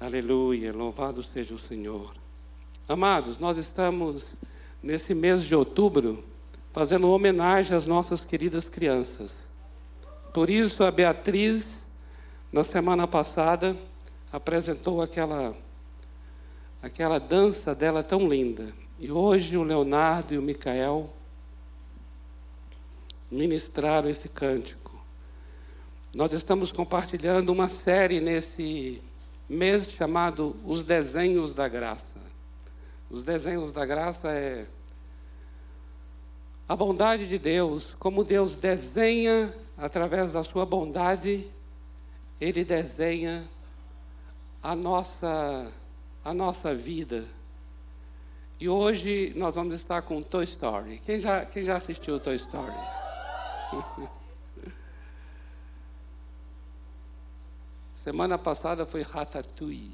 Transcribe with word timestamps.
Aleluia, 0.00 0.72
louvado 0.72 1.24
seja 1.24 1.56
o 1.56 1.58
Senhor. 1.58 2.14
Amados, 2.88 3.36
nós 3.40 3.56
estamos 3.56 4.36
nesse 4.80 5.12
mês 5.12 5.42
de 5.42 5.56
outubro 5.56 6.22
fazendo 6.72 7.10
homenagem 7.10 7.76
às 7.76 7.84
nossas 7.84 8.24
queridas 8.24 8.68
crianças. 8.68 9.50
Por 10.32 10.50
isso, 10.50 10.84
a 10.84 10.92
Beatriz, 10.92 11.90
na 12.52 12.62
semana 12.62 13.08
passada, 13.08 13.76
apresentou 14.32 15.02
aquela, 15.02 15.52
aquela 16.80 17.18
dança 17.18 17.74
dela 17.74 18.00
tão 18.00 18.28
linda. 18.28 18.72
E 19.00 19.10
hoje 19.10 19.56
o 19.56 19.64
Leonardo 19.64 20.32
e 20.32 20.38
o 20.38 20.42
Micael 20.42 21.12
ministraram 23.28 24.08
esse 24.08 24.28
cântico. 24.28 24.96
Nós 26.14 26.32
estamos 26.32 26.70
compartilhando 26.70 27.48
uma 27.50 27.68
série 27.68 28.20
nesse 28.20 29.02
mês 29.48 29.90
chamado 29.90 30.54
Os 30.64 30.84
Desenhos 30.84 31.54
da 31.54 31.68
Graça. 31.68 32.20
Os 33.08 33.24
Desenhos 33.24 33.72
da 33.72 33.86
Graça 33.86 34.30
é 34.30 34.66
a 36.68 36.76
bondade 36.76 37.26
de 37.26 37.38
Deus, 37.38 37.94
como 37.94 38.22
Deus 38.22 38.54
desenha 38.54 39.54
através 39.78 40.32
da 40.32 40.44
sua 40.44 40.66
bondade, 40.66 41.48
ele 42.38 42.62
desenha 42.62 43.48
a 44.62 44.76
nossa 44.76 45.72
a 46.22 46.34
nossa 46.34 46.74
vida. 46.74 47.24
E 48.60 48.68
hoje 48.68 49.32
nós 49.34 49.54
vamos 49.54 49.74
estar 49.74 50.02
com 50.02 50.20
Toy 50.20 50.44
Story. 50.44 50.98
Quem 50.98 51.18
já 51.18 51.46
quem 51.46 51.64
já 51.64 51.76
assistiu 51.76 52.20
Toy 52.20 52.36
Story? 52.36 52.74
Semana 58.08 58.38
passada 58.38 58.86
foi 58.86 59.02
Ratatouille. 59.02 59.92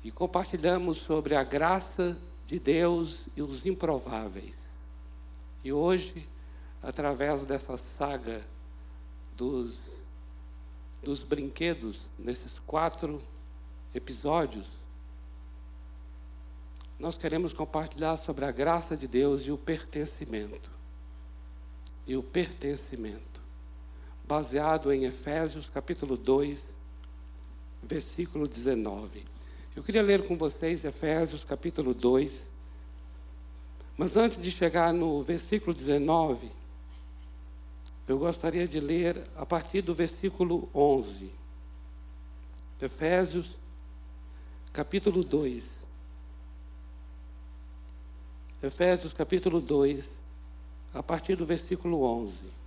E 0.00 0.12
compartilhamos 0.12 0.98
sobre 0.98 1.34
a 1.34 1.42
graça 1.42 2.16
de 2.46 2.60
Deus 2.60 3.28
e 3.36 3.42
os 3.42 3.66
improváveis. 3.66 4.76
E 5.64 5.72
hoje, 5.72 6.28
através 6.80 7.42
dessa 7.42 7.76
saga 7.76 8.46
dos, 9.36 10.04
dos 11.02 11.24
brinquedos, 11.24 12.12
nesses 12.16 12.60
quatro 12.60 13.20
episódios, 13.92 14.68
nós 16.96 17.18
queremos 17.18 17.52
compartilhar 17.52 18.16
sobre 18.18 18.44
a 18.44 18.52
graça 18.52 18.96
de 18.96 19.08
Deus 19.08 19.42
e 19.42 19.50
o 19.50 19.58
pertencimento. 19.58 20.70
E 22.06 22.16
o 22.16 22.22
pertencimento, 22.22 23.33
baseado 24.26 24.92
em 24.92 25.04
Efésios 25.04 25.68
capítulo 25.68 26.16
2, 26.16 26.78
versículo 27.82 28.48
19. 28.48 29.24
Eu 29.76 29.82
queria 29.82 30.02
ler 30.02 30.26
com 30.26 30.36
vocês 30.36 30.84
Efésios 30.84 31.44
capítulo 31.44 31.92
2. 31.92 32.52
Mas 33.96 34.16
antes 34.16 34.42
de 34.42 34.50
chegar 34.50 34.92
no 34.92 35.22
versículo 35.22 35.74
19, 35.74 36.50
eu 38.08 38.18
gostaria 38.18 38.66
de 38.66 38.80
ler 38.80 39.24
a 39.36 39.46
partir 39.46 39.82
do 39.82 39.94
versículo 39.94 40.68
11. 40.74 41.30
Efésios 42.80 43.58
capítulo 44.72 45.22
2. 45.22 45.84
Efésios 48.62 49.12
capítulo 49.12 49.60
2, 49.60 50.20
a 50.92 51.02
partir 51.02 51.36
do 51.36 51.44
versículo 51.44 52.02
11. 52.02 52.63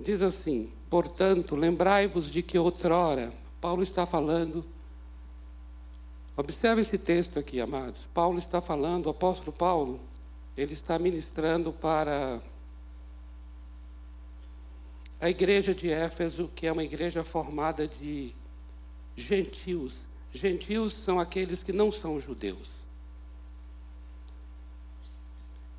Diz 0.00 0.22
assim: 0.22 0.72
Portanto, 0.88 1.54
lembrai-vos 1.54 2.30
de 2.30 2.42
que 2.42 2.58
outrora, 2.58 3.32
Paulo 3.60 3.82
está 3.82 4.06
falando, 4.06 4.64
observe 6.36 6.80
esse 6.80 6.96
texto 6.96 7.38
aqui, 7.38 7.60
amados. 7.60 8.08
Paulo 8.14 8.38
está 8.38 8.60
falando, 8.60 9.06
o 9.06 9.10
apóstolo 9.10 9.52
Paulo, 9.52 10.00
ele 10.56 10.72
está 10.72 10.98
ministrando 10.98 11.72
para 11.72 12.40
a 15.20 15.28
igreja 15.28 15.74
de 15.74 15.90
Éfeso, 15.90 16.50
que 16.54 16.66
é 16.66 16.72
uma 16.72 16.82
igreja 16.82 17.22
formada 17.22 17.86
de 17.86 18.34
gentios. 19.14 20.06
Gentios 20.32 20.94
são 20.94 21.20
aqueles 21.20 21.62
que 21.62 21.72
não 21.72 21.92
são 21.92 22.18
judeus. 22.18 22.79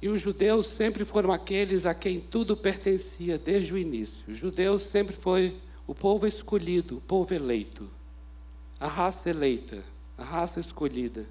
E 0.01 0.09
os 0.09 0.19
judeus 0.19 0.65
sempre 0.65 1.05
foram 1.05 1.31
aqueles 1.31 1.85
a 1.85 1.93
quem 1.93 2.19
tudo 2.19 2.57
pertencia 2.57 3.37
desde 3.37 3.73
o 3.73 3.77
início. 3.77 4.31
Os 4.31 4.37
judeus 4.37 4.81
sempre 4.81 5.15
foi 5.15 5.55
o 5.85 5.93
povo 5.93 6.25
escolhido, 6.25 6.97
o 6.97 7.01
povo 7.01 7.33
eleito, 7.33 7.87
a 8.79 8.87
raça 8.87 9.29
eleita, 9.29 9.83
a 10.17 10.23
raça 10.23 10.59
escolhida. 10.59 11.25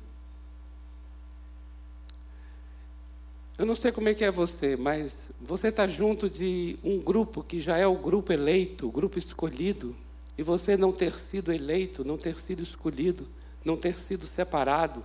Eu 3.58 3.66
não 3.66 3.74
sei 3.74 3.90
como 3.90 4.08
é 4.08 4.14
que 4.14 4.24
é 4.24 4.30
você, 4.30 4.76
mas 4.76 5.32
você 5.40 5.68
está 5.68 5.86
junto 5.86 6.30
de 6.30 6.78
um 6.84 6.98
grupo 6.98 7.42
que 7.42 7.58
já 7.58 7.76
é 7.76 7.86
o 7.86 7.96
grupo 7.96 8.32
eleito, 8.32 8.86
o 8.86 8.92
grupo 8.92 9.18
escolhido, 9.18 9.94
e 10.38 10.42
você 10.42 10.76
não 10.76 10.92
ter 10.92 11.18
sido 11.18 11.52
eleito, 11.52 12.04
não 12.04 12.16
ter 12.16 12.38
sido 12.38 12.62
escolhido, 12.62 13.26
não 13.64 13.76
ter 13.76 13.98
sido 13.98 14.26
separado 14.26 15.04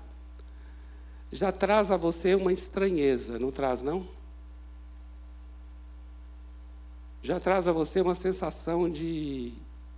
já 1.31 1.51
traz 1.51 1.91
a 1.91 1.97
você 1.97 2.35
uma 2.35 2.53
estranheza, 2.53 3.39
não 3.39 3.51
traz, 3.51 3.81
não? 3.81 4.07
Já 7.21 7.39
traz 7.39 7.67
a 7.67 7.71
você 7.71 8.01
uma 8.01 8.15
sensação 8.15 8.89
de, 8.89 9.53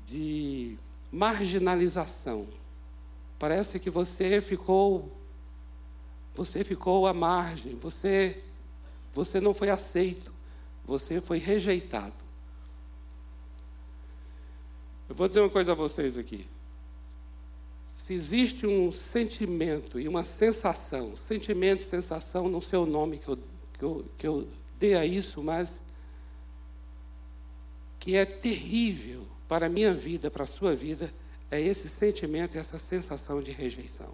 de 0.05 0.77
marginalização. 1.11 2.47
Parece 3.37 3.79
que 3.79 3.89
você 3.89 4.41
ficou 4.41 5.11
você 6.33 6.63
ficou 6.63 7.07
à 7.07 7.13
margem, 7.13 7.75
você 7.75 8.43
você 9.11 9.41
não 9.41 9.53
foi 9.53 9.69
aceito, 9.69 10.31
você 10.85 11.19
foi 11.19 11.39
rejeitado. 11.39 12.13
Eu 15.09 15.15
vou 15.15 15.27
dizer 15.27 15.41
uma 15.41 15.49
coisa 15.49 15.71
a 15.71 15.75
vocês 15.75 16.17
aqui 16.17 16.47
se 17.97 18.13
existe 18.13 18.67
um 18.67 18.91
sentimento 18.91 19.99
e 19.99 20.07
uma 20.07 20.23
sensação, 20.23 21.15
sentimento 21.15 21.79
e 21.79 21.83
sensação, 21.83 22.47
não 22.47 22.61
sei 22.61 22.77
o 22.77 22.85
nome 22.85 23.17
que 23.17 23.27
eu, 23.27 23.37
que 23.73 23.83
eu, 23.83 24.05
que 24.19 24.27
eu 24.27 24.47
dei 24.79 24.93
a 24.93 25.03
isso, 25.03 25.41
mas 25.41 25.83
que 27.99 28.15
é 28.15 28.23
terrível 28.23 29.27
para 29.47 29.65
a 29.65 29.69
minha 29.69 29.95
vida, 29.95 30.29
para 30.29 30.43
a 30.43 30.47
sua 30.47 30.75
vida, 30.75 31.11
é 31.49 31.59
esse 31.59 31.89
sentimento 31.89 32.55
e 32.55 32.59
essa 32.59 32.77
sensação 32.77 33.41
de 33.41 33.51
rejeição. 33.51 34.13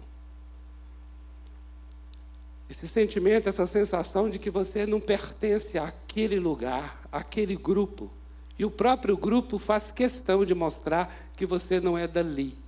Esse 2.70 2.88
sentimento, 2.88 3.50
essa 3.50 3.66
sensação 3.66 4.30
de 4.30 4.38
que 4.38 4.48
você 4.48 4.86
não 4.86 4.98
pertence 4.98 5.76
àquele 5.76 6.40
lugar, 6.40 7.06
àquele 7.12 7.54
grupo. 7.54 8.10
E 8.58 8.64
o 8.64 8.70
próprio 8.70 9.14
grupo 9.14 9.58
faz 9.58 9.92
questão 9.92 10.42
de 10.42 10.54
mostrar 10.54 11.30
que 11.36 11.44
você 11.44 11.78
não 11.80 11.98
é 11.98 12.08
dali. 12.08 12.63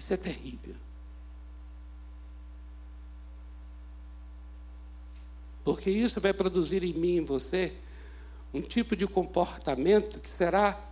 Isso 0.00 0.14
é 0.14 0.16
terrível. 0.16 0.74
Porque 5.62 5.90
isso 5.90 6.18
vai 6.22 6.32
produzir 6.32 6.82
em 6.82 6.94
mim 6.94 7.16
e 7.16 7.18
em 7.18 7.20
você 7.20 7.74
um 8.54 8.62
tipo 8.62 8.96
de 8.96 9.06
comportamento 9.06 10.18
que 10.18 10.30
será 10.30 10.82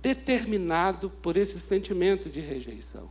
determinado 0.00 1.10
por 1.10 1.36
esse 1.36 1.60
sentimento 1.60 2.30
de 2.30 2.40
rejeição. 2.40 3.10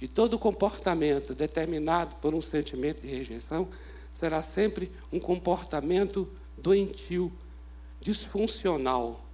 E 0.00 0.08
todo 0.08 0.38
comportamento 0.38 1.34
determinado 1.34 2.16
por 2.16 2.34
um 2.34 2.40
sentimento 2.40 3.02
de 3.02 3.08
rejeição 3.08 3.68
será 4.14 4.42
sempre 4.42 4.90
um 5.12 5.20
comportamento 5.20 6.26
doentio, 6.56 7.30
disfuncional. 8.00 9.26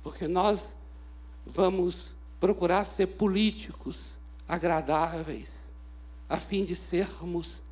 Porque 0.00 0.28
nós 0.28 0.76
vamos 1.44 2.14
procurar 2.38 2.84
ser 2.84 3.08
políticos 3.08 4.17
agradáveis, 4.48 5.70
a 6.28 6.38
fim 6.38 6.64
de 6.64 6.74
sermos 6.74 7.62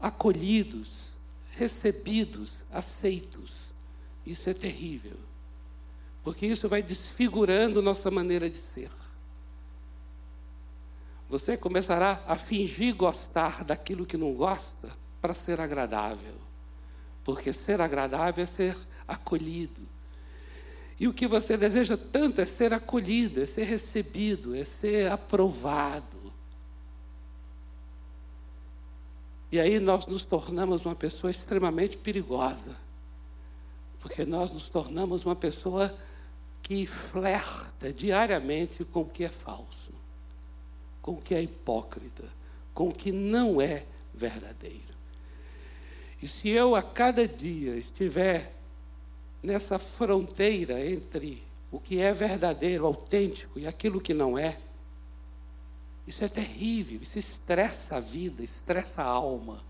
acolhidos, 0.00 1.10
recebidos, 1.52 2.64
aceitos. 2.72 3.72
Isso 4.24 4.48
é 4.48 4.54
terrível, 4.54 5.16
porque 6.24 6.46
isso 6.46 6.68
vai 6.68 6.82
desfigurando 6.82 7.82
nossa 7.82 8.10
maneira 8.10 8.48
de 8.48 8.56
ser. 8.56 8.90
Você 11.28 11.56
começará 11.56 12.24
a 12.26 12.36
fingir 12.36 12.94
gostar 12.96 13.62
daquilo 13.62 14.04
que 14.06 14.16
não 14.16 14.32
gosta 14.32 14.90
para 15.20 15.32
ser 15.34 15.60
agradável, 15.60 16.34
porque 17.22 17.52
ser 17.52 17.80
agradável 17.80 18.42
é 18.42 18.46
ser 18.46 18.76
acolhido. 19.06 19.80
E 21.00 21.08
o 21.08 21.14
que 21.14 21.26
você 21.26 21.56
deseja 21.56 21.96
tanto 21.96 22.42
é 22.42 22.44
ser 22.44 22.74
acolhido, 22.74 23.40
é 23.40 23.46
ser 23.46 23.64
recebido, 23.64 24.54
é 24.54 24.64
ser 24.64 25.10
aprovado. 25.10 26.30
E 29.50 29.58
aí 29.58 29.80
nós 29.80 30.06
nos 30.06 30.26
tornamos 30.26 30.84
uma 30.84 30.94
pessoa 30.94 31.30
extremamente 31.30 31.96
perigosa, 31.96 32.76
porque 33.98 34.26
nós 34.26 34.50
nos 34.50 34.68
tornamos 34.68 35.24
uma 35.24 35.34
pessoa 35.34 35.98
que 36.62 36.84
flerta 36.84 37.90
diariamente 37.90 38.84
com 38.84 39.00
o 39.00 39.08
que 39.08 39.24
é 39.24 39.30
falso, 39.30 39.94
com 41.00 41.12
o 41.12 41.22
que 41.22 41.34
é 41.34 41.42
hipócrita, 41.42 42.24
com 42.74 42.90
o 42.90 42.94
que 42.94 43.10
não 43.10 43.58
é 43.58 43.86
verdadeiro. 44.12 44.94
E 46.20 46.28
se 46.28 46.50
eu 46.50 46.76
a 46.76 46.82
cada 46.82 47.26
dia 47.26 47.74
estiver 47.74 48.59
nessa 49.42 49.78
fronteira 49.78 50.84
entre 50.84 51.42
o 51.70 51.78
que 51.78 52.00
é 52.00 52.12
verdadeiro, 52.12 52.86
autêntico 52.86 53.58
e 53.58 53.66
aquilo 53.66 54.00
que 54.00 54.12
não 54.12 54.36
é, 54.36 54.58
isso 56.06 56.24
é 56.24 56.28
terrível, 56.28 57.00
isso 57.02 57.18
estressa 57.18 57.96
a 57.96 58.00
vida, 58.00 58.42
estressa 58.42 59.02
a 59.02 59.06
alma. 59.06 59.62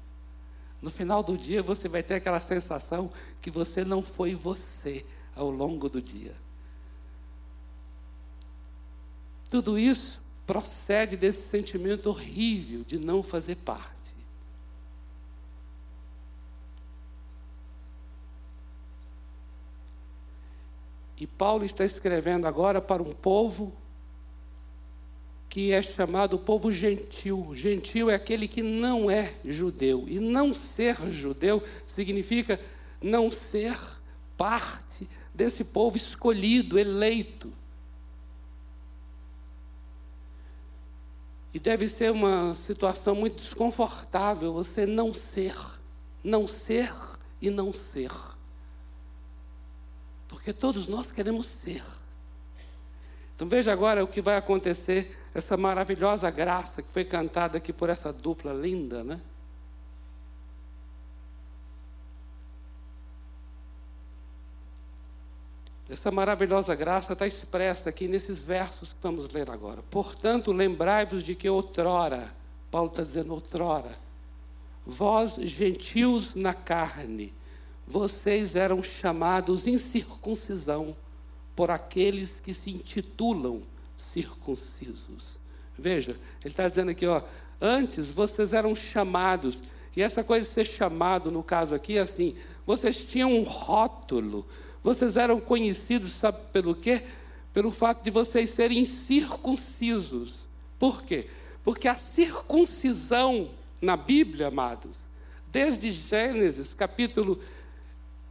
No 0.81 0.91
final 0.91 1.23
do 1.23 1.37
dia 1.37 1.63
você 1.63 1.89
vai 1.89 2.03
ter 2.03 2.15
aquela 2.15 2.41
sensação 2.41 3.13
que 3.43 3.51
você 3.51 3.85
não 3.85 4.03
foi 4.03 4.35
você 4.35 5.05
ao 5.35 5.51
longo 5.51 5.89
do 5.89 6.01
dia. 6.01 6.35
Tudo 9.51 9.79
isso 9.79 10.23
procede 10.47 11.17
desse 11.17 11.49
sentimento 11.49 12.09
horrível 12.09 12.85
de 12.85 12.99
não 12.99 13.23
fazer 13.23 13.57
parte. 13.57 14.17
E 21.21 21.27
Paulo 21.27 21.67
está 21.67 21.85
escrevendo 21.85 22.47
agora 22.47 22.81
para 22.81 23.03
um 23.03 23.13
povo 23.13 23.77
que 25.51 25.71
é 25.71 25.83
chamado 25.83 26.39
povo 26.39 26.73
gentil. 26.73 27.51
Gentil 27.55 28.09
é 28.09 28.15
aquele 28.15 28.49
que 28.49 28.63
não 28.63 29.11
é 29.11 29.35
judeu. 29.45 30.07
E 30.09 30.19
não 30.19 30.55
ser 30.55 30.97
judeu 31.11 31.63
significa 31.87 32.59
não 33.03 33.31
ser 33.31 33.77
parte 34.35 35.07
desse 35.35 35.65
povo 35.65 35.99
escolhido, 35.99 36.79
eleito. 36.79 37.53
E 41.53 41.59
deve 41.59 41.87
ser 41.87 42.13
uma 42.13 42.55
situação 42.55 43.15
muito 43.15 43.43
desconfortável 43.43 44.55
você 44.55 44.87
não 44.87 45.13
ser, 45.13 45.55
não 46.25 46.47
ser 46.47 46.95
e 47.43 47.51
não 47.51 47.73
ser. 47.73 48.11
Porque 50.31 50.53
todos 50.53 50.87
nós 50.87 51.11
queremos 51.11 51.49
ser. 51.49 51.83
Então 53.35 53.49
veja 53.49 53.73
agora 53.73 54.05
o 54.05 54.07
que 54.07 54.23
vai 54.23 54.37
acontecer, 54.37 55.19
essa 55.35 55.57
maravilhosa 55.57 56.31
graça 56.31 56.83
que 56.83 56.93
foi 56.93 57.05
cantada 57.05 57.59
aqui 57.59 57.73
por 57.73 57.91
essa 57.91 58.13
dupla 58.13 58.53
linda, 58.53 59.03
né? 59.03 59.21
Essa 65.89 66.13
maravilhosa 66.13 66.73
graça 66.77 67.15
está 67.15 67.27
expressa 67.27 67.91
aqui 67.91 68.07
nesses 68.07 68.39
versos 68.39 68.93
que 68.93 69.03
vamos 69.03 69.29
ler 69.31 69.51
agora. 69.51 69.83
Portanto, 69.91 70.53
lembrai-vos 70.53 71.25
de 71.25 71.35
que 71.35 71.51
outrora, 71.51 72.33
Paulo 72.71 72.89
está 72.89 73.03
dizendo 73.03 73.35
outrora, 73.35 73.99
vós 74.87 75.35
gentios 75.35 76.37
na 76.37 76.55
carne, 76.55 77.35
vocês 77.91 78.55
eram 78.55 78.83
chamados 78.83 79.67
em 79.67 79.77
circuncisão 79.77 80.97
por 81.57 81.73
aqueles 81.73 82.39
que 82.39 82.55
se 82.55 82.71
intitulam 82.71 83.63
circuncisos. 83.97 85.41
Veja, 85.77 86.13
ele 86.45 86.53
está 86.53 86.69
dizendo 86.69 86.93
aqui, 86.93 87.05
ó, 87.05 87.21
antes 87.61 88.09
vocês 88.09 88.53
eram 88.53 88.75
chamados, 88.77 89.63
e 89.97 90.03
essa 90.03 90.23
coisa 90.23 90.47
de 90.47 90.55
ser 90.55 90.67
chamado, 90.67 91.33
no 91.33 91.43
caso 91.43 91.75
aqui, 91.75 91.99
é 91.99 92.01
assim, 92.01 92.37
vocês 92.65 93.05
tinham 93.05 93.37
um 93.37 93.43
rótulo, 93.43 94.47
vocês 94.85 95.17
eram 95.17 95.41
conhecidos, 95.41 96.13
sabe 96.13 96.39
pelo 96.53 96.77
quê? 96.77 97.03
Pelo 97.53 97.73
fato 97.73 98.05
de 98.05 98.11
vocês 98.11 98.51
serem 98.51 98.85
circuncisos. 98.85 100.49
Por 100.79 101.03
quê? 101.03 101.27
Porque 101.65 101.89
a 101.89 101.97
circuncisão 101.97 103.51
na 103.83 103.97
Bíblia, 103.97 104.47
amados, 104.47 105.11
desde 105.51 105.91
Gênesis 105.91 106.73
capítulo 106.73 107.41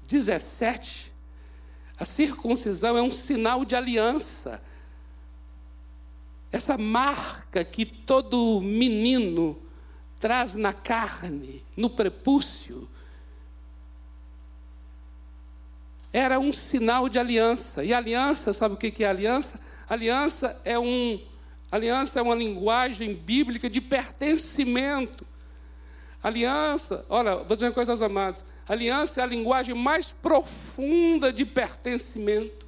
17, 0.10 1.14
a 1.98 2.04
circuncisão 2.04 2.98
é 2.98 3.02
um 3.02 3.12
sinal 3.12 3.64
de 3.64 3.76
aliança. 3.76 4.62
Essa 6.52 6.78
marca 6.78 7.64
que 7.64 7.86
todo 7.86 8.60
menino 8.60 9.62
traz 10.20 10.56
na 10.56 10.74
carne, 10.74 11.64
no 11.78 11.92
prepúcio, 11.92 12.90
era 16.12 16.40
um 16.40 16.52
sinal 16.52 17.08
de 17.08 17.20
aliança. 17.20 17.84
E 17.84 17.94
aliança, 17.94 18.52
sabe 18.52 18.74
o 18.74 18.78
que 18.78 19.04
é 19.04 19.08
aliança? 19.08 19.62
Aliança 19.88 20.60
é 20.66 20.78
um 20.78 21.22
aliança 21.72 22.20
é 22.20 22.24
uma 22.24 22.34
linguagem 22.34 23.14
bíblica 23.14 23.70
de 23.70 23.80
pertencimento. 23.80 25.24
Aliança, 26.24 27.06
olha, 27.08 27.36
vou 27.36 27.56
dizer 27.56 27.68
uma 27.68 27.74
coisa 27.74 27.92
aos 27.92 28.02
amados. 28.02 28.44
Aliança 28.70 29.20
é 29.20 29.24
a 29.24 29.28
linguagem 29.28 29.74
mais 29.74 30.14
profunda 30.14 31.34
de 31.34 31.44
pertencimento. 31.44 32.68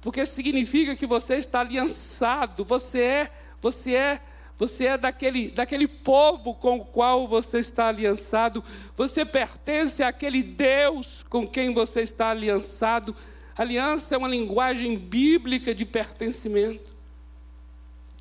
Porque 0.00 0.24
significa 0.24 0.96
que 0.96 1.04
você 1.04 1.34
está 1.34 1.60
aliançado, 1.60 2.64
você 2.64 3.02
é, 3.02 3.30
você 3.60 3.94
é 3.94 4.20
você 4.56 4.86
é 4.86 4.96
daquele, 4.96 5.50
daquele 5.50 5.88
povo 5.88 6.54
com 6.54 6.76
o 6.76 6.84
qual 6.84 7.26
você 7.26 7.58
está 7.58 7.88
aliançado, 7.88 8.62
você 8.94 9.24
pertence 9.24 10.04
àquele 10.04 10.40
Deus 10.40 11.24
com 11.28 11.48
quem 11.48 11.72
você 11.72 12.02
está 12.02 12.30
aliançado. 12.30 13.16
Aliança 13.56 14.14
é 14.14 14.18
uma 14.18 14.28
linguagem 14.28 14.96
bíblica 14.96 15.74
de 15.74 15.84
pertencimento. 15.84 16.94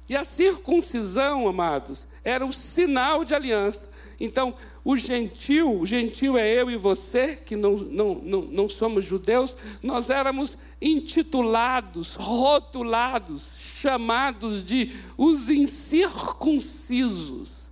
E 0.10 0.18
a 0.18 0.24
circuncisão, 0.24 1.48
amados, 1.48 2.08
era 2.24 2.44
o 2.44 2.52
sinal 2.52 3.24
de 3.24 3.36
aliança. 3.36 3.91
Então, 4.24 4.54
o 4.86 4.96
gentil, 4.96 5.80
o 5.80 5.86
gentil 5.86 6.38
é 6.38 6.48
eu 6.48 6.70
e 6.70 6.78
você, 6.78 7.36
que 7.36 7.56
não, 7.56 7.78
não, 7.78 8.14
não, 8.24 8.42
não 8.44 8.70
somos 8.70 9.04
judeus, 9.04 9.58
nós 9.82 10.12
éramos 10.12 10.60
intitulados, 10.80 12.14
rotulados, 12.14 13.58
chamados 13.80 14.64
de 14.64 14.96
os 15.18 15.50
incircuncisos. 15.50 17.72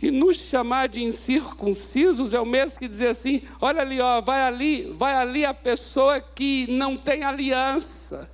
E 0.00 0.12
nos 0.12 0.36
chamar 0.36 0.88
de 0.88 1.02
incircuncisos 1.02 2.32
é 2.32 2.38
o 2.40 2.46
mesmo 2.46 2.78
que 2.78 2.86
dizer 2.86 3.08
assim: 3.08 3.42
olha 3.60 3.82
ali, 3.82 4.00
ó, 4.00 4.20
vai 4.20 4.42
ali, 4.42 4.92
vai 4.94 5.14
ali 5.14 5.44
a 5.44 5.52
pessoa 5.52 6.20
que 6.20 6.68
não 6.70 6.96
tem 6.96 7.24
aliança 7.24 8.30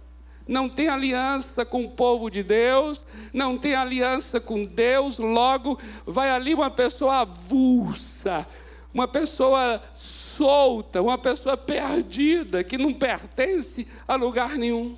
não 0.47 0.69
tem 0.69 0.89
aliança 0.89 1.65
com 1.65 1.85
o 1.85 1.91
povo 1.91 2.31
de 2.31 2.43
Deus, 2.43 3.05
não 3.33 3.59
tem 3.59 3.75
aliança 3.75 4.41
com 4.41 4.63
Deus, 4.63 5.19
logo 5.19 5.79
vai 6.07 6.31
ali 6.31 6.55
uma 6.55 6.71
pessoa 6.71 7.21
avulsa, 7.21 8.47
uma 8.95 9.09
pessoa 9.09 9.83
solta, 9.95 11.03
uma 11.03 11.19
pessoa 11.19 11.57
perdida, 11.57 12.63
que 12.63 12.79
não 12.79 12.95
pertence 12.95 13.89
a 14.07 14.15
lugar 14.15 14.57
nenhum. 14.57 14.97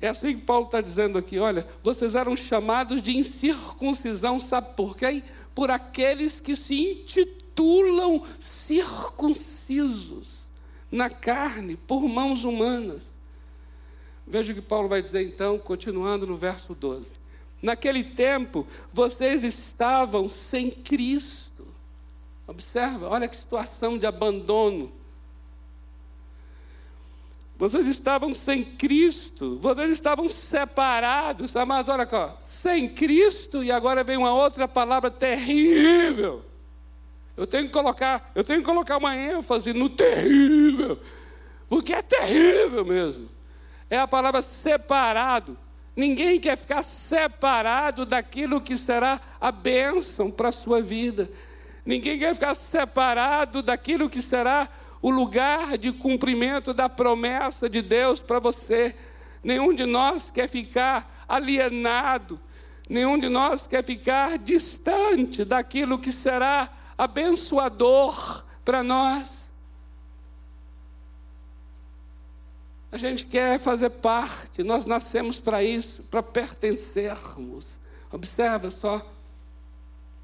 É 0.00 0.08
assim 0.08 0.36
que 0.36 0.42
Paulo 0.42 0.66
está 0.66 0.80
dizendo 0.80 1.16
aqui: 1.16 1.38
olha, 1.38 1.66
vocês 1.82 2.14
eram 2.14 2.36
chamados 2.36 3.00
de 3.00 3.16
incircuncisão, 3.16 4.40
sabe 4.40 4.74
por 4.74 4.96
quê? 4.96 5.22
Por 5.54 5.70
aqueles 5.70 6.40
que 6.40 6.56
se 6.56 6.74
intitulam 6.74 8.22
circuncisos 8.38 10.44
na 10.90 11.08
carne, 11.08 11.76
por 11.76 12.06
mãos 12.08 12.44
humanas. 12.44 13.13
Veja 14.26 14.52
o 14.52 14.54
que 14.54 14.62
Paulo 14.62 14.88
vai 14.88 15.02
dizer 15.02 15.22
então, 15.22 15.58
continuando 15.58 16.26
no 16.26 16.36
verso 16.36 16.74
12. 16.74 17.18
Naquele 17.62 18.04
tempo, 18.04 18.66
vocês 18.90 19.44
estavam 19.44 20.28
sem 20.28 20.70
Cristo. 20.70 21.66
Observa, 22.46 23.08
olha 23.08 23.28
que 23.28 23.36
situação 23.36 23.98
de 23.98 24.06
abandono. 24.06 24.92
Vocês 27.56 27.86
estavam 27.86 28.34
sem 28.34 28.64
Cristo, 28.64 29.58
vocês 29.62 29.90
estavam 29.90 30.28
separados, 30.28 31.54
mas 31.66 31.88
olha 31.88 32.02
aqui, 32.02 32.38
sem 32.42 32.88
Cristo, 32.88 33.62
e 33.62 33.70
agora 33.70 34.02
vem 34.02 34.16
uma 34.16 34.34
outra 34.34 34.66
palavra 34.66 35.10
terrível. 35.10 36.44
Eu 37.36 37.46
tenho 37.46 37.66
que 37.66 37.72
colocar, 37.72 38.32
eu 38.34 38.42
tenho 38.42 38.60
que 38.60 38.66
colocar 38.66 38.96
uma 38.96 39.16
ênfase 39.16 39.72
no 39.72 39.88
terrível, 39.88 40.98
porque 41.68 41.92
é 41.92 42.02
terrível 42.02 42.84
mesmo 42.84 43.28
é 43.90 43.98
a 43.98 44.08
palavra 44.08 44.42
separado. 44.42 45.56
Ninguém 45.96 46.40
quer 46.40 46.56
ficar 46.56 46.82
separado 46.82 48.04
daquilo 48.04 48.60
que 48.60 48.76
será 48.76 49.20
a 49.40 49.52
bênção 49.52 50.30
para 50.30 50.48
a 50.48 50.52
sua 50.52 50.82
vida. 50.82 51.30
Ninguém 51.86 52.18
quer 52.18 52.34
ficar 52.34 52.54
separado 52.54 53.62
daquilo 53.62 54.10
que 54.10 54.20
será 54.20 54.68
o 55.00 55.10
lugar 55.10 55.76
de 55.76 55.92
cumprimento 55.92 56.72
da 56.72 56.88
promessa 56.88 57.68
de 57.68 57.82
Deus 57.82 58.22
para 58.22 58.38
você. 58.38 58.96
Nenhum 59.42 59.74
de 59.74 59.84
nós 59.84 60.30
quer 60.30 60.48
ficar 60.48 61.24
alienado. 61.28 62.40
Nenhum 62.88 63.18
de 63.18 63.28
nós 63.28 63.66
quer 63.66 63.84
ficar 63.84 64.38
distante 64.38 65.44
daquilo 65.44 65.98
que 65.98 66.10
será 66.10 66.70
abençoador 66.96 68.44
para 68.64 68.82
nós. 68.82 69.43
A 72.94 72.96
gente 72.96 73.26
quer 73.26 73.58
fazer 73.58 73.90
parte, 73.90 74.62
nós 74.62 74.86
nascemos 74.86 75.40
para 75.40 75.64
isso, 75.64 76.04
para 76.04 76.22
pertencermos. 76.22 77.80
Observa 78.08 78.70
só 78.70 79.04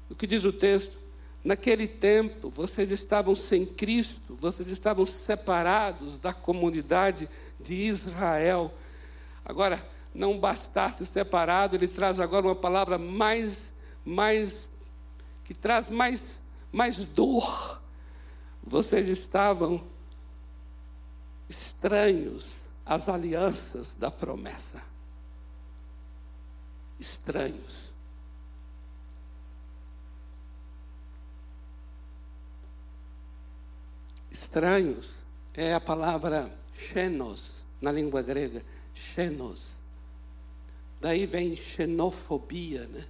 o 0.09 0.15
que 0.15 0.25
diz 0.25 0.45
o 0.45 0.53
texto. 0.53 0.97
Naquele 1.43 1.85
tempo, 1.85 2.49
vocês 2.49 2.89
estavam 2.89 3.35
sem 3.35 3.65
Cristo, 3.65 4.37
vocês 4.39 4.69
estavam 4.69 5.05
separados 5.05 6.17
da 6.17 6.31
comunidade 6.31 7.27
de 7.59 7.75
Israel. 7.75 8.73
Agora, 9.43 9.85
não 10.15 10.39
bastasse 10.39 11.05
separado, 11.05 11.75
ele 11.75 11.89
traz 11.89 12.21
agora 12.21 12.45
uma 12.45 12.55
palavra 12.55 12.97
mais, 12.97 13.73
mais, 14.05 14.69
que 15.43 15.53
traz 15.53 15.89
mais, 15.89 16.41
mais 16.71 17.03
dor. 17.03 17.81
Vocês 18.63 19.09
estavam 19.09 19.83
estranhos 21.49 22.60
às 22.85 23.07
alianças 23.09 23.95
da 23.95 24.09
promessa. 24.11 24.83
Estranhos. 26.99 27.91
Estranhos 34.29 35.25
é 35.53 35.73
a 35.73 35.79
palavra 35.79 36.57
xenos 36.73 37.65
na 37.81 37.91
língua 37.91 38.21
grega, 38.21 38.63
xenos. 38.93 39.81
Daí 40.99 41.25
vem 41.25 41.55
xenofobia, 41.55 42.87
né? 42.87 43.07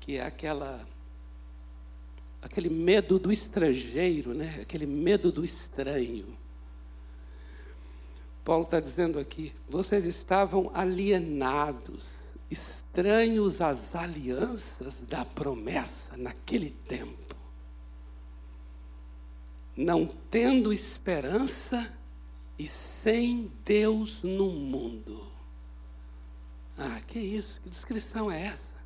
Que 0.00 0.16
é 0.16 0.24
aquela 0.24 0.86
aquele 2.42 2.70
medo 2.70 3.18
do 3.18 3.30
estrangeiro, 3.30 4.32
né? 4.32 4.60
Aquele 4.62 4.86
medo 4.86 5.30
do 5.30 5.44
estranho. 5.44 6.39
Paulo 8.44 8.64
está 8.64 8.80
dizendo 8.80 9.18
aqui: 9.18 9.54
vocês 9.68 10.04
estavam 10.04 10.70
alienados, 10.74 12.36
estranhos 12.50 13.60
às 13.60 13.94
alianças 13.94 15.02
da 15.02 15.24
promessa 15.24 16.16
naquele 16.16 16.70
tempo 16.70 17.20
não 19.80 20.06
tendo 20.06 20.72
esperança 20.72 21.96
e 22.58 22.66
sem 22.66 23.50
Deus 23.64 24.22
no 24.22 24.50
mundo. 24.50 25.26
Ah, 26.76 27.00
que 27.06 27.18
isso? 27.18 27.60
Que 27.62 27.70
descrição 27.70 28.30
é 28.30 28.42
essa? 28.46 28.76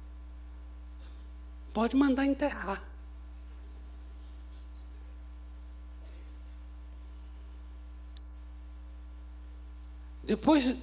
Pode 1.72 1.96
mandar 1.96 2.24
enterrar. 2.26 2.82
Depois, 10.26 10.74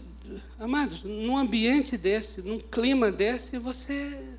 amados, 0.60 1.04
num 1.04 1.38
ambiente 1.38 1.98
desse, 1.98 2.42
num 2.42 2.60
clima 2.60 3.12
desse, 3.12 3.58
você 3.58 4.38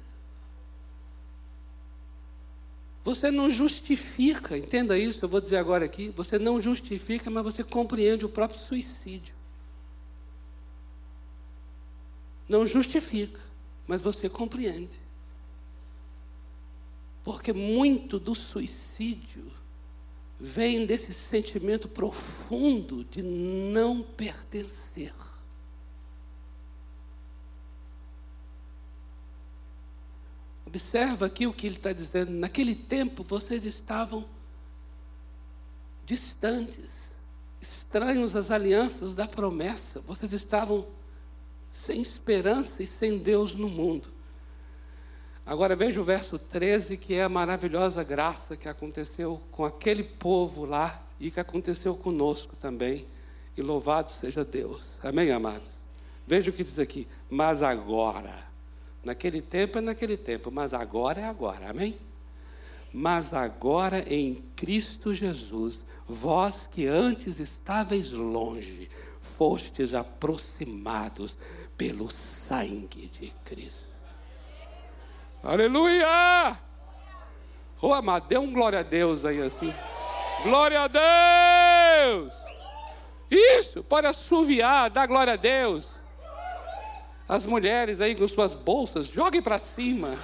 você 3.05 3.33
não 3.33 3.51
justifica, 3.51 4.57
entenda 4.57 4.97
isso, 4.97 5.25
eu 5.25 5.29
vou 5.29 5.41
dizer 5.41 5.57
agora 5.57 5.85
aqui, 5.85 6.11
você 6.11 6.39
não 6.39 6.63
justifica, 6.63 7.29
mas 7.31 7.43
você 7.43 7.65
compreende 7.65 8.25
o 8.25 8.29
próprio 8.29 8.61
suicídio. 8.61 9.35
Não 12.49 12.65
justifica, 12.65 13.41
mas 13.89 14.01
você 14.01 14.29
compreende. 14.29 15.01
Porque 17.25 17.53
muito 17.53 18.21
do 18.21 18.37
suicídio 18.37 19.51
vem 20.43 20.85
desse 20.85 21.15
sentimento 21.15 21.89
profundo 21.89 23.05
de 23.05 23.23
não 23.23 24.03
pertencer. 24.03 25.15
Observa 30.67 31.27
aqui 31.27 31.47
o 31.47 31.53
que 31.53 31.69
ele 31.69 31.77
está 31.77 31.93
dizendo. 31.93 32.33
Naquele 32.33 32.75
tempo 32.75 33.23
vocês 33.23 33.65
estavam 33.65 34.29
distantes, 36.05 37.21
estranhos 37.61 38.35
às 38.35 38.51
alianças 38.51 39.15
da 39.15 39.29
promessa. 39.29 40.01
Vocês 40.01 40.33
estavam 40.33 40.89
sem 41.71 42.03
esperança 42.03 42.83
e 42.83 42.87
sem 42.89 43.17
Deus 43.17 43.55
no 43.55 43.69
mundo. 43.69 44.09
Agora 45.45 45.75
veja 45.75 46.01
o 46.01 46.05
verso 46.05 46.39
13, 46.39 46.97
que 46.97 47.15
é 47.15 47.25
a 47.25 47.29
maravilhosa 47.29 48.05
graça 48.05 48.57
que 48.57 48.69
aconteceu 48.69 49.41
com 49.51 49.65
aquele 49.65 50.05
povo 50.05 50.65
lá 50.65 51.03
e 51.19 51.31
que 51.31 51.41
aconteceu 51.41 51.95
conosco 51.95 52.55
também. 52.57 53.07
E 53.57 53.63
louvado 53.63 54.11
seja 54.11 54.45
Deus. 54.45 54.99
Amém, 55.03 55.31
amados? 55.31 55.69
Veja 56.27 56.51
o 56.51 56.55
que 56.55 56.63
diz 56.63 56.79
aqui. 56.79 57.07
Mas 57.29 57.63
agora 57.63 58.53
Naquele 59.05 59.43
tempo 59.43 59.79
é 59.79 59.81
naquele 59.81 60.17
tempo, 60.17 60.51
mas 60.51 60.73
agora 60.73 61.21
é 61.21 61.25
agora, 61.25 61.71
amém? 61.71 61.97
Mas 62.93 63.35
agora 63.35 64.01
em 64.01 64.45
Cristo 64.55 65.13
Jesus, 65.13 65.85
vós 66.07 66.67
que 66.67 66.87
antes 66.87 67.41
estáveis 67.41 68.13
longe, 68.13 68.89
fostes 69.21 69.93
aproximados 69.93 71.37
pelo 71.77 72.11
sangue 72.11 73.09
de 73.09 73.33
Cristo. 73.45 73.92
Aleluia! 75.43 76.57
Ô 77.81 77.89
oh, 77.89 77.95
amado, 77.95 78.29
dê 78.29 78.39
um 78.39 78.53
glória 78.53 78.79
a 78.79 78.83
Deus 78.83 79.25
aí 79.25 79.43
assim. 79.43 79.75
Glória 80.45 80.83
a 80.83 80.89
Deus! 80.89 82.33
Isso, 83.29 83.83
pode 83.83 84.07
assoviar, 84.07 84.89
dá 84.89 85.05
glória 85.05 85.33
a 85.33 85.37
Deus. 85.37 86.07
As 87.29 87.45
mulheres 87.45 88.01
aí 88.01 88.15
com 88.15 88.27
suas 88.29 88.55
bolsas, 88.55 89.07
joguem 89.07 89.43
para 89.43 89.59
cima. 89.59 90.17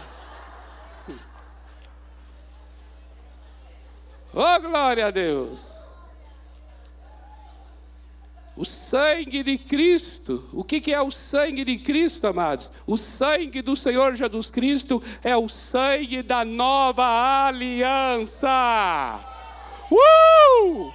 Oh, 4.32 4.60
glória 4.60 5.06
a 5.06 5.10
Deus! 5.10 5.77
O 8.58 8.64
sangue 8.64 9.42
de 9.42 9.56
Cristo, 9.56 10.48
o 10.52 10.64
que, 10.64 10.80
que 10.80 10.92
é 10.92 11.00
o 11.00 11.10
sangue 11.10 11.64
de 11.64 11.78
Cristo, 11.78 12.26
amados? 12.26 12.70
O 12.86 12.96
sangue 12.96 13.62
do 13.62 13.76
Senhor 13.76 14.16
Jesus 14.16 14.50
Cristo 14.50 15.02
é 15.22 15.36
o 15.36 15.48
sangue 15.48 16.22
da 16.22 16.44
nova 16.44 17.46
aliança. 17.46 19.20
Uh! 19.90 20.92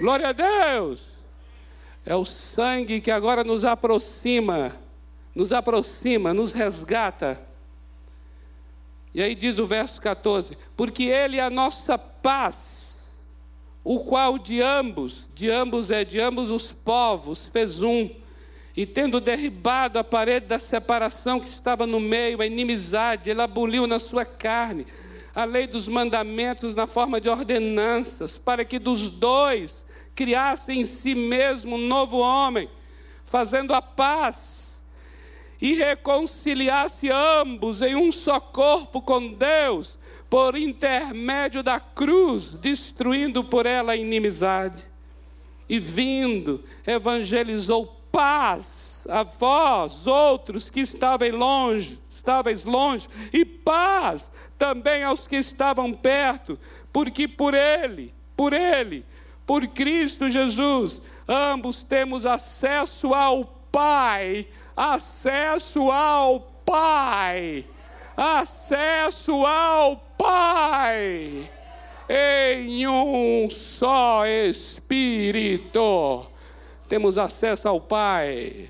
Glória 0.00 0.28
a 0.28 0.32
Deus! 0.32 1.24
É 2.04 2.16
o 2.16 2.24
sangue 2.24 3.00
que 3.00 3.12
agora 3.12 3.44
nos 3.44 3.64
aproxima 3.64 4.82
nos 5.34 5.52
aproxima, 5.52 6.34
nos 6.34 6.52
resgata. 6.52 7.40
E 9.14 9.22
aí 9.22 9.34
diz 9.34 9.58
o 9.58 9.66
verso 9.66 10.00
14: 10.00 10.56
Porque 10.76 11.04
Ele 11.04 11.38
é 11.38 11.42
a 11.42 11.50
nossa 11.50 11.98
paz, 11.98 12.81
o 13.84 14.00
qual 14.00 14.38
de 14.38 14.62
ambos, 14.62 15.28
de 15.34 15.50
ambos 15.50 15.90
é 15.90 16.04
de 16.04 16.20
ambos 16.20 16.50
os 16.50 16.72
povos, 16.72 17.46
fez 17.46 17.82
um, 17.82 18.08
e 18.76 18.86
tendo 18.86 19.20
derribado 19.20 19.98
a 19.98 20.04
parede 20.04 20.46
da 20.46 20.58
separação 20.58 21.40
que 21.40 21.48
estava 21.48 21.86
no 21.86 22.00
meio, 22.00 22.40
a 22.40 22.46
inimizade, 22.46 23.30
ele 23.30 23.42
aboliu 23.42 23.86
na 23.86 23.98
sua 23.98 24.24
carne 24.24 24.86
a 25.34 25.44
lei 25.44 25.66
dos 25.66 25.88
mandamentos 25.88 26.74
na 26.74 26.86
forma 26.86 27.20
de 27.20 27.28
ordenanças, 27.28 28.38
para 28.38 28.64
que 28.64 28.78
dos 28.78 29.10
dois 29.10 29.86
criasse 30.14 30.72
em 30.72 30.84
si 30.84 31.14
mesmo 31.14 31.76
um 31.76 31.86
novo 31.86 32.18
homem, 32.18 32.68
fazendo 33.24 33.74
a 33.74 33.80
paz 33.80 34.84
e 35.60 35.74
reconciliasse 35.74 37.10
ambos 37.10 37.82
em 37.82 37.94
um 37.94 38.12
só 38.12 38.38
corpo 38.40 39.00
com 39.00 39.32
Deus, 39.32 39.98
por 40.32 40.56
intermédio 40.56 41.62
da 41.62 41.78
cruz, 41.78 42.54
destruindo 42.54 43.44
por 43.44 43.66
ela 43.66 43.92
a 43.92 43.96
inimizade. 43.96 44.84
E 45.68 45.78
vindo, 45.78 46.64
evangelizou 46.86 48.00
paz 48.10 49.06
a 49.10 49.24
vós, 49.24 50.06
outros 50.06 50.70
que 50.70 50.80
estavam 50.80 51.28
longe, 51.32 52.00
estáveis 52.10 52.64
longe, 52.64 53.10
e 53.30 53.44
paz 53.44 54.32
também 54.56 55.04
aos 55.04 55.28
que 55.28 55.36
estavam 55.36 55.92
perto, 55.92 56.58
porque 56.90 57.28
por 57.28 57.52
ele, 57.52 58.14
por 58.34 58.54
ele, 58.54 59.04
por 59.46 59.66
Cristo 59.66 60.30
Jesus, 60.30 61.02
ambos 61.28 61.84
temos 61.84 62.24
acesso 62.24 63.12
ao 63.12 63.44
Pai 63.70 64.46
acesso 64.76 65.90
ao 65.90 66.40
Pai. 66.64 67.64
Acesso 68.16 69.44
ao 69.46 69.96
Pai. 70.18 71.50
Em 72.08 72.86
um 72.86 73.48
só 73.50 74.26
Espírito. 74.26 76.26
Temos 76.88 77.18
acesso 77.18 77.68
ao 77.68 77.80
Pai. 77.80 78.68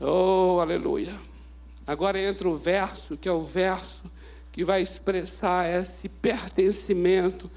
Oh, 0.00 0.58
aleluia. 0.60 1.14
Agora 1.86 2.20
entra 2.20 2.48
o 2.48 2.56
verso, 2.56 3.16
que 3.16 3.28
é 3.28 3.32
o 3.32 3.42
verso 3.42 4.04
que 4.52 4.64
vai 4.64 4.82
expressar 4.82 5.68
esse 5.68 6.08
pertencimento 6.08 7.50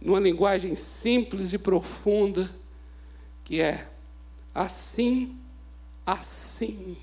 numa 0.00 0.20
linguagem 0.20 0.74
simples 0.74 1.52
e 1.52 1.58
profunda, 1.58 2.50
que 3.44 3.60
é 3.60 3.88
assim, 4.54 5.36
assim. 6.04 6.96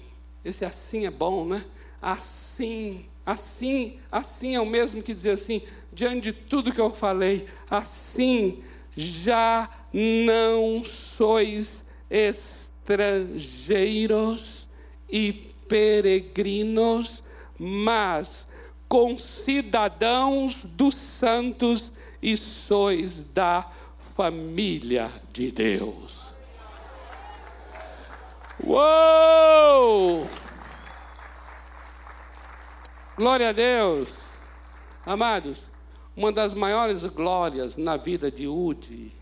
Esse 0.46 0.64
assim 0.64 1.08
é 1.08 1.12
bom, 1.12 1.46
né? 1.46 1.66
Assim, 2.02 3.06
assim, 3.26 3.98
assim 4.12 4.56
é 4.56 4.62
o 4.62 4.66
mesmo 4.66 5.02
que 5.02 5.14
dizer 5.14 5.32
assim, 5.32 5.62
diante 5.92 6.22
de 6.22 6.34
tudo 6.34 6.72
que 6.72 6.80
eu 6.80 6.92
falei, 6.92 7.48
assim 7.70 8.64
já 8.96 9.70
não 9.92 10.82
sois 10.84 11.88
estrangeiros 12.10 14.70
e 15.10 15.34
peregrinos, 15.68 17.24
mas 17.60 18.48
concidadãos 18.88 20.64
dos 20.64 20.96
santos 20.96 21.92
e 22.22 22.38
sois 22.38 23.26
da 23.26 23.70
família 23.98 25.12
de 25.34 25.52
Deus. 25.52 26.25
Uou! 28.64 30.28
Glória 33.16 33.50
a 33.50 33.52
Deus. 33.52 34.36
Amados, 35.06 35.72
uma 36.16 36.32
das 36.32 36.54
maiores 36.54 37.06
glórias 37.06 37.78
na 37.78 37.98
vida 37.98 38.32
de 38.32 38.48
Udi 38.48 39.14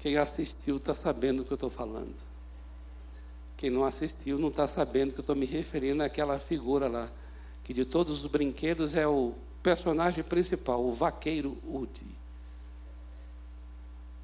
Quem 0.00 0.16
assistiu 0.16 0.78
está 0.78 0.94
sabendo 0.94 1.42
do 1.42 1.44
que 1.44 1.52
eu 1.52 1.56
estou 1.56 1.68
falando. 1.68 2.14
Quem 3.54 3.68
não 3.68 3.84
assistiu 3.84 4.38
não 4.38 4.48
está 4.48 4.66
sabendo 4.66 5.12
que 5.12 5.20
eu 5.20 5.22
estou 5.22 5.36
me 5.36 5.44
referindo 5.44 6.02
àquela 6.02 6.38
figura 6.38 6.88
lá, 6.88 7.12
que 7.62 7.74
de 7.74 7.84
todos 7.84 8.24
os 8.24 8.30
brinquedos 8.30 8.94
é 8.94 9.06
o 9.06 9.34
personagem 9.62 10.24
principal, 10.24 10.82
o 10.82 10.90
vaqueiro 10.90 11.58
Udi. 11.62 12.19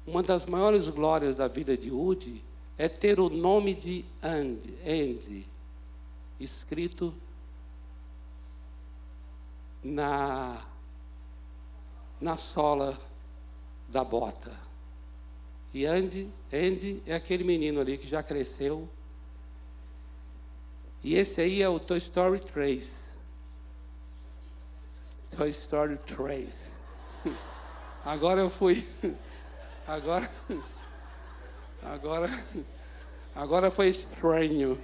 Uma 0.07 0.23
das 0.23 0.45
maiores 0.45 0.87
glórias 0.87 1.35
da 1.35 1.49
vida 1.49 1.77
de 1.77 1.91
Udi 1.91 2.41
é 2.77 2.87
ter 2.87 3.19
o 3.19 3.29
nome 3.29 3.75
de 3.75 4.05
Andy, 4.23 4.73
Andy 4.81 5.45
escrito 6.39 7.13
na, 9.83 10.65
na 12.21 12.37
sola 12.37 12.97
da 13.89 14.01
bota. 14.01 14.57
E 15.73 15.85
Andy, 15.85 16.31
Andy 16.53 17.03
é 17.05 17.13
aquele 17.13 17.43
menino 17.43 17.81
ali 17.81 17.97
que 17.97 18.07
já 18.07 18.23
cresceu. 18.23 18.87
E 21.03 21.15
esse 21.15 21.41
aí 21.41 21.61
é 21.61 21.67
o 21.67 21.81
Toy 21.81 21.97
Story 21.97 22.39
3. 22.39 23.19
Toy 25.35 25.49
Story 25.49 25.97
3. 25.97 26.79
Agora 28.05 28.39
eu 28.39 28.49
fui. 28.49 28.87
Agora. 29.87 30.29
Agora. 31.81 32.29
Agora 33.33 33.71
foi 33.71 33.87
estranho. 33.87 34.77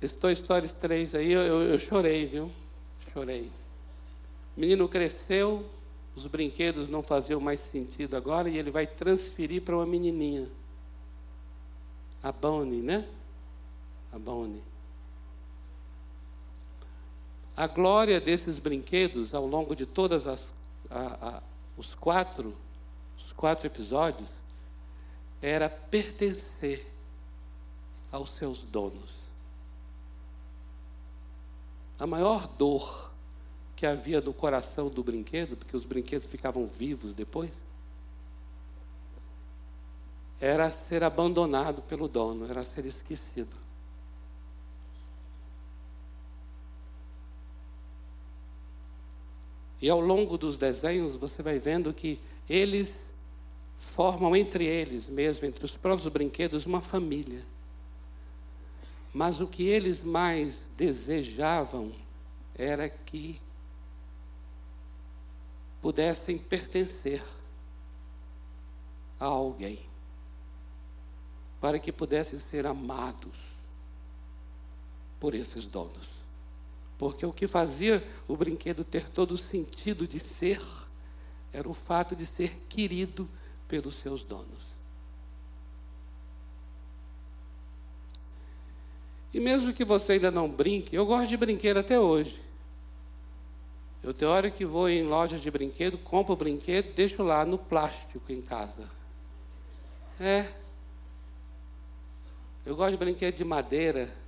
Esse 0.00 0.16
Toy 0.16 0.32
Story 0.32 0.68
3 0.68 1.14
aí 1.16 1.32
eu, 1.32 1.40
eu, 1.42 1.62
eu 1.62 1.78
chorei, 1.78 2.26
viu? 2.26 2.50
Chorei. 3.12 3.50
O 4.56 4.60
menino 4.60 4.88
cresceu, 4.88 5.68
os 6.14 6.26
brinquedos 6.26 6.88
não 6.88 7.02
faziam 7.02 7.40
mais 7.40 7.60
sentido 7.60 8.16
agora 8.16 8.48
e 8.48 8.56
ele 8.56 8.70
vai 8.70 8.86
transferir 8.86 9.62
para 9.62 9.76
uma 9.76 9.86
menininha. 9.86 10.48
A 12.22 12.30
Bonnie, 12.30 12.82
né? 12.82 13.06
A 14.12 14.18
Bonnie. 14.18 14.69
A 17.56 17.66
glória 17.66 18.20
desses 18.20 18.58
brinquedos 18.58 19.34
ao 19.34 19.46
longo 19.46 19.74
de 19.74 19.86
todas 19.86 20.26
as 20.26 20.54
a, 20.88 21.36
a, 21.36 21.42
os 21.76 21.94
quatro 21.94 22.56
os 23.16 23.32
quatro 23.32 23.66
episódios 23.66 24.40
era 25.42 25.68
pertencer 25.68 26.86
aos 28.10 28.30
seus 28.30 28.62
donos. 28.62 29.20
A 31.98 32.06
maior 32.06 32.46
dor 32.46 33.12
que 33.76 33.86
havia 33.86 34.20
no 34.20 34.32
coração 34.32 34.88
do 34.88 35.02
brinquedo, 35.02 35.56
porque 35.56 35.76
os 35.76 35.84
brinquedos 35.84 36.26
ficavam 36.26 36.66
vivos 36.66 37.12
depois, 37.12 37.66
era 40.40 40.70
ser 40.70 41.04
abandonado 41.04 41.82
pelo 41.82 42.08
dono, 42.08 42.46
era 42.46 42.64
ser 42.64 42.86
esquecido. 42.86 43.54
E 49.80 49.88
ao 49.88 50.00
longo 50.00 50.36
dos 50.36 50.58
desenhos 50.58 51.16
você 51.16 51.42
vai 51.42 51.58
vendo 51.58 51.92
que 51.92 52.20
eles 52.48 53.14
formam 53.78 54.36
entre 54.36 54.64
eles 54.66 55.08
mesmo, 55.08 55.46
entre 55.46 55.64
os 55.64 55.76
próprios 55.76 56.12
brinquedos, 56.12 56.66
uma 56.66 56.82
família. 56.82 57.42
Mas 59.12 59.40
o 59.40 59.46
que 59.46 59.64
eles 59.64 60.04
mais 60.04 60.68
desejavam 60.76 61.92
era 62.54 62.88
que 62.88 63.40
pudessem 65.80 66.36
pertencer 66.36 67.24
a 69.18 69.24
alguém, 69.24 69.80
para 71.60 71.78
que 71.78 71.90
pudessem 71.90 72.38
ser 72.38 72.66
amados 72.66 73.56
por 75.18 75.34
esses 75.34 75.66
donos. 75.66 76.19
Porque 77.00 77.24
o 77.24 77.32
que 77.32 77.46
fazia 77.46 78.06
o 78.28 78.36
brinquedo 78.36 78.84
ter 78.84 79.08
todo 79.08 79.32
o 79.32 79.38
sentido 79.38 80.06
de 80.06 80.20
ser 80.20 80.60
era 81.50 81.66
o 81.66 81.72
fato 81.72 82.14
de 82.14 82.26
ser 82.26 82.54
querido 82.68 83.26
pelos 83.66 83.94
seus 83.94 84.22
donos. 84.22 84.76
E 89.32 89.40
mesmo 89.40 89.72
que 89.72 89.82
você 89.82 90.12
ainda 90.12 90.30
não 90.30 90.46
brinque, 90.46 90.94
eu 90.94 91.06
gosto 91.06 91.30
de 91.30 91.38
brinquedo 91.38 91.78
até 91.78 91.98
hoje. 91.98 92.38
Eu 94.02 94.12
tenho 94.12 94.30
hora 94.30 94.50
que 94.50 94.66
vou 94.66 94.86
em 94.86 95.02
lojas 95.02 95.40
de 95.40 95.50
brinquedo, 95.50 95.96
compro 95.96 96.34
o 96.34 96.36
brinquedo, 96.36 96.92
deixo 96.92 97.22
lá 97.22 97.46
no 97.46 97.56
plástico 97.56 98.30
em 98.30 98.42
casa. 98.42 98.86
É. 100.20 100.52
Eu 102.66 102.76
gosto 102.76 102.90
de 102.90 102.98
brinquedo 102.98 103.36
de 103.36 103.44
madeira. 103.44 104.19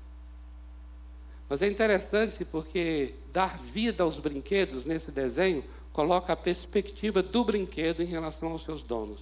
Mas 1.52 1.60
é 1.60 1.68
interessante 1.68 2.46
porque 2.46 3.14
dar 3.30 3.58
vida 3.58 4.02
aos 4.02 4.18
brinquedos 4.18 4.86
nesse 4.86 5.12
desenho 5.12 5.62
coloca 5.92 6.32
a 6.32 6.36
perspectiva 6.36 7.22
do 7.22 7.44
brinquedo 7.44 8.02
em 8.02 8.06
relação 8.06 8.52
aos 8.52 8.64
seus 8.64 8.82
donos. 8.82 9.20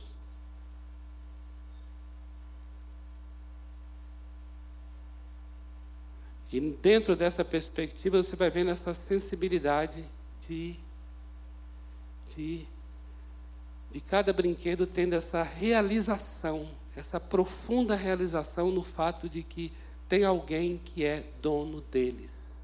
E 6.52 6.60
dentro 6.60 7.16
dessa 7.16 7.44
perspectiva 7.44 8.22
você 8.22 8.36
vai 8.36 8.48
vendo 8.48 8.70
essa 8.70 8.94
sensibilidade 8.94 10.04
de, 10.46 10.76
de, 12.32 12.64
de 13.90 14.00
cada 14.00 14.32
brinquedo 14.32 14.86
tendo 14.86 15.16
essa 15.16 15.42
realização, 15.42 16.70
essa 16.94 17.18
profunda 17.18 17.96
realização 17.96 18.70
no 18.70 18.84
fato 18.84 19.28
de 19.28 19.42
que 19.42 19.72
tem 20.10 20.24
alguém 20.24 20.76
que 20.76 21.06
é 21.06 21.24
dono 21.40 21.80
deles. 21.80 22.60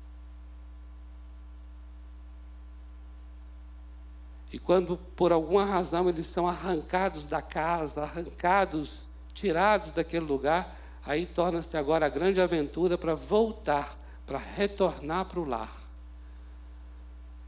E 4.52 4.58
quando 4.58 4.98
por 5.16 5.32
alguma 5.32 5.64
razão 5.64 6.10
eles 6.10 6.26
são 6.26 6.46
arrancados 6.46 7.26
da 7.26 7.40
casa, 7.40 8.02
arrancados, 8.02 9.08
tirados 9.32 9.92
daquele 9.92 10.26
lugar, 10.26 10.78
aí 11.02 11.24
torna-se 11.24 11.74
agora 11.78 12.04
a 12.04 12.10
grande 12.10 12.38
aventura 12.38 12.98
para 12.98 13.14
voltar, 13.14 13.98
para 14.26 14.36
retornar 14.38 15.24
para 15.24 15.40
o 15.40 15.44
lar 15.46 15.86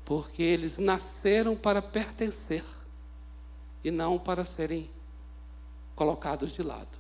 porque 0.08 0.42
eles 0.42 0.78
nasceram 0.78 1.54
para 1.54 1.82
pertencer 1.82 2.64
e 3.84 3.90
não 3.90 4.18
para 4.18 4.42
serem 4.42 4.90
colocados 5.94 6.52
de 6.52 6.62
lado. 6.62 6.97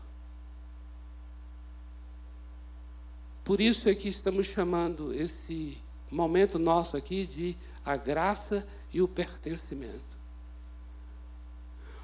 Por 3.48 3.62
isso 3.62 3.88
é 3.88 3.94
que 3.94 4.10
estamos 4.10 4.46
chamando 4.46 5.10
esse 5.14 5.78
momento 6.10 6.58
nosso 6.58 6.98
aqui 6.98 7.26
de 7.26 7.56
a 7.82 7.96
graça 7.96 8.68
e 8.92 9.00
o 9.00 9.08
pertencimento. 9.08 10.18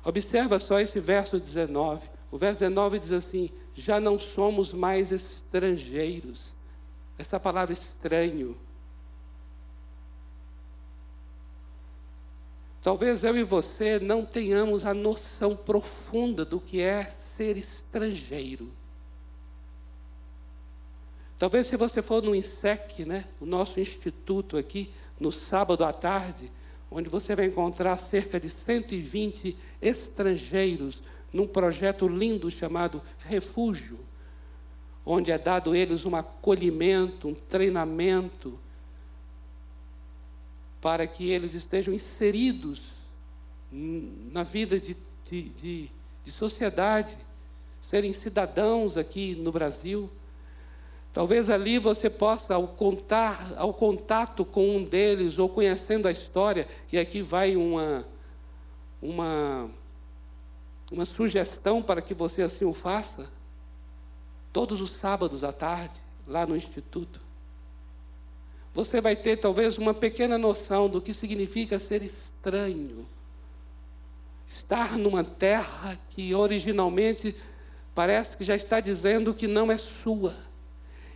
Observa 0.02 0.58
só 0.58 0.80
esse 0.80 0.98
verso 0.98 1.38
19. 1.38 2.08
O 2.32 2.38
verso 2.38 2.60
19 2.60 2.98
diz 2.98 3.12
assim: 3.12 3.50
Já 3.74 4.00
não 4.00 4.18
somos 4.18 4.72
mais 4.72 5.12
estrangeiros. 5.12 6.56
Essa 7.18 7.38
palavra 7.38 7.74
estranho 7.74 8.56
Talvez 12.80 13.22
eu 13.22 13.36
e 13.36 13.44
você 13.44 13.98
não 13.98 14.24
tenhamos 14.24 14.86
a 14.86 14.94
noção 14.94 15.54
profunda 15.54 16.42
do 16.42 16.58
que 16.58 16.80
é 16.80 17.04
ser 17.04 17.58
estrangeiro. 17.58 18.72
Talvez 21.44 21.66
se 21.66 21.76
você 21.76 22.00
for 22.00 22.22
no 22.22 22.34
INSEC, 22.34 23.04
né, 23.04 23.26
o 23.38 23.44
nosso 23.44 23.78
instituto 23.78 24.56
aqui, 24.56 24.90
no 25.20 25.30
sábado 25.30 25.84
à 25.84 25.92
tarde, 25.92 26.50
onde 26.90 27.10
você 27.10 27.36
vai 27.36 27.44
encontrar 27.44 27.98
cerca 27.98 28.40
de 28.40 28.48
120 28.48 29.54
estrangeiros 29.82 31.02
num 31.30 31.46
projeto 31.46 32.08
lindo 32.08 32.50
chamado 32.50 33.02
Refúgio, 33.18 34.00
onde 35.04 35.30
é 35.30 35.36
dado 35.36 35.72
a 35.72 35.76
eles 35.76 36.06
um 36.06 36.16
acolhimento, 36.16 37.28
um 37.28 37.34
treinamento, 37.34 38.58
para 40.80 41.06
que 41.06 41.28
eles 41.28 41.52
estejam 41.52 41.92
inseridos 41.92 43.02
na 43.70 44.44
vida 44.44 44.80
de, 44.80 44.96
de, 45.22 45.42
de, 45.50 45.90
de 46.22 46.32
sociedade, 46.32 47.18
serem 47.82 48.14
cidadãos 48.14 48.96
aqui 48.96 49.34
no 49.34 49.52
Brasil. 49.52 50.10
Talvez 51.14 51.48
ali 51.48 51.78
você 51.78 52.10
possa, 52.10 52.56
ao, 52.56 52.66
contar, 52.66 53.54
ao 53.56 53.72
contato 53.72 54.44
com 54.44 54.78
um 54.78 54.82
deles, 54.82 55.38
ou 55.38 55.48
conhecendo 55.48 56.08
a 56.08 56.10
história, 56.10 56.66
e 56.90 56.98
aqui 56.98 57.22
vai 57.22 57.54
uma, 57.54 58.04
uma, 59.00 59.70
uma 60.90 61.04
sugestão 61.04 61.80
para 61.80 62.02
que 62.02 62.14
você 62.14 62.42
assim 62.42 62.64
o 62.64 62.74
faça, 62.74 63.32
todos 64.52 64.80
os 64.80 64.90
sábados 64.90 65.44
à 65.44 65.52
tarde, 65.52 66.00
lá 66.26 66.44
no 66.44 66.56
Instituto, 66.56 67.20
você 68.72 69.00
vai 69.00 69.14
ter 69.14 69.38
talvez 69.38 69.78
uma 69.78 69.94
pequena 69.94 70.36
noção 70.36 70.88
do 70.88 71.00
que 71.00 71.14
significa 71.14 71.78
ser 71.78 72.02
estranho, 72.02 73.06
estar 74.48 74.98
numa 74.98 75.22
terra 75.22 75.96
que 76.10 76.34
originalmente 76.34 77.36
parece 77.94 78.36
que 78.36 78.42
já 78.42 78.56
está 78.56 78.80
dizendo 78.80 79.32
que 79.32 79.46
não 79.46 79.70
é 79.70 79.78
sua 79.78 80.34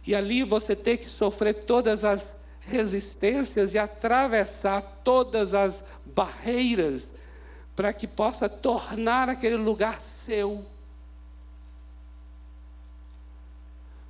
e 0.09 0.15
ali 0.15 0.43
você 0.43 0.75
tem 0.75 0.97
que 0.97 1.07
sofrer 1.07 1.53
todas 1.53 2.03
as 2.03 2.39
resistências 2.61 3.75
e 3.75 3.79
atravessar 3.79 4.81
todas 5.05 5.53
as 5.53 5.85
barreiras 6.03 7.15
para 7.77 7.93
que 7.93 8.07
possa 8.07 8.49
tornar 8.49 9.29
aquele 9.29 9.57
lugar 9.57 10.01
seu. 10.01 10.65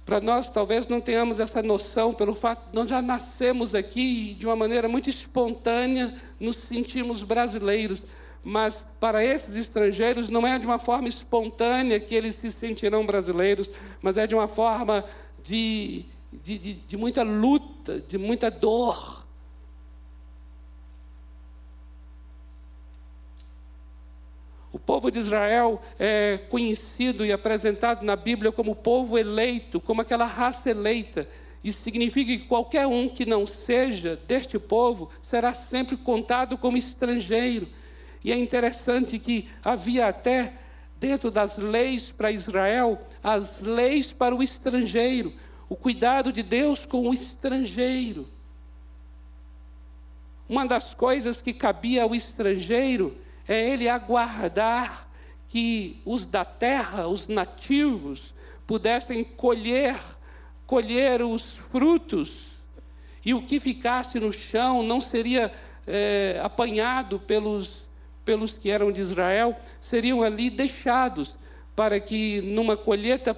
Para 0.06 0.20
nós, 0.20 0.48
talvez 0.48 0.86
não 0.86 1.00
tenhamos 1.00 1.40
essa 1.40 1.64
noção, 1.64 2.14
pelo 2.14 2.36
fato 2.36 2.70
de 2.70 2.76
nós 2.76 2.88
já 2.88 3.02
nascemos 3.02 3.74
aqui 3.74 4.34
de 4.34 4.46
uma 4.46 4.54
maneira 4.54 4.88
muito 4.88 5.10
espontânea, 5.10 6.14
nos 6.38 6.58
sentimos 6.58 7.24
brasileiros. 7.24 8.06
Mas 8.44 8.86
para 9.00 9.24
esses 9.24 9.56
estrangeiros 9.56 10.28
não 10.28 10.46
é 10.46 10.60
de 10.60 10.66
uma 10.66 10.78
forma 10.78 11.08
espontânea 11.08 11.98
que 11.98 12.14
eles 12.14 12.36
se 12.36 12.52
sentirão 12.52 13.04
brasileiros, 13.04 13.68
mas 14.00 14.16
é 14.16 14.28
de 14.28 14.34
uma 14.36 14.46
forma 14.46 15.04
de, 15.48 16.04
de, 16.30 16.58
de, 16.58 16.74
de 16.74 16.96
muita 16.96 17.22
luta, 17.22 17.98
de 18.00 18.18
muita 18.18 18.50
dor. 18.50 19.26
O 24.70 24.78
povo 24.78 25.10
de 25.10 25.18
Israel 25.18 25.80
é 25.98 26.38
conhecido 26.50 27.24
e 27.24 27.32
apresentado 27.32 28.04
na 28.04 28.14
Bíblia 28.14 28.52
como 28.52 28.76
povo 28.76 29.16
eleito, 29.16 29.80
como 29.80 30.02
aquela 30.02 30.26
raça 30.26 30.70
eleita. 30.70 31.26
Isso 31.64 31.80
significa 31.80 32.30
que 32.36 32.46
qualquer 32.46 32.86
um 32.86 33.08
que 33.08 33.24
não 33.24 33.46
seja 33.46 34.20
deste 34.28 34.58
povo 34.58 35.10
será 35.22 35.54
sempre 35.54 35.96
contado 35.96 36.58
como 36.58 36.76
estrangeiro. 36.76 37.66
E 38.22 38.30
é 38.30 38.36
interessante 38.36 39.18
que 39.18 39.48
havia 39.64 40.08
até 40.08 40.52
dentro 41.00 41.30
das 41.30 41.58
leis 41.58 42.10
para 42.10 42.32
Israel, 42.32 42.98
as 43.22 43.60
leis 43.60 44.12
para 44.12 44.34
o 44.34 44.42
estrangeiro, 44.42 45.32
o 45.68 45.76
cuidado 45.76 46.32
de 46.32 46.42
Deus 46.42 46.84
com 46.84 47.08
o 47.08 47.14
estrangeiro. 47.14 48.28
Uma 50.48 50.66
das 50.66 50.94
coisas 50.94 51.42
que 51.42 51.52
cabia 51.52 52.04
ao 52.04 52.14
estrangeiro 52.14 53.16
é 53.46 53.68
ele 53.70 53.88
aguardar 53.88 55.08
que 55.46 56.00
os 56.04 56.26
da 56.26 56.44
terra, 56.44 57.06
os 57.06 57.28
nativos, 57.28 58.34
pudessem 58.66 59.24
colher, 59.24 59.98
colher 60.66 61.22
os 61.22 61.56
frutos, 61.56 62.58
e 63.24 63.34
o 63.34 63.42
que 63.42 63.60
ficasse 63.60 64.18
no 64.18 64.32
chão 64.32 64.82
não 64.82 65.00
seria 65.00 65.52
é, 65.86 66.40
apanhado 66.42 67.18
pelos 67.18 67.87
pelos 68.28 68.58
que 68.58 68.70
eram 68.70 68.92
de 68.92 69.00
Israel 69.00 69.56
seriam 69.80 70.22
ali 70.22 70.50
deixados 70.50 71.38
para 71.74 71.98
que 71.98 72.42
numa 72.42 72.76
colheita 72.76 73.34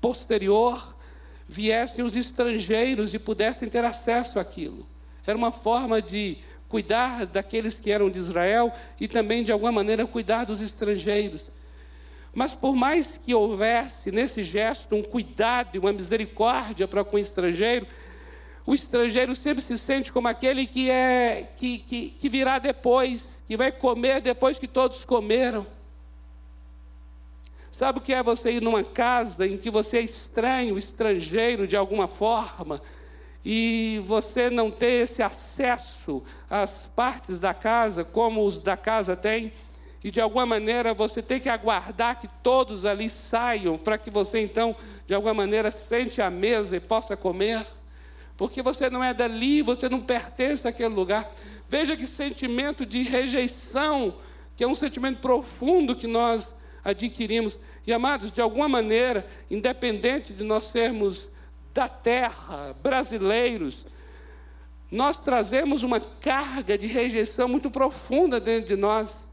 posterior 0.00 0.96
viessem 1.48 2.04
os 2.04 2.14
estrangeiros 2.14 3.14
e 3.14 3.18
pudessem 3.18 3.68
ter 3.68 3.84
acesso 3.84 4.38
àquilo. 4.38 4.86
Era 5.26 5.36
uma 5.36 5.50
forma 5.50 6.00
de 6.00 6.38
cuidar 6.68 7.26
daqueles 7.26 7.80
que 7.80 7.90
eram 7.90 8.08
de 8.08 8.20
Israel 8.20 8.72
e 9.00 9.08
também, 9.08 9.42
de 9.42 9.50
alguma 9.50 9.72
maneira, 9.72 10.06
cuidar 10.06 10.44
dos 10.44 10.62
estrangeiros. 10.62 11.50
Mas 12.32 12.54
por 12.54 12.76
mais 12.76 13.18
que 13.18 13.34
houvesse 13.34 14.12
nesse 14.12 14.44
gesto 14.44 14.94
um 14.94 15.02
cuidado 15.02 15.74
e 15.74 15.80
uma 15.80 15.92
misericórdia 15.92 16.86
para 16.86 17.02
com 17.02 17.16
o 17.16 17.18
estrangeiro, 17.18 17.88
o 18.66 18.72
estrangeiro 18.72 19.36
sempre 19.36 19.62
se 19.62 19.76
sente 19.76 20.12
como 20.12 20.26
aquele 20.26 20.66
que 20.66 20.90
é 20.90 21.52
que, 21.56 21.78
que, 21.78 22.08
que 22.10 22.28
virá 22.28 22.58
depois, 22.58 23.44
que 23.46 23.56
vai 23.56 23.70
comer 23.70 24.22
depois 24.22 24.58
que 24.58 24.66
todos 24.66 25.04
comeram. 25.04 25.66
Sabe 27.70 27.98
o 27.98 28.02
que 28.02 28.14
é 28.14 28.22
você 28.22 28.52
ir 28.52 28.62
numa 28.62 28.82
casa 28.82 29.46
em 29.46 29.58
que 29.58 29.68
você 29.68 29.98
é 29.98 30.02
estranho, 30.02 30.78
estrangeiro 30.78 31.66
de 31.66 31.76
alguma 31.76 32.08
forma, 32.08 32.80
e 33.44 34.00
você 34.06 34.48
não 34.48 34.70
ter 34.70 35.02
esse 35.02 35.22
acesso 35.22 36.22
às 36.48 36.86
partes 36.86 37.38
da 37.38 37.52
casa 37.52 38.02
como 38.02 38.46
os 38.46 38.62
da 38.62 38.76
casa 38.76 39.14
têm, 39.14 39.52
e 40.02 40.10
de 40.10 40.20
alguma 40.20 40.46
maneira 40.46 40.94
você 40.94 41.20
tem 41.20 41.40
que 41.40 41.48
aguardar 41.48 42.18
que 42.18 42.28
todos 42.42 42.84
ali 42.86 43.10
saiam 43.10 43.76
para 43.76 43.98
que 43.98 44.10
você 44.10 44.40
então, 44.40 44.74
de 45.06 45.12
alguma 45.12 45.34
maneira, 45.34 45.70
sente 45.70 46.22
à 46.22 46.30
mesa 46.30 46.76
e 46.76 46.80
possa 46.80 47.16
comer? 47.16 47.66
Porque 48.36 48.62
você 48.62 48.90
não 48.90 49.02
é 49.02 49.14
dali, 49.14 49.62
você 49.62 49.88
não 49.88 50.00
pertence 50.00 50.66
àquele 50.66 50.94
lugar. 50.94 51.32
Veja 51.68 51.96
que 51.96 52.06
sentimento 52.06 52.84
de 52.84 53.02
rejeição, 53.02 54.16
que 54.56 54.64
é 54.64 54.68
um 54.68 54.74
sentimento 54.74 55.20
profundo 55.20 55.94
que 55.94 56.06
nós 56.06 56.54
adquirimos. 56.84 57.60
E 57.86 57.92
amados, 57.92 58.30
de 58.30 58.40
alguma 58.40 58.68
maneira, 58.68 59.26
independente 59.50 60.32
de 60.32 60.44
nós 60.44 60.64
sermos 60.66 61.30
da 61.72 61.88
terra, 61.88 62.74
brasileiros, 62.82 63.86
nós 64.90 65.18
trazemos 65.18 65.82
uma 65.82 65.98
carga 65.98 66.78
de 66.78 66.86
rejeição 66.86 67.48
muito 67.48 67.70
profunda 67.70 68.38
dentro 68.38 68.68
de 68.68 68.76
nós. 68.76 69.30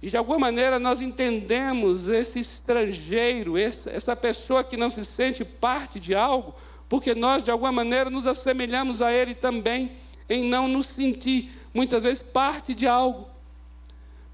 E 0.00 0.08
de 0.08 0.16
alguma 0.16 0.38
maneira 0.38 0.78
nós 0.78 1.00
entendemos 1.00 2.08
esse 2.08 2.38
estrangeiro, 2.38 3.58
essa 3.58 4.14
pessoa 4.14 4.62
que 4.62 4.76
não 4.76 4.90
se 4.90 5.04
sente 5.04 5.44
parte 5.44 5.98
de 5.98 6.14
algo, 6.14 6.54
porque 6.88 7.14
nós 7.14 7.42
de 7.42 7.50
alguma 7.50 7.72
maneira 7.72 8.08
nos 8.08 8.26
assemelhamos 8.26 9.02
a 9.02 9.12
ele 9.12 9.34
também, 9.34 9.92
em 10.28 10.44
não 10.44 10.68
nos 10.68 10.86
sentir 10.86 11.50
muitas 11.74 12.02
vezes 12.02 12.22
parte 12.22 12.74
de 12.74 12.86
algo. 12.86 13.28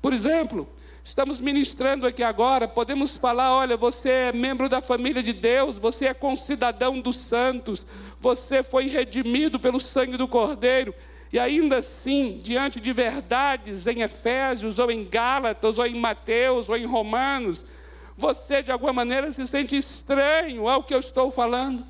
Por 0.03 0.13
exemplo, 0.13 0.69
estamos 1.03 1.41
ministrando 1.41 2.07
aqui 2.07 2.23
agora, 2.23 2.69
podemos 2.69 3.17
falar: 3.17 3.55
olha, 3.55 3.77
você 3.77 4.11
é 4.11 4.33
membro 4.33 4.69
da 4.69 4.83
família 4.83 5.23
de 5.23 5.33
Deus, 5.33 5.79
você 5.79 6.07
é 6.07 6.15
concidadão 6.15 7.01
dos 7.01 7.17
santos, 7.17 7.87
você 8.21 8.63
foi 8.63 8.87
redimido 8.87 9.59
pelo 9.59 9.81
sangue 9.81 10.19
do 10.19 10.29
Cordeiro. 10.29 10.95
E 11.35 11.39
ainda 11.41 11.79
assim, 11.79 12.39
diante 12.41 12.79
de 12.79 12.93
verdades 12.93 13.89
em 13.89 14.03
Efésios, 14.03 14.79
ou 14.79 14.89
em 14.89 15.03
Gálatas, 15.05 15.81
ou 15.81 15.85
em 15.85 15.97
Mateus, 15.97 16.69
ou 16.69 16.77
em 16.77 16.87
Romanos, 16.87 17.65
você 18.17 18.63
de 18.63 18.71
alguma 18.71 18.93
maneira 18.93 19.29
se 19.33 19.45
sente 19.49 19.77
estranho 19.77 20.69
ao 20.69 20.85
que 20.85 20.95
eu 20.95 21.01
estou 21.01 21.33
falando. 21.33 21.85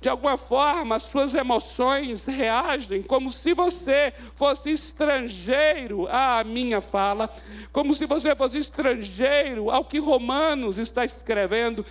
De 0.00 0.08
alguma 0.08 0.38
forma, 0.38 0.94
as 0.94 1.02
suas 1.02 1.34
emoções 1.34 2.26
reagem 2.26 3.02
como 3.02 3.32
se 3.32 3.52
você 3.52 4.14
fosse 4.36 4.70
estrangeiro 4.70 6.06
à 6.06 6.44
minha 6.44 6.80
fala, 6.80 7.28
como 7.72 7.92
se 7.92 8.06
você 8.06 8.36
fosse 8.36 8.58
estrangeiro 8.58 9.72
ao 9.72 9.84
que 9.84 9.98
Romanos 9.98 10.78
está 10.78 11.04
escrevendo, 11.04 11.84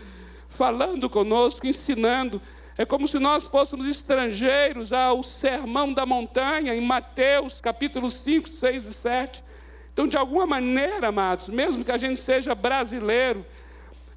falando 0.47 1.09
conosco, 1.09 1.67
ensinando. 1.67 2.41
É 2.77 2.85
como 2.85 3.07
se 3.07 3.17
nós 3.17 3.45
fôssemos 3.45 3.87
estrangeiros 3.87 4.93
ao 4.93 5.23
sermão 5.23 5.91
da 5.91 6.05
montanha, 6.05 6.75
em 6.75 6.81
Mateus 6.81 7.59
capítulo 7.59 8.11
5, 8.11 8.47
6 8.47 8.85
e 8.85 8.93
7. 8.93 9.43
Então, 9.91 10.07
de 10.07 10.15
alguma 10.15 10.45
maneira, 10.45 11.07
amados, 11.07 11.49
mesmo 11.49 11.83
que 11.83 11.91
a 11.91 11.97
gente 11.97 12.19
seja 12.19 12.53
brasileiro, 12.53 13.43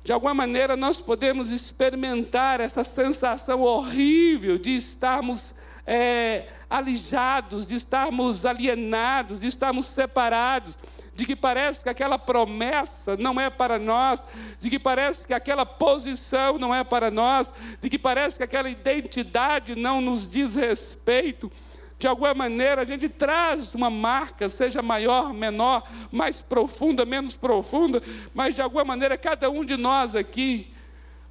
de 0.04 0.12
alguma 0.12 0.34
maneira 0.34 0.76
nós 0.76 1.00
podemos 1.00 1.50
experimentar 1.50 2.60
essa 2.60 2.84
sensação 2.84 3.62
horrível 3.62 4.58
de 4.58 4.76
estarmos 4.76 5.54
é, 5.86 6.46
alijados, 6.68 7.64
de 7.64 7.76
estarmos 7.76 8.44
alienados, 8.44 9.40
de 9.40 9.46
estarmos 9.46 9.86
separados, 9.86 10.76
de 11.20 11.26
que 11.26 11.37
parece 11.37 11.83
que 11.83 11.90
aquela 11.90 12.18
promessa 12.18 13.14
não 13.14 13.38
é 13.38 13.50
para 13.50 13.78
nós, 13.78 14.24
de 14.59 14.70
que 14.70 14.78
parece 14.78 15.26
que 15.26 15.35
aquela 15.35 15.66
posição 15.66 16.56
não 16.56 16.74
é 16.74 16.83
para 16.83 17.11
nós, 17.11 17.52
de 17.78 17.90
que 17.90 17.98
parece 17.98 18.38
que 18.38 18.42
aquela 18.42 18.70
identidade 18.70 19.74
não 19.74 20.00
nos 20.00 20.26
diz 20.26 20.54
respeito. 20.54 21.52
De 21.98 22.09
alguma 22.09 22.33
maneira 22.33 22.80
a 22.80 22.85
gente 22.87 23.06
traz 23.06 23.74
uma 23.74 23.90
marca, 23.90 24.48
seja 24.48 24.80
maior, 24.80 25.35
menor, 25.35 25.87
mais 26.11 26.40
profunda, 26.40 27.04
menos 27.04 27.37
profunda, 27.37 28.02
mas 28.33 28.54
de 28.54 28.62
alguma 28.62 28.87
maneira 28.87 29.18
cada 29.18 29.50
um 29.50 29.62
de 29.62 29.76
nós 29.76 30.16
aqui, 30.16 30.72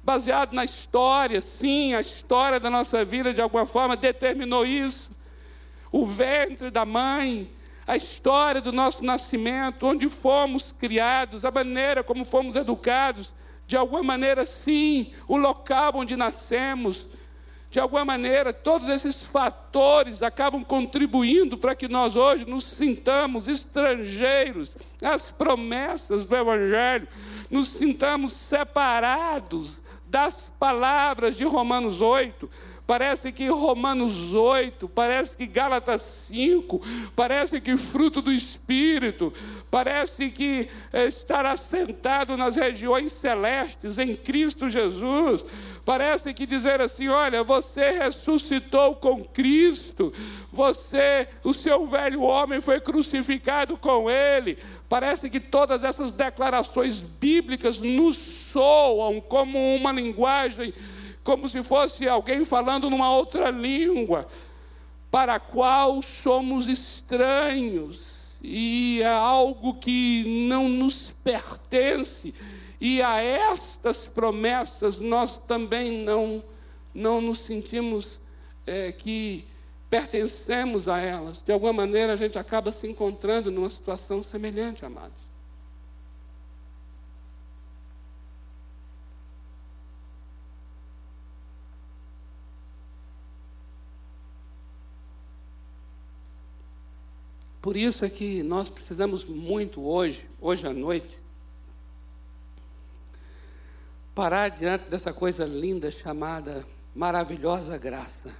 baseado 0.04 0.52
na 0.52 0.64
história, 0.64 1.40
sim, 1.40 1.94
a 1.94 2.00
história 2.00 2.60
da 2.60 2.70
nossa 2.70 3.04
vida 3.04 3.34
de 3.34 3.42
alguma 3.42 3.66
forma 3.66 3.96
determinou 3.96 4.64
isso. 4.64 5.18
O 5.90 6.06
ventre 6.06 6.70
da 6.70 6.84
mãe, 6.84 7.50
a 7.90 7.96
história 7.96 8.60
do 8.60 8.70
nosso 8.70 9.04
nascimento, 9.04 9.84
onde 9.84 10.08
fomos 10.08 10.70
criados, 10.70 11.44
a 11.44 11.50
maneira 11.50 12.04
como 12.04 12.24
fomos 12.24 12.54
educados, 12.54 13.34
de 13.66 13.76
alguma 13.76 14.04
maneira, 14.04 14.46
sim, 14.46 15.10
o 15.26 15.36
local 15.36 15.94
onde 15.96 16.14
nascemos, 16.14 17.08
de 17.68 17.80
alguma 17.80 18.04
maneira, 18.04 18.52
todos 18.52 18.88
esses 18.88 19.24
fatores 19.24 20.22
acabam 20.22 20.62
contribuindo 20.62 21.58
para 21.58 21.74
que 21.74 21.88
nós 21.88 22.14
hoje 22.14 22.44
nos 22.44 22.64
sintamos 22.64 23.48
estrangeiros. 23.48 24.76
Às 25.02 25.32
promessas 25.32 26.22
do 26.22 26.36
Evangelho, 26.36 27.08
nos 27.50 27.70
sintamos 27.70 28.34
separados 28.34 29.82
das 30.06 30.48
palavras 30.60 31.34
de 31.34 31.44
Romanos 31.44 32.00
8 32.00 32.48
Parece 32.90 33.30
que 33.30 33.46
Romanos 33.46 34.34
8, 34.34 34.88
parece 34.88 35.36
que 35.36 35.46
Gálatas 35.46 36.02
5, 36.02 36.82
parece 37.14 37.60
que 37.60 37.76
fruto 37.76 38.20
do 38.20 38.32
Espírito, 38.32 39.32
parece 39.70 40.28
que 40.28 40.68
eh, 40.92 41.06
estar 41.06 41.46
assentado 41.46 42.36
nas 42.36 42.56
regiões 42.56 43.12
celestes 43.12 43.96
em 43.96 44.16
Cristo 44.16 44.68
Jesus. 44.68 45.46
Parece 45.84 46.34
que 46.34 46.44
dizer 46.44 46.80
assim: 46.80 47.06
olha, 47.06 47.44
você 47.44 47.90
ressuscitou 47.90 48.96
com 48.96 49.22
Cristo, 49.22 50.12
você, 50.50 51.28
o 51.44 51.54
seu 51.54 51.86
velho 51.86 52.22
homem 52.22 52.60
foi 52.60 52.80
crucificado 52.80 53.76
com 53.76 54.10
ele. 54.10 54.58
Parece 54.88 55.30
que 55.30 55.38
todas 55.38 55.84
essas 55.84 56.10
declarações 56.10 57.00
bíblicas 57.00 57.80
nos 57.80 58.16
soam 58.16 59.20
como 59.20 59.76
uma 59.76 59.92
linguagem 59.92 60.74
como 61.22 61.48
se 61.48 61.62
fosse 61.62 62.08
alguém 62.08 62.44
falando 62.44 62.88
numa 62.88 63.14
outra 63.14 63.50
língua, 63.50 64.26
para 65.10 65.34
a 65.34 65.40
qual 65.40 66.00
somos 66.02 66.68
estranhos, 66.68 68.40
e 68.42 69.00
é 69.02 69.08
algo 69.08 69.74
que 69.74 70.46
não 70.48 70.68
nos 70.68 71.10
pertence, 71.10 72.34
e 72.80 73.02
a 73.02 73.20
estas 73.20 74.06
promessas 74.06 75.00
nós 75.00 75.36
também 75.36 76.04
não, 76.04 76.42
não 76.94 77.20
nos 77.20 77.40
sentimos 77.40 78.20
é, 78.66 78.92
que 78.92 79.44
pertencemos 79.90 80.88
a 80.88 80.98
elas. 80.98 81.42
De 81.42 81.52
alguma 81.52 81.72
maneira 81.72 82.12
a 82.12 82.16
gente 82.16 82.38
acaba 82.38 82.72
se 82.72 82.86
encontrando 82.86 83.50
numa 83.50 83.68
situação 83.68 84.22
semelhante, 84.22 84.86
amados. 84.86 85.29
Por 97.60 97.76
isso 97.76 98.04
é 98.04 98.10
que 98.10 98.42
nós 98.42 98.68
precisamos 98.70 99.24
muito 99.24 99.82
hoje, 99.82 100.30
hoje 100.40 100.66
à 100.66 100.72
noite, 100.72 101.22
parar 104.14 104.48
diante 104.48 104.88
dessa 104.88 105.12
coisa 105.12 105.44
linda 105.44 105.90
chamada 105.90 106.64
maravilhosa 106.94 107.76
graça. 107.76 108.34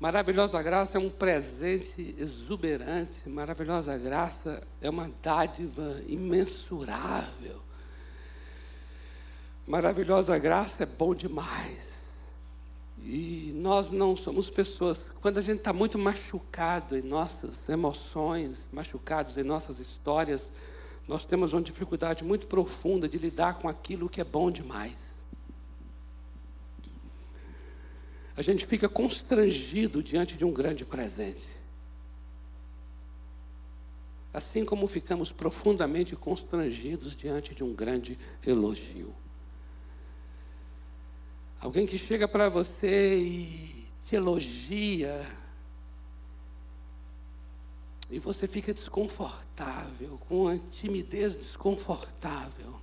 Maravilhosa 0.00 0.60
graça 0.62 0.98
é 0.98 1.00
um 1.00 1.08
presente 1.08 2.16
exuberante, 2.18 3.28
maravilhosa 3.28 3.96
graça 3.96 4.66
é 4.80 4.90
uma 4.90 5.08
dádiva 5.22 6.02
imensurável. 6.08 7.62
Maravilhosa 9.66 10.36
graça 10.38 10.82
é 10.82 10.86
bom 10.86 11.14
demais. 11.14 12.28
E 12.98 13.52
nós 13.56 13.90
não 13.90 14.16
somos 14.16 14.50
pessoas. 14.50 15.12
Quando 15.20 15.38
a 15.38 15.40
gente 15.40 15.58
está 15.58 15.72
muito 15.72 15.98
machucado 15.98 16.96
em 16.96 17.02
nossas 17.02 17.68
emoções, 17.68 18.68
machucados 18.72 19.38
em 19.38 19.42
nossas 19.42 19.78
histórias, 19.78 20.52
nós 21.06 21.24
temos 21.24 21.52
uma 21.52 21.62
dificuldade 21.62 22.24
muito 22.24 22.46
profunda 22.46 23.08
de 23.08 23.18
lidar 23.18 23.58
com 23.58 23.68
aquilo 23.68 24.08
que 24.08 24.20
é 24.20 24.24
bom 24.24 24.50
demais. 24.50 25.22
A 28.36 28.42
gente 28.42 28.64
fica 28.66 28.88
constrangido 28.88 30.02
diante 30.02 30.36
de 30.36 30.44
um 30.44 30.52
grande 30.52 30.84
presente. 30.84 31.60
Assim 34.32 34.64
como 34.64 34.86
ficamos 34.86 35.30
profundamente 35.30 36.16
constrangidos 36.16 37.14
diante 37.14 37.54
de 37.54 37.62
um 37.62 37.74
grande 37.74 38.18
elogio. 38.44 39.21
Alguém 41.62 41.86
que 41.86 41.96
chega 41.96 42.26
para 42.26 42.48
você 42.48 43.18
e 43.18 43.86
te 44.04 44.16
elogia. 44.16 45.24
E 48.10 48.18
você 48.18 48.48
fica 48.48 48.74
desconfortável, 48.74 50.18
com 50.28 50.46
uma 50.46 50.58
timidez 50.72 51.36
desconfortável, 51.36 52.74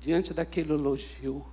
diante 0.00 0.32
daquele 0.32 0.72
elogio. 0.72 1.46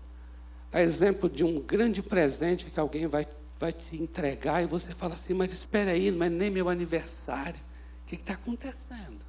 A 0.71 0.81
exemplo 0.81 1.29
de 1.29 1.43
um 1.43 1.59
grande 1.59 2.01
presente 2.01 2.71
que 2.71 2.79
alguém 2.79 3.05
vai, 3.05 3.27
vai 3.59 3.73
te 3.73 3.97
entregar 3.97 4.63
e 4.63 4.67
você 4.67 4.95
fala 4.95 5.15
assim: 5.15 5.33
Mas 5.33 5.51
espera 5.51 5.91
aí, 5.91 6.11
não 6.11 6.25
é 6.25 6.29
nem 6.29 6.49
meu 6.49 6.69
aniversário. 6.69 7.59
O 8.03 8.07
que 8.07 8.15
está 8.15 8.35
acontecendo? 8.35 9.28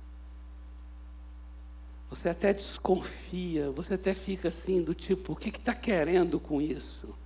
Você 2.10 2.28
até 2.28 2.52
desconfia, 2.52 3.70
você 3.70 3.94
até 3.94 4.12
fica 4.12 4.48
assim, 4.48 4.82
do 4.82 4.92
tipo: 4.92 5.32
o 5.32 5.36
que 5.36 5.48
está 5.48 5.72
querendo 5.72 6.40
com 6.40 6.60
isso? 6.60 7.16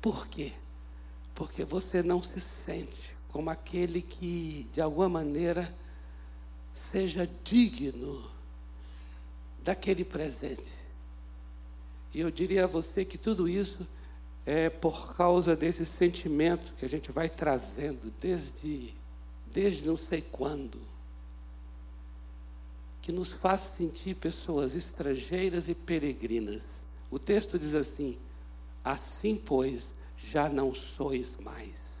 Por 0.00 0.26
quê? 0.28 0.52
Porque 1.34 1.64
você 1.64 2.02
não 2.02 2.22
se 2.22 2.38
sente 2.38 3.16
como 3.28 3.48
aquele 3.48 4.02
que, 4.02 4.68
de 4.74 4.82
alguma 4.82 5.08
maneira, 5.08 5.74
seja 6.74 7.28
digno 7.42 8.22
daquele 9.64 10.04
presente. 10.04 10.82
E 12.12 12.20
eu 12.20 12.30
diria 12.30 12.64
a 12.64 12.66
você 12.66 13.06
que 13.06 13.16
tudo 13.16 13.48
isso 13.48 13.88
é 14.44 14.68
por 14.68 15.16
causa 15.16 15.56
desse 15.56 15.86
sentimento 15.86 16.74
que 16.74 16.84
a 16.84 16.88
gente 16.88 17.10
vai 17.10 17.30
trazendo 17.30 18.12
desde, 18.20 18.92
desde 19.50 19.86
não 19.86 19.96
sei 19.96 20.20
quando 20.20 20.91
que 23.02 23.12
nos 23.12 23.32
faz 23.34 23.60
sentir 23.60 24.14
pessoas 24.14 24.74
estrangeiras 24.74 25.68
e 25.68 25.74
peregrinas. 25.74 26.86
O 27.10 27.18
texto 27.18 27.58
diz 27.58 27.74
assim: 27.74 28.16
Assim, 28.84 29.36
pois, 29.36 29.94
já 30.16 30.48
não 30.48 30.72
sois 30.74 31.36
mais 31.36 31.92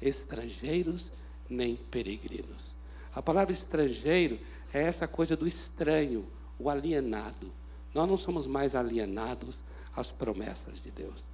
estrangeiros 0.00 1.12
nem 1.48 1.76
peregrinos. 1.76 2.76
A 3.12 3.20
palavra 3.20 3.52
estrangeiro 3.52 4.38
é 4.72 4.82
essa 4.82 5.08
coisa 5.08 5.36
do 5.36 5.46
estranho, 5.46 6.26
o 6.58 6.70
alienado. 6.70 7.52
Nós 7.92 8.08
não 8.08 8.16
somos 8.16 8.46
mais 8.46 8.74
alienados 8.74 9.62
às 9.96 10.10
promessas 10.12 10.80
de 10.82 10.90
Deus. 10.90 11.24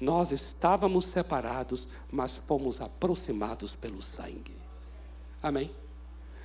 Nós 0.00 0.30
estávamos 0.30 1.06
separados, 1.06 1.88
mas 2.10 2.36
fomos 2.36 2.80
aproximados 2.80 3.74
pelo 3.74 4.02
sangue. 4.02 4.56
Amém? 5.42 5.70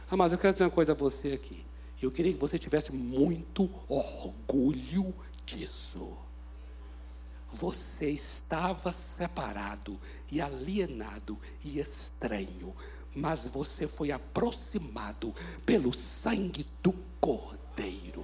Ah, 0.09 0.15
mas 0.15 0.31
eu 0.31 0.37
quero 0.37 0.53
dizer 0.53 0.63
uma 0.63 0.69
coisa 0.69 0.93
a 0.93 0.95
você 0.95 1.33
aqui. 1.33 1.65
Eu 2.01 2.11
queria 2.11 2.33
que 2.33 2.39
você 2.39 2.57
tivesse 2.57 2.93
muito 2.93 3.69
orgulho 3.89 5.13
disso. 5.45 6.15
Você 7.51 8.09
estava 8.11 8.93
separado 8.93 9.99
e 10.31 10.39
alienado 10.39 11.37
e 11.63 11.79
estranho, 11.79 12.73
mas 13.13 13.47
você 13.47 13.87
foi 13.87 14.11
aproximado 14.11 15.33
pelo 15.65 15.91
sangue 15.93 16.65
do 16.81 16.93
Cordeiro. 17.19 18.23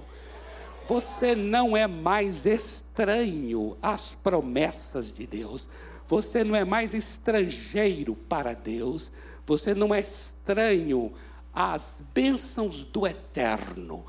Você 0.86 1.34
não 1.34 1.76
é 1.76 1.86
mais 1.86 2.46
estranho 2.46 3.76
às 3.82 4.14
promessas 4.14 5.12
de 5.12 5.26
Deus. 5.26 5.68
Você 6.06 6.44
não 6.44 6.54
é 6.54 6.64
mais 6.64 6.94
estrangeiro 6.94 8.14
para 8.14 8.54
Deus. 8.54 9.10
Você 9.46 9.74
não 9.74 9.94
é 9.94 10.00
estranho 10.00 11.12
as 11.54 12.02
bênçãos 12.12 12.82
do 12.84 13.06
eterno. 13.06 14.04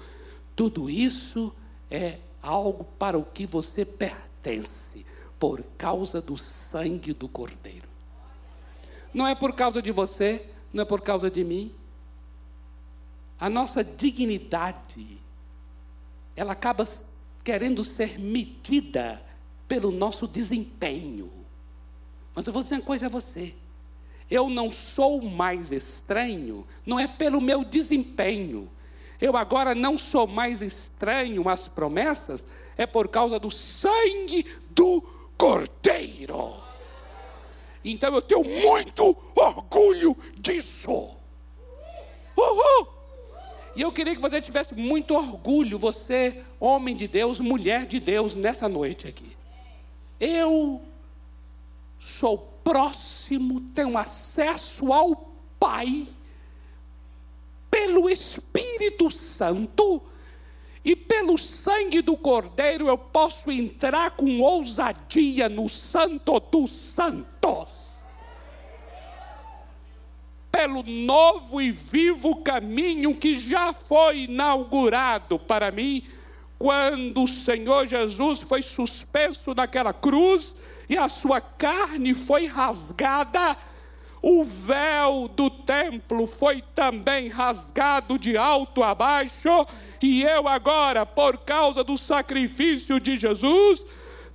Tudo 0.56 0.90
isso 0.90 1.54
é 1.92 2.20
algo 2.42 2.84
para 2.84 3.18
o 3.18 3.24
que 3.24 3.46
você 3.46 3.86
pertence, 3.86 5.06
por 5.40 5.62
causa 5.78 6.22
do 6.22 6.38
sangue 6.38 7.14
do 7.14 7.28
Cordeiro. 7.28 7.88
Não 9.14 9.28
é 9.28 9.36
por 9.36 9.54
causa 9.54 9.82
de 9.82 9.92
você, 9.92 10.50
não 10.74 10.82
é 10.82 10.86
por 10.86 11.02
causa 11.02 11.30
de 11.30 11.44
mim. 11.44 11.74
A 13.40 13.50
nossa 13.50 13.84
dignidade, 13.84 15.18
ela 16.36 16.54
acaba 16.54 16.84
querendo 17.44 17.84
ser 17.84 18.20
medida 18.20 19.22
pelo 19.68 19.92
nosso 19.92 20.28
desempenho. 20.28 21.32
Mas 22.34 22.48
eu 22.48 22.54
vou 22.54 22.64
dizer 22.64 22.76
uma 22.76 22.82
coisa 22.82 23.06
a 23.06 23.10
você. 23.10 23.56
Eu 24.30 24.50
não 24.50 24.72
sou 24.72 25.22
mais 25.22 25.72
estranho, 25.72 26.66
não 26.86 27.00
é 27.00 27.08
pelo 27.08 27.40
meu 27.40 27.64
desempenho. 27.64 28.70
Eu 29.22 29.38
agora 29.38 29.76
não 29.76 29.98
sou 29.98 30.28
mais 30.28 30.62
estranho 30.62 31.48
às 31.48 31.68
promessas, 31.68 32.48
é 32.78 32.86
por 32.86 33.08
causa 33.08 33.40
do 33.40 33.52
sangue 33.52 34.46
do 34.72 35.02
Cordeiro. 35.38 36.56
Então 37.84 38.14
eu 38.16 38.22
tenho 38.22 38.44
muito 38.44 39.16
orgulho 39.36 40.18
disso. 40.38 41.12
Uhul! 42.36 42.88
E 43.76 43.82
eu 43.82 43.92
queria 43.92 44.16
que 44.16 44.22
você 44.22 44.42
tivesse 44.42 44.74
muito 44.74 45.14
orgulho, 45.14 45.78
você, 45.78 46.44
homem 46.60 46.96
de 46.96 47.08
Deus, 47.08 47.40
mulher 47.40 47.86
de 47.86 48.00
Deus, 48.00 48.34
nessa 48.34 48.68
noite 48.68 49.08
aqui. 49.08 49.36
Eu 50.20 50.82
sou 52.00 52.55
próximo, 52.66 53.62
tenho 53.76 53.96
acesso 53.96 54.92
ao 54.92 55.16
Pai 55.60 56.08
pelo 57.70 58.10
Espírito 58.10 59.12
Santo 59.12 60.02
e 60.84 60.96
pelo 60.96 61.38
sangue 61.38 62.02
do 62.02 62.18
Cordeiro 62.18 62.88
eu 62.88 62.98
posso 62.98 63.52
entrar 63.52 64.12
com 64.12 64.40
ousadia 64.40 65.48
no 65.48 65.70
Santo 65.70 66.40
dos 66.40 66.72
Santos. 66.72 68.00
Pelo 70.52 70.84
novo 70.84 71.62
e 71.62 71.70
vivo 71.70 72.38
caminho 72.38 73.16
que 73.16 73.40
já 73.40 73.74
foi 73.74 74.22
inaugurado 74.22 75.38
para 75.38 75.70
mim, 75.70 76.08
quando 76.58 77.24
o 77.24 77.28
Senhor 77.28 77.88
Jesus 77.88 78.42
foi 78.42 78.62
suspenso 78.62 79.54
naquela 79.54 79.94
cruz 79.94 80.56
e 80.90 80.98
a 80.98 81.10
sua 81.10 81.42
carne 81.42 82.14
foi 82.14 82.46
rasgada, 82.46 83.58
o 84.22 84.44
véu 84.44 85.28
do 85.28 85.50
templo 85.50 86.26
foi 86.26 86.64
também 86.74 87.28
rasgado 87.28 88.18
de 88.18 88.36
alto 88.36 88.84
a 88.84 88.96
baixo 88.96 89.68
e 90.02 90.24
eu 90.24 90.48
agora, 90.48 91.06
por 91.06 91.38
causa 91.40 91.84
do 91.84 91.98
sacrifício 91.98 93.00
de 93.00 93.18
Jesus, 93.18 93.86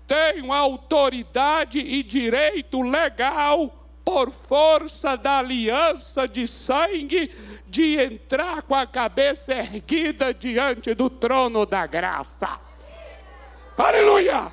tenho 0.06 0.52
autoridade 0.52 1.78
e 1.78 2.02
direito 2.02 2.82
legal, 2.82 3.76
por 4.04 4.30
força 4.30 5.16
da 5.16 5.38
aliança 5.38 6.26
de 6.26 6.48
sangue, 6.48 7.32
de 7.66 8.00
entrar 8.00 8.62
com 8.62 8.74
a 8.74 8.86
cabeça 8.86 9.54
erguida 9.54 10.34
diante 10.34 10.94
do 10.94 11.08
trono 11.08 11.64
da 11.64 11.86
graça. 11.86 12.58
Aleluia! 13.78 14.52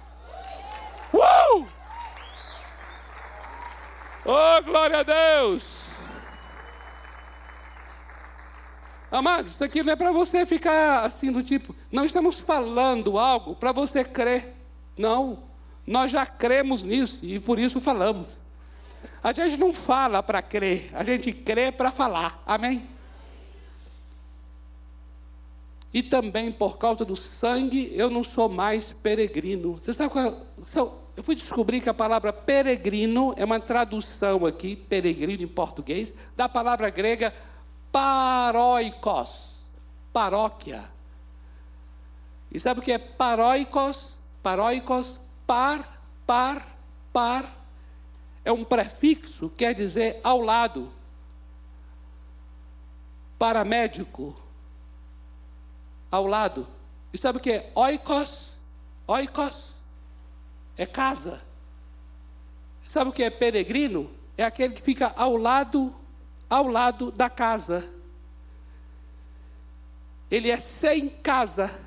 Uh! 1.11 1.76
Oh, 4.29 4.61
glória 4.61 4.99
a 4.99 5.03
Deus! 5.03 5.87
Amados, 9.09 9.51
isso 9.51 9.63
aqui 9.63 9.81
não 9.81 9.93
é 9.93 9.95
para 9.95 10.11
você 10.11 10.45
ficar 10.45 11.05
assim 11.05 11.31
do 11.31 11.41
tipo, 11.41 11.73
não 11.89 12.03
estamos 12.03 12.41
falando 12.41 13.17
algo 13.17 13.55
para 13.55 13.71
você 13.71 14.03
crer. 14.03 14.53
Não, 14.97 15.43
nós 15.85 16.11
já 16.11 16.25
cremos 16.25 16.83
nisso 16.83 17.25
e 17.25 17.39
por 17.39 17.57
isso 17.57 17.79
falamos. 17.79 18.41
A 19.23 19.31
gente 19.31 19.55
não 19.55 19.73
fala 19.73 20.21
para 20.21 20.41
crer, 20.41 20.89
a 20.93 21.05
gente 21.05 21.31
crê 21.31 21.71
para 21.71 21.89
falar. 21.89 22.43
Amém? 22.45 22.85
E 25.93 26.03
também 26.03 26.51
por 26.51 26.77
causa 26.77 27.05
do 27.05 27.15
sangue, 27.15 27.93
eu 27.95 28.09
não 28.09 28.25
sou 28.25 28.49
mais 28.49 28.91
peregrino. 28.91 29.75
Você 29.75 29.93
sabe 29.93 30.11
qual 30.11 30.25
é? 30.25 31.06
Eu 31.17 31.23
fui 31.23 31.33
descobrir 31.33 31.81
que 31.81 31.89
a 31.89 31.95
palavra 31.95 32.31
peregrino 32.31 33.33
é 33.35 33.43
uma 33.43 33.59
tradução 33.59 34.45
aqui, 34.45 34.75
peregrino 34.75 35.41
em 35.41 35.47
português, 35.47 36.13
da 36.35 36.47
palavra 36.47 36.91
grega 36.91 37.33
paróicos, 37.91 39.63
paróquia. 40.13 40.83
E 42.51 42.59
sabe 42.59 42.81
o 42.81 42.83
que 42.83 42.91
é 42.91 42.99
paróicos? 42.99 44.19
Paróicos, 44.43 45.19
par, 45.47 45.99
par, 46.27 46.77
par. 47.11 47.51
É 48.45 48.51
um 48.51 48.63
prefixo, 48.63 49.49
quer 49.49 49.73
dizer 49.73 50.21
ao 50.23 50.39
lado. 50.39 50.91
Paramédico, 53.39 54.35
ao 56.11 56.27
lado. 56.27 56.67
E 57.11 57.17
sabe 57.17 57.39
o 57.39 57.41
que 57.41 57.53
é 57.53 57.71
oikos? 57.73 58.61
Oikos 59.07 59.76
é 60.77 60.85
casa. 60.85 61.41
Sabe 62.85 63.09
o 63.09 63.13
que 63.13 63.23
é 63.23 63.29
peregrino? 63.29 64.09
É 64.37 64.43
aquele 64.43 64.73
que 64.73 64.81
fica 64.81 65.13
ao 65.15 65.35
lado 65.35 65.93
ao 66.49 66.67
lado 66.67 67.11
da 67.11 67.29
casa. 67.29 67.89
Ele 70.29 70.49
é 70.49 70.57
sem 70.57 71.09
casa. 71.09 71.77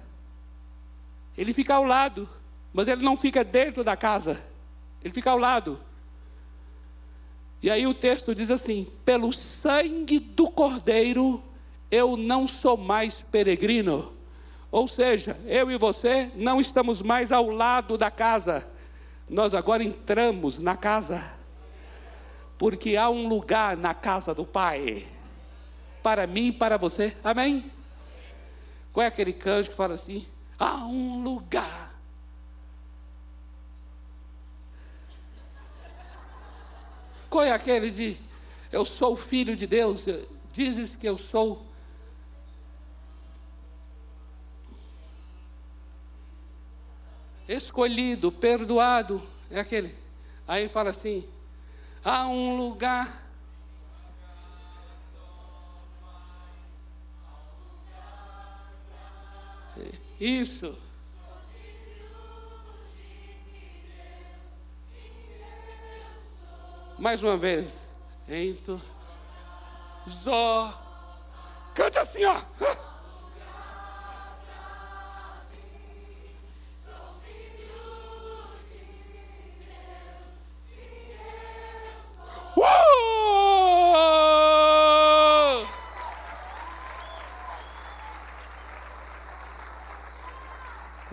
Ele 1.37 1.55
fica 1.55 1.75
ao 1.75 1.85
lado, 1.85 2.29
mas 2.73 2.89
ele 2.89 3.03
não 3.03 3.17
fica 3.17 3.43
dentro 3.43 3.83
da 3.83 3.97
casa. 3.97 4.43
Ele 5.03 5.15
fica 5.15 5.31
ao 5.31 5.39
lado. 5.39 5.81
E 7.63 7.71
aí 7.71 7.87
o 7.87 7.95
texto 7.95 8.35
diz 8.35 8.51
assim: 8.51 8.87
pelo 9.05 9.33
sangue 9.33 10.19
do 10.19 10.51
Cordeiro 10.51 11.43
eu 11.91 12.17
não 12.17 12.47
sou 12.47 12.77
mais 12.77 13.21
peregrino. 13.21 14.13
Ou 14.71 14.87
seja, 14.87 15.39
eu 15.47 15.71
e 15.71 15.77
você 15.77 16.31
não 16.37 16.61
estamos 16.61 17.03
mais 17.03 17.33
ao 17.33 17.51
lado 17.51 17.99
da 17.99 18.11
casa. 18.11 18.67
Nós 19.31 19.55
agora 19.55 19.85
entramos 19.85 20.59
na 20.59 20.77
casa 20.77 21.39
porque 22.59 22.97
há 22.97 23.09
um 23.09 23.29
lugar 23.29 23.77
na 23.77 23.95
casa 23.95 24.35
do 24.35 24.45
Pai, 24.45 25.07
para 26.03 26.27
mim 26.27 26.49
e 26.49 26.53
para 26.53 26.77
você, 26.77 27.17
amém? 27.23 27.71
Qual 28.93 29.05
é 29.05 29.07
aquele 29.07 29.33
canjo 29.33 29.71
que 29.71 29.77
fala 29.77 29.95
assim? 29.95 30.27
Há 30.59 30.85
um 30.85 31.23
lugar. 31.23 31.95
Qual 37.31 37.45
é 37.45 37.53
aquele 37.53 37.91
de 37.91 38.19
eu 38.73 38.85
sou 38.85 39.15
filho 39.17 39.57
de 39.57 39.67
Deus? 39.67 40.07
Dizes 40.53 40.97
que 40.97 41.09
eu 41.09 41.17
sou. 41.17 41.70
Escolhido, 47.51 48.31
perdoado, 48.31 49.21
é 49.51 49.59
aquele. 49.59 49.99
Aí 50.47 50.69
fala 50.69 50.91
assim: 50.91 51.29
a 52.05 52.29
um 52.29 52.57
lugar. 52.57 53.27
Isso. 60.21 60.79
Mais 67.01 67.21
uma 67.21 67.37
vez. 67.37 67.97
Ento. 68.29 68.81
Zó. 70.09 70.73
Canta 71.75 72.03
assim, 72.03 72.25
ó. 72.25 72.41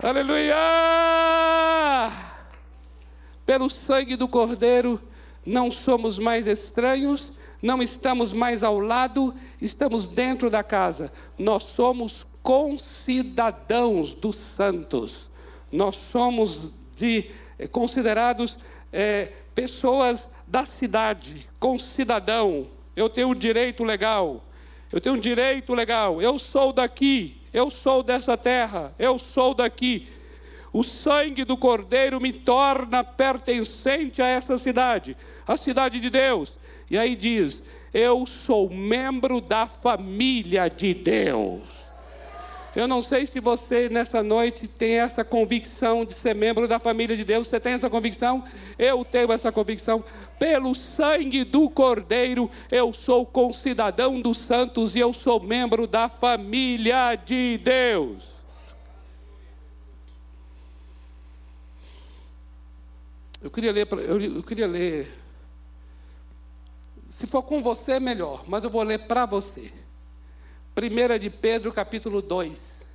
Aleluia! 0.02 0.56
Pelo 3.44 3.68
sangue 3.68 4.16
do 4.16 4.26
Cordeiro, 4.26 5.00
não 5.44 5.70
somos 5.70 6.18
mais 6.18 6.46
estranhos, 6.46 7.32
não 7.60 7.82
estamos 7.82 8.32
mais 8.32 8.62
ao 8.62 8.78
lado, 8.78 9.34
estamos 9.60 10.06
dentro 10.06 10.48
da 10.48 10.62
casa. 10.62 11.12
Nós 11.38 11.64
somos 11.64 12.26
concidadãos 12.42 14.14
dos 14.14 14.36
santos. 14.36 15.30
Nós 15.70 15.96
somos 15.96 16.70
de, 16.96 17.30
eh, 17.58 17.66
considerados 17.66 18.58
é, 18.92 19.32
pessoas 19.60 20.30
da 20.46 20.64
cidade, 20.64 21.48
concidadão. 21.58 22.68
Eu 22.94 23.08
tenho 23.08 23.28
um 23.28 23.34
direito 23.34 23.82
legal. 23.82 24.44
Eu 24.92 25.00
tenho 25.00 25.16
um 25.16 25.20
direito 25.20 25.74
legal. 25.74 26.22
Eu 26.22 26.38
sou 26.38 26.72
daqui 26.72 27.38
eu 27.52 27.70
sou 27.70 28.02
dessa 28.02 28.36
terra, 28.36 28.92
eu 28.98 29.18
sou 29.18 29.54
daqui. 29.54 30.08
O 30.72 30.84
sangue 30.84 31.44
do 31.44 31.56
Cordeiro 31.56 32.20
me 32.20 32.32
torna 32.32 33.02
pertencente 33.02 34.20
a 34.20 34.26
essa 34.26 34.58
cidade, 34.58 35.16
a 35.46 35.56
cidade 35.56 35.98
de 35.98 36.10
Deus. 36.10 36.58
E 36.90 36.98
aí 36.98 37.16
diz: 37.16 37.62
Eu 37.92 38.26
sou 38.26 38.68
membro 38.68 39.40
da 39.40 39.66
família 39.66 40.68
de 40.68 40.92
Deus. 40.92 41.87
Eu 42.76 42.86
não 42.86 43.02
sei 43.02 43.26
se 43.26 43.40
você 43.40 43.88
nessa 43.88 44.22
noite 44.22 44.68
tem 44.68 45.00
essa 45.00 45.24
convicção 45.24 46.04
de 46.04 46.12
ser 46.12 46.34
membro 46.34 46.68
da 46.68 46.78
família 46.78 47.16
de 47.16 47.24
Deus. 47.24 47.48
Você 47.48 47.58
tem 47.58 47.72
essa 47.72 47.88
convicção? 47.88 48.44
Eu 48.78 49.04
tenho 49.04 49.32
essa 49.32 49.50
convicção. 49.50 50.04
Pelo 50.38 50.74
sangue 50.74 51.44
do 51.44 51.70
Cordeiro, 51.70 52.50
eu 52.70 52.92
sou 52.92 53.24
concidadão 53.24 54.20
dos 54.20 54.38
santos 54.38 54.94
e 54.94 54.98
eu 54.98 55.12
sou 55.12 55.40
membro 55.40 55.86
da 55.86 56.08
família 56.08 57.14
de 57.16 57.58
Deus. 57.58 58.38
Eu 63.42 63.50
queria 63.50 63.72
ler, 63.72 63.88
eu 63.90 64.42
queria 64.42 64.66
ler. 64.66 65.16
Se 67.08 67.26
for 67.26 67.42
com 67.42 67.62
você, 67.62 67.98
melhor, 67.98 68.44
mas 68.46 68.62
eu 68.62 68.70
vou 68.70 68.82
ler 68.82 69.06
para 69.06 69.24
você. 69.24 69.72
1 70.78 71.18
de 71.18 71.28
Pedro, 71.28 71.72
capítulo 71.72 72.22
2. 72.22 72.86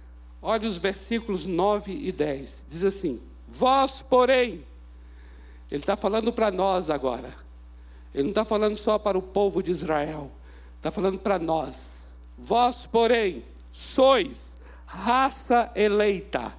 Olha 0.42 0.68
os 0.68 0.78
versículos 0.78 1.46
9 1.46 1.92
e 1.92 2.12
10. 2.12 2.66
Diz 2.70 2.84
assim: 2.84 3.22
Vós, 3.48 4.02
porém, 4.02 4.66
ele 5.70 5.82
está 5.82 5.96
falando 5.96 6.32
para 6.32 6.50
nós 6.50 6.90
agora. 6.90 7.34
Ele 8.14 8.24
não 8.24 8.30
está 8.30 8.46
falando 8.46 8.78
só 8.78 8.98
para 8.98 9.18
o 9.18 9.22
povo 9.22 9.62
de 9.62 9.72
Israel. 9.72 10.32
Está 10.78 10.92
falando 10.92 11.18
para 11.18 11.40
nós. 11.40 12.16
Vós, 12.38 12.86
porém, 12.86 13.44
sois 13.72 14.56
raça 14.86 15.72
eleita. 15.76 16.54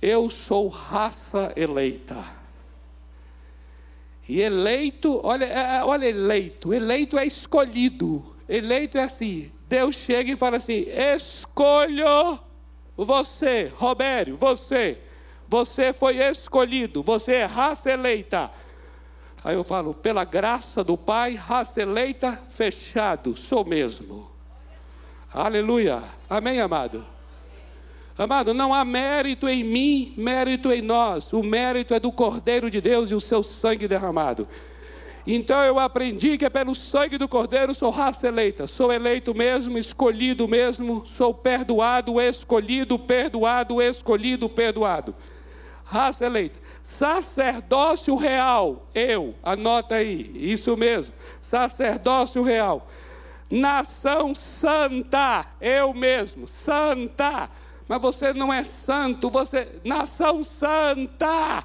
Eu 0.00 0.30
sou 0.30 0.68
raça 0.68 1.52
eleita. 1.56 2.24
E 4.28 4.40
eleito, 4.40 5.20
olha, 5.24 5.44
é, 5.44 5.78
é, 5.78 5.84
olha 5.84 6.06
eleito. 6.06 6.72
Eleito 6.72 7.18
é 7.18 7.26
escolhido. 7.26 8.33
Eleito 8.48 8.98
é 8.98 9.04
assim: 9.04 9.52
Deus 9.68 9.94
chega 9.94 10.32
e 10.32 10.36
fala 10.36 10.56
assim: 10.56 10.86
escolho 11.14 12.38
você, 12.96 13.72
Robério, 13.76 14.36
você. 14.36 14.98
Você 15.48 15.92
foi 15.92 16.18
escolhido, 16.18 17.02
você 17.02 17.34
é 17.34 17.44
raça 17.44 17.90
eleita. 17.90 18.50
Aí 19.44 19.54
eu 19.54 19.62
falo, 19.62 19.92
pela 19.92 20.24
graça 20.24 20.82
do 20.82 20.96
Pai, 20.96 21.34
raça 21.34 21.82
eleita, 21.82 22.40
fechado, 22.48 23.36
sou 23.36 23.64
mesmo. 23.64 24.30
Aleluia. 25.32 26.02
Amém, 26.30 26.60
amado? 26.60 27.04
Amado, 28.16 28.54
não 28.54 28.72
há 28.72 28.84
mérito 28.84 29.48
em 29.48 29.62
mim, 29.62 30.14
mérito 30.16 30.72
em 30.72 30.80
nós. 30.80 31.32
O 31.32 31.42
mérito 31.42 31.92
é 31.92 32.00
do 32.00 32.12
Cordeiro 32.12 32.70
de 32.70 32.80
Deus 32.80 33.10
e 33.10 33.14
o 33.14 33.20
seu 33.20 33.42
sangue 33.42 33.88
derramado. 33.88 34.48
Então 35.26 35.62
eu 35.64 35.78
aprendi 35.78 36.36
que 36.36 36.44
é 36.44 36.50
pelo 36.50 36.74
sangue 36.74 37.16
do 37.16 37.26
Cordeiro 37.26 37.74
sou 37.74 37.90
raça 37.90 38.28
eleita, 38.28 38.66
sou 38.66 38.92
eleito 38.92 39.34
mesmo, 39.34 39.78
escolhido 39.78 40.46
mesmo, 40.46 41.02
sou 41.06 41.32
perdoado, 41.32 42.20
escolhido, 42.20 42.98
perdoado, 42.98 43.80
escolhido, 43.80 44.48
perdoado. 44.50 45.14
Raça 45.84 46.26
eleita. 46.26 46.60
Sacerdócio 46.82 48.14
real, 48.16 48.86
eu, 48.94 49.34
anota 49.42 49.94
aí, 49.94 50.30
isso 50.34 50.76
mesmo, 50.76 51.14
sacerdócio 51.40 52.42
real. 52.42 52.86
Nação 53.50 54.34
santa, 54.34 55.46
eu 55.58 55.94
mesmo, 55.94 56.46
santa. 56.46 57.48
Mas 57.88 58.00
você 58.00 58.34
não 58.34 58.52
é 58.52 58.62
santo, 58.62 59.30
você, 59.30 59.80
nação 59.84 60.42
santa 60.42 61.64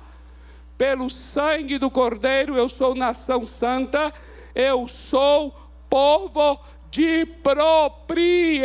pelo 0.79 1.07
sangue 1.09 1.77
do 1.77 1.91
Cordeiro, 1.91 2.55
eu 2.55 2.69
sou 2.69 2.95
nação 2.95 3.45
santa, 3.45 4.13
eu 4.55 4.87
sou 4.87 5.53
povo 5.89 6.57
de 6.89 7.25
propriedade 7.25 8.61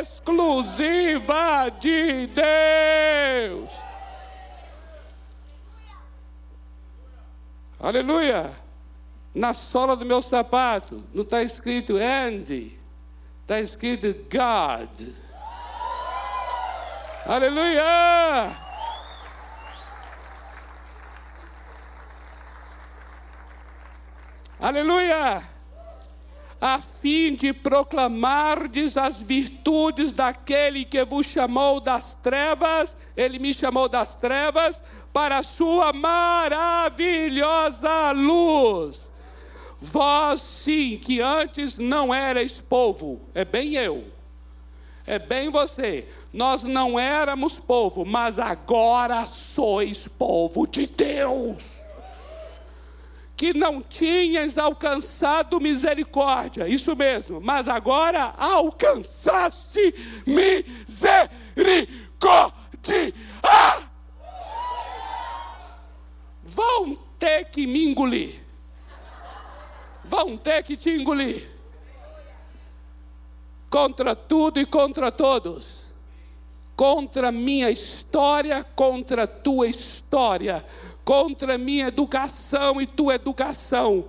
exclusiva 0.00 1.68
de 1.78 2.26
Deus. 2.26 3.70
Aleluia! 7.78 8.50
Na 9.32 9.54
sola 9.54 9.94
do 9.94 10.04
meu 10.04 10.20
sapato 10.22 11.04
não 11.14 11.22
está 11.22 11.40
escrito 11.40 11.96
Andy, 11.96 12.76
está 13.42 13.60
escrito 13.60 14.12
God. 14.28 14.90
Aleluia! 17.24 18.65
Aleluia! 24.66 25.48
A 26.60 26.80
fim 26.80 27.36
de 27.36 27.52
proclamardes 27.52 28.96
as 28.96 29.22
virtudes 29.22 30.10
daquele 30.10 30.84
que 30.84 31.04
vos 31.04 31.24
chamou 31.24 31.78
das 31.78 32.14
trevas, 32.14 32.96
ele 33.16 33.38
me 33.38 33.54
chamou 33.54 33.88
das 33.88 34.16
trevas, 34.16 34.82
para 35.12 35.38
a 35.38 35.44
sua 35.44 35.92
maravilhosa 35.92 36.90
luz. 38.10 39.12
Vós 39.80 40.40
sim, 40.40 40.98
que 41.00 41.20
antes 41.20 41.78
não 41.78 42.12
erais 42.12 42.60
povo, 42.60 43.20
é 43.32 43.44
bem 43.44 43.74
eu, 43.74 44.02
é 45.06 45.16
bem 45.16 45.48
você. 45.48 46.08
Nós 46.32 46.64
não 46.64 46.98
éramos 46.98 47.60
povo, 47.60 48.04
mas 48.04 48.40
agora 48.40 49.26
sois 49.26 50.08
povo 50.08 50.66
de 50.66 50.88
Deus 50.88 51.75
que 53.36 53.52
não 53.52 53.82
tinhas 53.82 54.56
alcançado 54.56 55.60
misericórdia, 55.60 56.66
isso 56.66 56.96
mesmo, 56.96 57.38
mas 57.38 57.68
agora 57.68 58.34
alcançaste 58.38 59.94
misericórdia. 60.24 61.52
Vão 66.42 66.96
ter 67.18 67.44
que 67.50 67.66
me 67.66 67.84
engolir, 67.84 68.40
vão 70.02 70.38
ter 70.38 70.62
que 70.62 70.76
te 70.76 70.90
engolir, 70.90 71.46
contra 73.68 74.16
tudo 74.16 74.58
e 74.58 74.64
contra 74.64 75.12
todos, 75.12 75.94
contra 76.74 77.30
minha 77.30 77.70
história, 77.70 78.64
contra 78.64 79.26
tua 79.26 79.66
história 79.66 80.64
contra 81.06 81.56
minha 81.56 81.86
educação 81.86 82.82
e 82.82 82.86
tua 82.86 83.14
educação, 83.14 84.04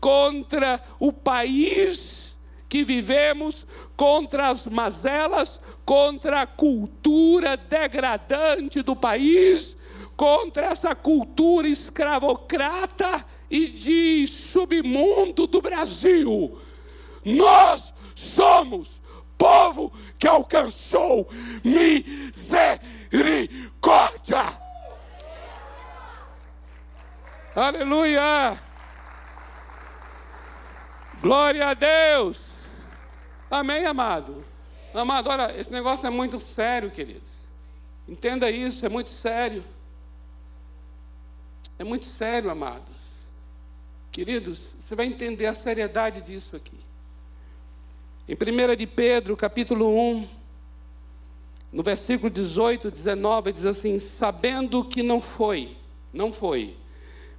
contra 0.00 0.82
o 0.98 1.12
país 1.12 2.36
que 2.68 2.82
vivemos, 2.82 3.64
contra 3.96 4.48
as 4.48 4.66
mazelas, 4.66 5.60
contra 5.86 6.40
a 6.40 6.46
cultura 6.46 7.56
degradante 7.56 8.82
do 8.82 8.96
país, 8.96 9.76
contra 10.16 10.66
essa 10.66 10.96
cultura 10.96 11.68
escravocrata 11.68 13.24
e 13.48 13.68
de 13.68 14.26
submundo 14.26 15.46
do 15.46 15.62
Brasil. 15.62 16.58
Nós 17.24 17.94
somos 18.16 19.00
povo 19.38 19.92
que 20.18 20.26
alcançou 20.26 21.28
misericórdia. 21.62 24.61
Aleluia! 27.54 28.58
Glória 31.20 31.68
a 31.68 31.74
Deus! 31.74 32.46
Amém, 33.50 33.84
amado? 33.84 34.42
Amado, 34.94 35.28
olha, 35.28 35.54
esse 35.60 35.70
negócio 35.70 36.06
é 36.06 36.10
muito 36.10 36.40
sério, 36.40 36.90
queridos. 36.90 37.30
Entenda 38.08 38.50
isso, 38.50 38.86
é 38.86 38.88
muito 38.88 39.10
sério. 39.10 39.62
É 41.78 41.84
muito 41.84 42.06
sério, 42.06 42.50
amados. 42.50 43.28
Queridos, 44.10 44.74
você 44.80 44.94
vai 44.94 45.04
entender 45.04 45.44
a 45.46 45.54
seriedade 45.54 46.22
disso 46.22 46.56
aqui. 46.56 46.78
Em 48.26 48.34
1 48.34 48.76
de 48.76 48.86
Pedro, 48.86 49.36
capítulo 49.36 49.94
1, 49.94 50.28
no 51.70 51.82
versículo 51.82 52.30
18, 52.30 52.90
19, 52.90 53.52
diz 53.52 53.66
assim: 53.66 53.98
Sabendo 53.98 54.82
que 54.82 55.02
não 55.02 55.20
foi, 55.20 55.76
não 56.14 56.32
foi 56.32 56.80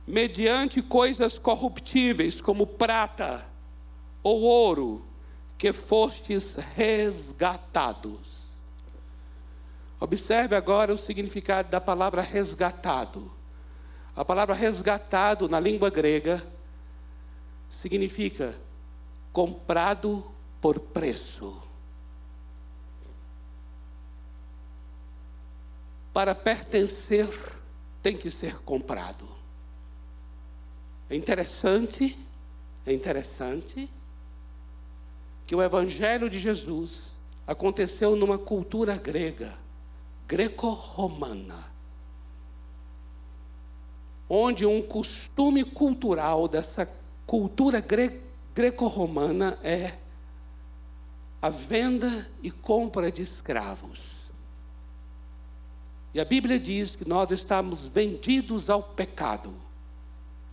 mediante 0.06 0.82
coisas 0.82 1.40
corruptíveis, 1.40 2.42
como 2.42 2.68
prata 2.68 3.46
ou 4.22 4.42
ouro, 4.42 5.06
que 5.58 5.72
fostes 5.72 6.56
resgatados. 6.76 8.44
Observe 10.00 10.56
agora 10.56 10.94
o 10.94 10.98
significado 10.98 11.70
da 11.70 11.80
palavra 11.80 12.22
resgatado. 12.22 13.32
A 14.16 14.26
palavra 14.26 14.54
resgatado 14.54 15.48
na 15.48 15.60
língua 15.60 15.90
grega 15.90 16.46
significa 17.70 18.54
comprado 19.32 20.32
por 20.62 20.80
preço. 20.80 21.64
para 26.14 26.36
pertencer, 26.36 27.28
tem 28.02 28.16
que 28.16 28.30
ser 28.30 28.60
comprado. 28.60 29.28
É 31.14 31.16
interessante, 31.16 32.18
é 32.88 32.92
interessante 32.92 33.88
que 35.46 35.56
o 35.56 35.62
Evangelho 35.62 36.28
de 36.28 36.40
Jesus 36.40 37.12
aconteceu 37.46 38.16
numa 38.16 38.40
cultura 38.40 38.98
grega, 38.98 39.56
greco-romana, 40.28 41.72
onde 44.28 44.66
um 44.66 44.82
costume 44.82 45.64
cultural 45.64 46.48
dessa 46.48 46.92
cultura 47.28 47.80
gre 47.80 48.20
greco-romana 48.56 49.60
é 49.62 49.94
a 51.40 51.50
venda 51.52 52.28
e 52.42 52.50
compra 52.50 53.12
de 53.12 53.22
escravos. 53.22 54.34
E 56.12 56.20
a 56.20 56.26
Bíblia 56.26 56.60
diz 56.60 56.96
que 56.96 57.08
nós 57.08 57.30
estamos 57.30 57.86
vendidos 57.86 58.68
ao 58.68 58.82
pecado. 58.82 59.63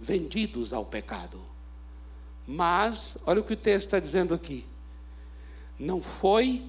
Vendidos 0.01 0.72
ao 0.72 0.84
pecado. 0.84 1.40
Mas, 2.46 3.18
olha 3.26 3.40
o 3.40 3.44
que 3.44 3.53
o 3.53 3.57
texto 3.57 3.86
está 3.86 4.01
dizendo 4.01 4.34
aqui. 4.34 4.66
Não 5.78 6.03
foi 6.03 6.64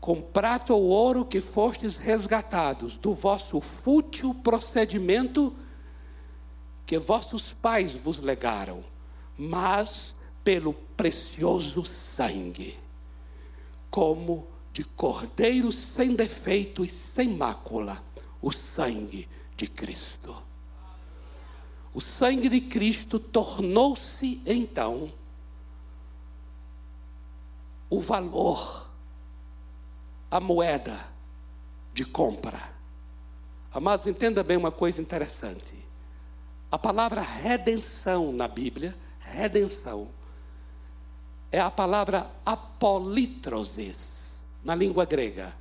com 0.00 0.20
prata 0.20 0.72
ou 0.72 0.82
ouro 0.84 1.24
que 1.24 1.40
fostes 1.40 1.98
resgatados 1.98 2.96
do 2.96 3.12
vosso 3.12 3.60
fútil 3.60 4.34
procedimento 4.34 5.54
que 6.86 6.98
vossos 6.98 7.52
pais 7.52 7.94
vos 7.94 8.18
legaram, 8.18 8.82
mas 9.38 10.16
pelo 10.42 10.72
precioso 10.72 11.84
sangue, 11.84 12.76
como 13.90 14.48
de 14.72 14.82
cordeiro 14.82 15.70
sem 15.70 16.16
defeito 16.16 16.84
e 16.84 16.88
sem 16.88 17.28
mácula, 17.28 18.02
o 18.40 18.50
sangue 18.50 19.28
de 19.56 19.68
Cristo. 19.68 20.49
O 21.92 22.00
sangue 22.00 22.48
de 22.48 22.60
Cristo 22.60 23.18
tornou-se 23.18 24.40
então 24.46 25.12
o 27.88 27.98
valor, 27.98 28.88
a 30.30 30.38
moeda 30.38 31.08
de 31.92 32.04
compra. 32.04 32.72
Amados, 33.72 34.06
entenda 34.06 34.44
bem 34.44 34.56
uma 34.56 34.70
coisa 34.70 35.00
interessante. 35.00 35.74
A 36.70 36.78
palavra 36.78 37.20
redenção 37.20 38.32
na 38.32 38.46
Bíblia, 38.46 38.96
redenção, 39.18 40.08
é 41.50 41.60
a 41.60 41.70
palavra 41.70 42.30
apolitrosis 42.46 44.44
na 44.62 44.74
língua 44.74 45.04
grega, 45.04 45.52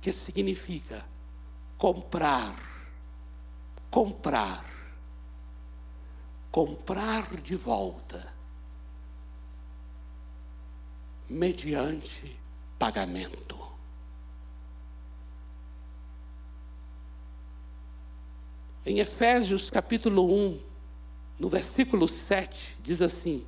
que 0.00 0.12
significa 0.12 1.04
comprar, 1.76 2.54
comprar, 3.90 4.64
comprar 6.50 7.36
de 7.40 7.56
volta 7.56 8.32
mediante 11.28 12.38
pagamento. 12.78 13.58
Em 18.86 18.98
Efésios 18.98 19.68
capítulo 19.70 20.32
1, 20.32 20.60
no 21.38 21.48
versículo 21.48 22.08
7, 22.08 22.78
diz 22.82 23.02
assim: 23.02 23.46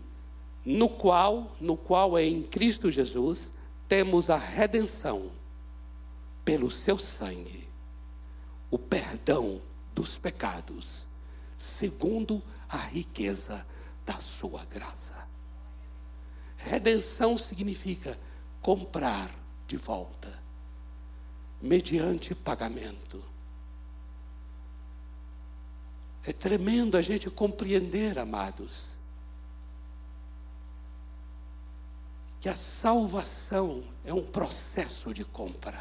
No 0.65 0.89
qual, 0.89 1.57
no 1.61 1.77
qual 1.77 2.19
é 2.19 2.25
em 2.25 2.43
Cristo 2.43 2.91
Jesus, 2.91 3.55
temos 3.89 4.29
a 4.29 4.37
redenção 4.37 5.31
pelo 6.45 6.71
seu 6.71 6.99
sangue, 6.99 7.69
o 8.71 8.79
perdão 8.79 9.61
dos 9.95 10.19
pecados, 10.19 11.09
segundo 11.57 12.43
a 12.69 12.77
riqueza 12.77 13.67
da 14.05 14.19
sua 14.19 14.65
graça. 14.65 15.29
Redenção 16.57 17.37
significa 17.37 18.19
comprar 18.61 19.31
de 19.67 19.77
volta, 19.77 20.43
mediante 21.61 22.35
pagamento. 22.35 23.23
É 26.25 26.33
tremendo 26.33 26.97
a 26.97 27.03
gente 27.03 27.29
compreender, 27.29 28.19
amados, 28.19 28.99
que 32.41 32.49
a 32.49 32.55
salvação 32.55 33.85
é 34.05 34.13
um 34.13 34.25
processo 34.25 35.13
de 35.15 35.25
compra. 35.25 35.81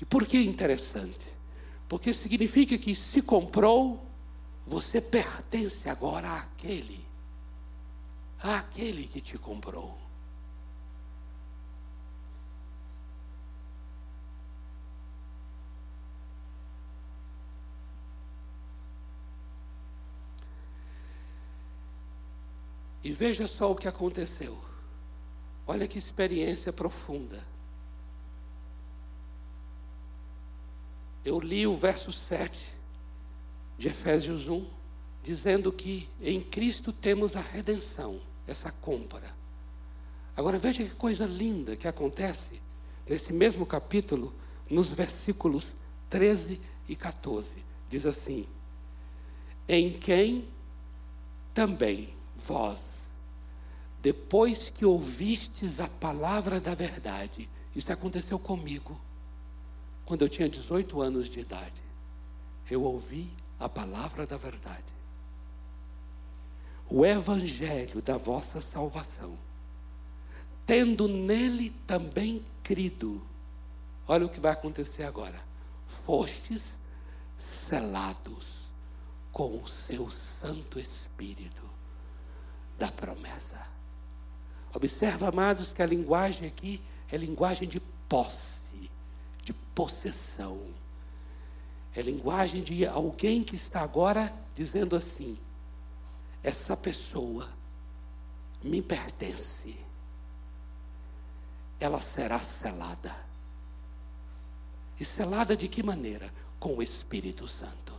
E 0.00 0.04
por 0.04 0.26
que 0.26 0.40
interessante? 0.40 1.36
Porque 1.88 2.12
significa 2.12 2.78
que 2.78 2.94
se 2.94 3.22
comprou 3.22 4.08
você 4.68 5.00
pertence 5.00 5.88
agora 5.88 6.30
àquele, 6.34 7.02
àquele 8.38 9.06
que 9.06 9.20
te 9.20 9.38
comprou. 9.38 9.98
E 23.02 23.10
veja 23.10 23.48
só 23.48 23.72
o 23.72 23.76
que 23.76 23.88
aconteceu. 23.88 24.58
Olha 25.66 25.88
que 25.88 25.96
experiência 25.96 26.70
profunda. 26.70 27.42
Eu 31.24 31.40
li 31.40 31.66
o 31.66 31.76
verso 31.76 32.12
7 32.12 32.78
de 33.76 33.88
Efésios 33.88 34.48
1, 34.48 34.66
dizendo 35.22 35.72
que 35.72 36.08
em 36.20 36.40
Cristo 36.40 36.92
temos 36.92 37.36
a 37.36 37.40
redenção, 37.40 38.20
essa 38.46 38.72
compra. 38.72 39.36
Agora 40.36 40.58
veja 40.58 40.84
que 40.84 40.90
coisa 40.90 41.26
linda 41.26 41.76
que 41.76 41.88
acontece 41.88 42.62
nesse 43.08 43.32
mesmo 43.32 43.66
capítulo, 43.66 44.32
nos 44.70 44.90
versículos 44.90 45.74
13 46.08 46.60
e 46.88 46.94
14. 46.94 47.64
Diz 47.88 48.06
assim: 48.06 48.46
Em 49.68 49.98
quem 49.98 50.48
também 51.52 52.14
vós, 52.36 53.12
depois 54.00 54.70
que 54.70 54.84
ouvistes 54.84 55.80
a 55.80 55.88
palavra 55.88 56.60
da 56.60 56.74
verdade, 56.74 57.48
isso 57.74 57.92
aconteceu 57.92 58.38
comigo, 58.38 58.98
quando 60.08 60.22
eu 60.22 60.28
tinha 60.30 60.48
18 60.48 61.02
anos 61.02 61.28
de 61.28 61.40
idade. 61.40 61.82
Eu 62.70 62.82
ouvi 62.82 63.30
a 63.60 63.68
palavra 63.68 64.26
da 64.26 64.38
verdade, 64.38 64.94
o 66.88 67.04
evangelho 67.04 68.00
da 68.00 68.16
vossa 68.16 68.58
salvação, 68.58 69.36
tendo 70.64 71.06
nele 71.08 71.68
também 71.86 72.42
crido. 72.62 73.20
Olha 74.06 74.24
o 74.24 74.30
que 74.30 74.40
vai 74.40 74.52
acontecer 74.52 75.02
agora. 75.02 75.38
Fostes 75.84 76.80
selados 77.36 78.68
com 79.30 79.62
o 79.62 79.68
seu 79.68 80.10
Santo 80.10 80.78
Espírito 80.78 81.68
da 82.78 82.90
promessa. 82.90 83.66
Observa, 84.74 85.28
amados, 85.28 85.74
que 85.74 85.82
a 85.82 85.86
linguagem 85.86 86.48
aqui 86.48 86.80
é 87.12 87.16
linguagem 87.18 87.68
de 87.68 87.80
posse, 88.08 88.67
possessão. 89.78 90.60
É 91.94 92.02
linguagem 92.02 92.64
de 92.64 92.84
alguém 92.84 93.44
que 93.44 93.54
está 93.54 93.80
agora 93.80 94.34
dizendo 94.52 94.96
assim: 94.96 95.38
essa 96.42 96.76
pessoa 96.76 97.48
me 98.60 98.82
pertence. 98.82 99.78
Ela 101.78 102.00
será 102.00 102.40
selada. 102.40 103.14
E 104.98 105.04
selada 105.04 105.56
de 105.56 105.68
que 105.68 105.80
maneira? 105.80 106.34
Com 106.58 106.78
o 106.78 106.82
Espírito 106.82 107.46
Santo. 107.46 107.94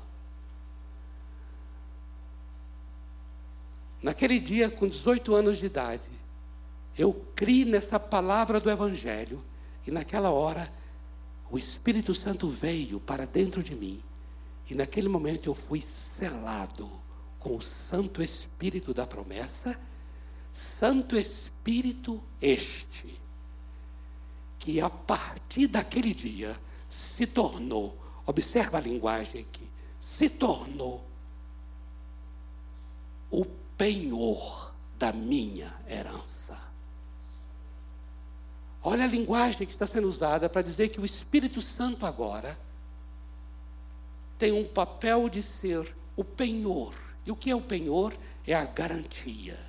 Naquele 4.04 4.38
dia, 4.38 4.70
com 4.70 4.86
18 4.86 5.34
anos 5.34 5.60
de 5.60 5.68
idade, 5.68 6.12
eu 6.98 7.14
criei 7.34 7.64
nessa 7.64 7.98
palavra 7.98 8.60
do 8.60 8.70
Evangelho, 8.70 9.42
e 9.88 9.92
naquela 9.92 10.30
hora 10.30 10.70
o 11.52 11.58
Espírito 11.58 12.14
Santo 12.14 12.48
veio 12.48 13.00
para 13.00 13.26
dentro 13.26 13.64
de 13.64 13.76
mim. 13.76 14.02
E 14.70 14.76
naquele 14.76 15.10
momento 15.10 15.50
eu 15.50 15.56
fui 15.56 15.82
selado 15.82 16.90
com 17.40 17.56
o 17.56 17.62
Santo 17.62 18.22
Espírito 18.22 18.94
da 18.94 19.08
promessa, 19.08 19.80
Santo 20.52 21.18
Espírito 21.18 22.22
este, 22.42 23.20
que 24.60 24.80
a 24.80 24.90
partir 24.90 25.68
daquele 25.68 26.14
dia 26.14 26.60
se 26.88 27.26
tornou, 27.26 27.98
observa 28.26 28.78
a 28.78 28.82
linguagem 28.82 29.42
aqui, 29.42 29.68
se 30.00 30.30
tornou 30.30 31.06
o 33.32 33.46
penhor 33.78 34.74
da 34.98 35.14
minha 35.14 35.74
herança. 35.88 36.69
Olha 38.82 39.04
a 39.04 39.08
linguagem 39.08 39.68
que 39.68 39.74
está 39.74 39.86
sendo 39.86 40.08
usada 40.08 40.48
para 40.50 40.62
dizer 40.62 40.90
que 40.90 41.02
o 41.02 41.06
Espírito 41.06 41.62
Santo 41.62 42.06
agora 42.06 42.58
tem 44.38 44.54
um 44.54 44.66
papel 44.66 45.28
de 45.28 45.44
ser 45.44 45.96
o 46.16 46.24
penhor. 46.24 46.94
E 47.26 47.32
o 47.32 47.36
que 47.36 47.52
é 47.52 47.56
o 47.56 47.62
penhor? 47.62 48.14
É 48.48 48.54
a 48.54 48.64
garantia. 48.64 49.60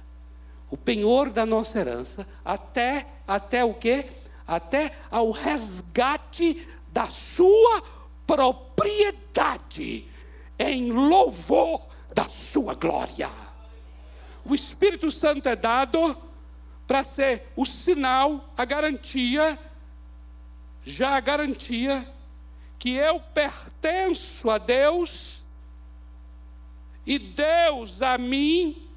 O 0.70 0.76
penhor 0.76 1.30
da 1.30 1.44
nossa 1.44 1.80
herança 1.80 2.26
até 2.44 3.06
até 3.26 3.64
o 3.64 3.74
quê? 3.74 4.06
Até 4.46 4.96
ao 5.10 5.30
resgate 5.30 6.68
da 6.92 7.06
sua 7.08 7.82
propriedade 8.26 10.08
em 10.58 10.92
louvor 10.92 11.86
da 12.14 12.28
sua 12.28 12.74
glória. 12.74 13.30
O 14.44 14.54
Espírito 14.54 15.10
Santo 15.10 15.48
é 15.48 15.56
dado 15.56 16.16
para 16.90 17.04
ser 17.04 17.52
o 17.54 17.64
sinal, 17.64 18.52
a 18.56 18.64
garantia, 18.64 19.56
já 20.84 21.10
a 21.10 21.20
garantia 21.20 22.04
que 22.80 22.96
eu 22.96 23.20
pertenço 23.32 24.50
a 24.50 24.58
Deus 24.58 25.46
e 27.06 27.16
Deus 27.16 28.02
a 28.02 28.18
mim, 28.18 28.88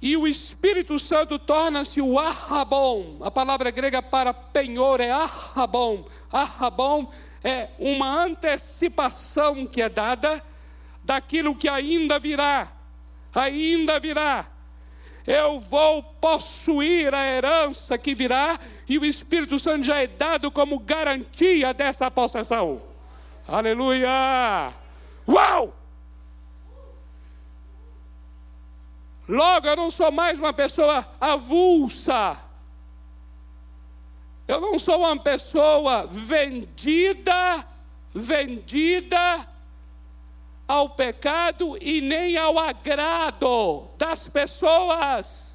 e 0.00 0.16
o 0.16 0.26
Espírito 0.26 0.98
Santo 0.98 1.38
torna-se 1.38 2.00
o 2.00 2.18
arrabom. 2.18 3.18
A 3.20 3.30
palavra 3.30 3.70
grega 3.70 4.00
para 4.00 4.32
penhor 4.32 4.98
é 4.98 5.10
arrabom. 5.10 6.06
Arrabom 6.32 7.12
é 7.44 7.68
uma 7.78 8.24
antecipação 8.24 9.66
que 9.66 9.82
é 9.82 9.90
dada 9.90 10.42
daquilo 11.04 11.54
que 11.54 11.68
ainda 11.68 12.18
virá. 12.18 12.72
Ainda 13.34 14.00
virá. 14.00 14.51
Eu 15.26 15.60
vou 15.60 16.02
possuir 16.02 17.14
a 17.14 17.24
herança 17.24 17.96
que 17.96 18.14
virá, 18.14 18.58
e 18.88 18.98
o 18.98 19.04
Espírito 19.04 19.58
Santo 19.58 19.84
já 19.84 20.02
é 20.02 20.06
dado 20.06 20.50
como 20.50 20.78
garantia 20.78 21.72
dessa 21.72 22.10
possessão. 22.10 22.82
Aleluia! 23.46 24.72
Uau! 25.28 25.76
Logo, 29.28 29.66
eu 29.66 29.76
não 29.76 29.90
sou 29.90 30.10
mais 30.10 30.38
uma 30.38 30.52
pessoa 30.52 31.06
avulsa. 31.20 32.38
Eu 34.48 34.60
não 34.60 34.78
sou 34.78 34.98
uma 34.98 35.16
pessoa 35.16 36.06
vendida, 36.06 37.64
vendida 38.12 39.51
ao 40.66 40.90
pecado 40.90 41.76
e 41.80 42.00
nem 42.00 42.36
ao 42.36 42.58
agrado 42.58 43.88
das 43.98 44.28
pessoas. 44.28 45.52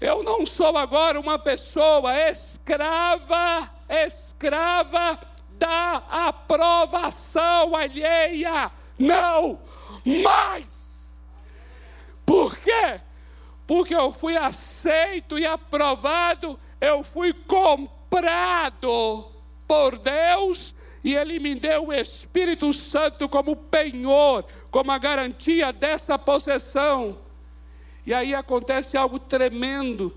Eu 0.00 0.22
não 0.22 0.46
sou 0.46 0.78
agora 0.78 1.20
uma 1.20 1.38
pessoa 1.38 2.16
escrava, 2.30 3.70
escrava 3.88 5.20
da 5.58 5.96
aprovação 6.10 7.76
alheia. 7.76 8.72
Não, 8.98 9.60
mais. 10.24 11.26
Por 12.24 12.56
quê? 12.56 13.00
Porque 13.66 13.94
eu 13.94 14.10
fui 14.12 14.36
aceito 14.36 15.38
e 15.38 15.46
aprovado, 15.46 16.58
eu 16.80 17.04
fui 17.04 17.32
comprado 17.32 17.90
por 19.68 19.98
Deus 19.98 20.74
e 21.02 21.14
Ele 21.14 21.38
me 21.38 21.54
deu 21.54 21.88
o 21.88 21.92
Espírito 21.92 22.72
Santo 22.72 23.28
como 23.28 23.56
penhor, 23.56 24.44
como 24.70 24.92
a 24.92 24.98
garantia 24.98 25.72
dessa 25.72 26.18
possessão. 26.18 27.18
E 28.06 28.12
aí 28.12 28.34
acontece 28.34 28.96
algo 28.96 29.18
tremendo, 29.18 30.14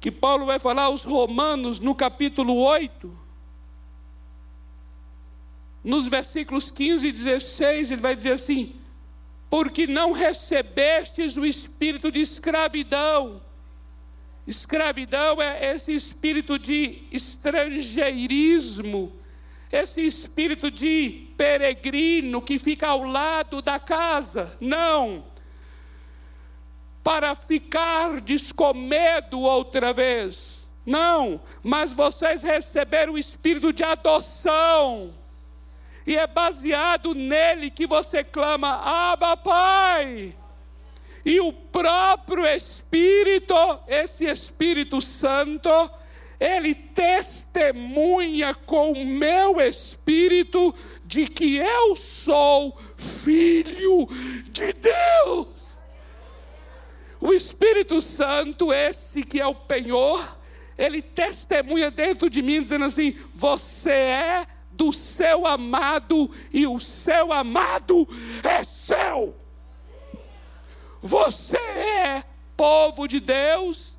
que 0.00 0.10
Paulo 0.10 0.46
vai 0.46 0.58
falar 0.58 0.84
aos 0.84 1.04
Romanos 1.04 1.80
no 1.80 1.94
capítulo 1.94 2.54
8, 2.54 3.26
nos 5.82 6.08
versículos 6.08 6.70
15 6.70 7.06
e 7.06 7.12
16, 7.12 7.90
ele 7.90 8.00
vai 8.00 8.14
dizer 8.14 8.32
assim: 8.32 8.74
Porque 9.48 9.86
não 9.86 10.12
recebestes 10.12 11.36
o 11.36 11.46
espírito 11.46 12.10
de 12.10 12.20
escravidão. 12.20 13.40
Escravidão 14.46 15.42
é 15.42 15.72
esse 15.72 15.94
espírito 15.94 16.58
de 16.58 17.02
estrangeirismo, 17.10 19.12
esse 19.72 20.06
espírito 20.06 20.70
de 20.70 21.26
peregrino 21.36 22.40
que 22.40 22.58
fica 22.58 22.88
ao 22.88 23.02
lado 23.02 23.60
da 23.60 23.80
casa. 23.80 24.56
Não. 24.60 25.24
Para 27.02 27.34
ficar 27.34 28.20
descomedo 28.20 29.40
outra 29.40 29.92
vez. 29.92 30.68
Não. 30.84 31.40
Mas 31.62 31.92
vocês 31.92 32.42
receberam 32.42 33.14
o 33.14 33.18
espírito 33.18 33.72
de 33.72 33.82
adoção 33.82 35.14
e 36.06 36.16
é 36.16 36.26
baseado 36.26 37.14
nele 37.14 37.70
que 37.70 37.86
você 37.86 38.22
clama: 38.22 38.80
Abba, 39.12 39.36
Pai. 39.36 40.34
E 41.26 41.40
o 41.40 41.52
próprio 41.52 42.46
Espírito, 42.46 43.52
esse 43.88 44.26
Espírito 44.26 45.02
Santo, 45.02 45.68
ele 46.38 46.72
testemunha 46.72 48.54
com 48.54 48.92
o 48.92 49.04
meu 49.04 49.60
espírito 49.60 50.72
de 51.04 51.26
que 51.26 51.56
eu 51.56 51.96
sou 51.96 52.78
filho 52.96 54.08
de 54.50 54.72
Deus. 54.72 55.82
O 57.20 57.32
Espírito 57.32 58.00
Santo, 58.00 58.72
esse 58.72 59.24
que 59.24 59.40
é 59.40 59.46
o 59.48 59.54
penhor, 59.54 60.38
ele 60.78 61.02
testemunha 61.02 61.90
dentro 61.90 62.30
de 62.30 62.40
mim, 62.40 62.62
dizendo 62.62 62.84
assim: 62.84 63.18
Você 63.34 63.90
é 63.90 64.46
do 64.70 64.92
seu 64.92 65.44
amado 65.44 66.30
e 66.52 66.68
o 66.68 66.78
seu 66.78 67.32
amado 67.32 68.06
é 68.44 68.62
seu. 68.62 69.45
Você 71.02 71.56
é 71.56 72.24
povo 72.56 73.06
de 73.06 73.20
Deus, 73.20 73.98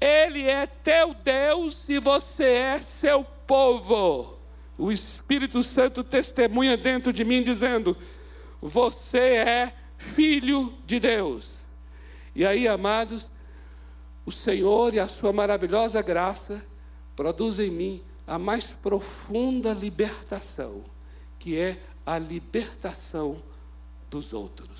Ele 0.00 0.42
é 0.42 0.66
teu 0.66 1.14
Deus 1.14 1.88
e 1.88 1.98
você 1.98 2.44
é 2.44 2.80
seu 2.80 3.24
povo. 3.46 4.38
O 4.76 4.90
Espírito 4.90 5.62
Santo 5.62 6.02
testemunha 6.02 6.76
dentro 6.76 7.12
de 7.12 7.24
mim, 7.24 7.42
dizendo: 7.42 7.96
Você 8.60 9.18
é 9.18 9.74
filho 9.96 10.74
de 10.84 10.98
Deus. 10.98 11.66
E 12.34 12.44
aí, 12.44 12.66
amados, 12.66 13.30
o 14.26 14.32
Senhor 14.32 14.92
e 14.92 15.00
a 15.00 15.06
Sua 15.06 15.32
maravilhosa 15.32 16.02
graça 16.02 16.66
produzem 17.14 17.68
em 17.68 17.70
mim 17.70 18.02
a 18.26 18.38
mais 18.38 18.72
profunda 18.72 19.72
libertação, 19.72 20.82
que 21.38 21.58
é 21.58 21.78
a 22.04 22.18
libertação 22.18 23.36
dos 24.10 24.32
outros. 24.32 24.73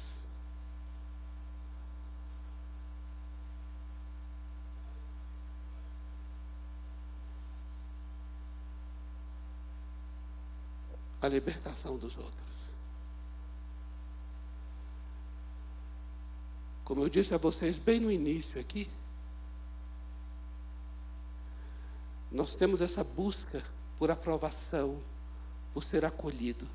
A 11.24 11.28
libertação 11.28 11.96
dos 11.96 12.18
outros. 12.18 12.54
Como 16.84 17.02
eu 17.02 17.08
disse 17.08 17.34
a 17.34 17.38
vocês 17.38 17.78
bem 17.78 17.98
no 17.98 18.10
início 18.10 18.60
aqui, 18.60 18.90
nós 22.30 22.56
temos 22.56 22.82
essa 22.82 23.02
busca 23.02 23.64
por 23.96 24.10
aprovação, 24.10 25.00
por 25.72 25.82
ser 25.82 26.04
acolhido. 26.04 26.68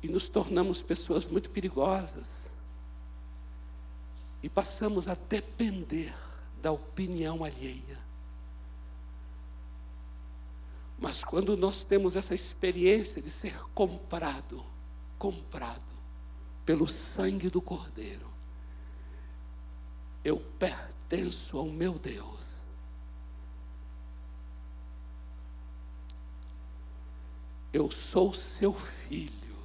E 0.00 0.06
nos 0.06 0.28
tornamos 0.28 0.80
pessoas 0.80 1.26
muito 1.26 1.50
perigosas. 1.50 2.52
E 4.44 4.48
passamos 4.48 5.08
a 5.08 5.16
depender 5.16 6.14
da 6.62 6.70
opinião 6.70 7.42
alheia. 7.42 8.07
Mas 10.98 11.22
quando 11.22 11.56
nós 11.56 11.84
temos 11.84 12.16
essa 12.16 12.34
experiência 12.34 13.22
de 13.22 13.30
ser 13.30 13.56
comprado, 13.72 14.64
comprado 15.16 15.86
pelo 16.66 16.88
sangue 16.88 17.48
do 17.48 17.62
Cordeiro, 17.62 18.26
eu 20.24 20.38
pertenço 20.58 21.56
ao 21.56 21.66
meu 21.66 21.98
Deus. 21.98 22.58
Eu 27.72 27.90
sou 27.90 28.34
seu 28.34 28.74
filho. 28.74 29.56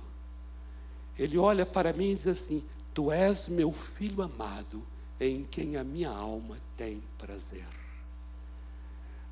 Ele 1.17 1.37
olha 1.37 1.65
para 1.65 1.93
mim 1.93 2.11
e 2.11 2.15
diz 2.15 2.27
assim: 2.27 2.63
Tu 2.93 3.11
és 3.11 3.47
meu 3.47 3.71
filho 3.71 4.21
amado, 4.21 4.85
em 5.19 5.43
quem 5.43 5.77
a 5.77 5.83
minha 5.83 6.09
alma 6.09 6.59
tem 6.77 7.01
prazer. 7.17 7.67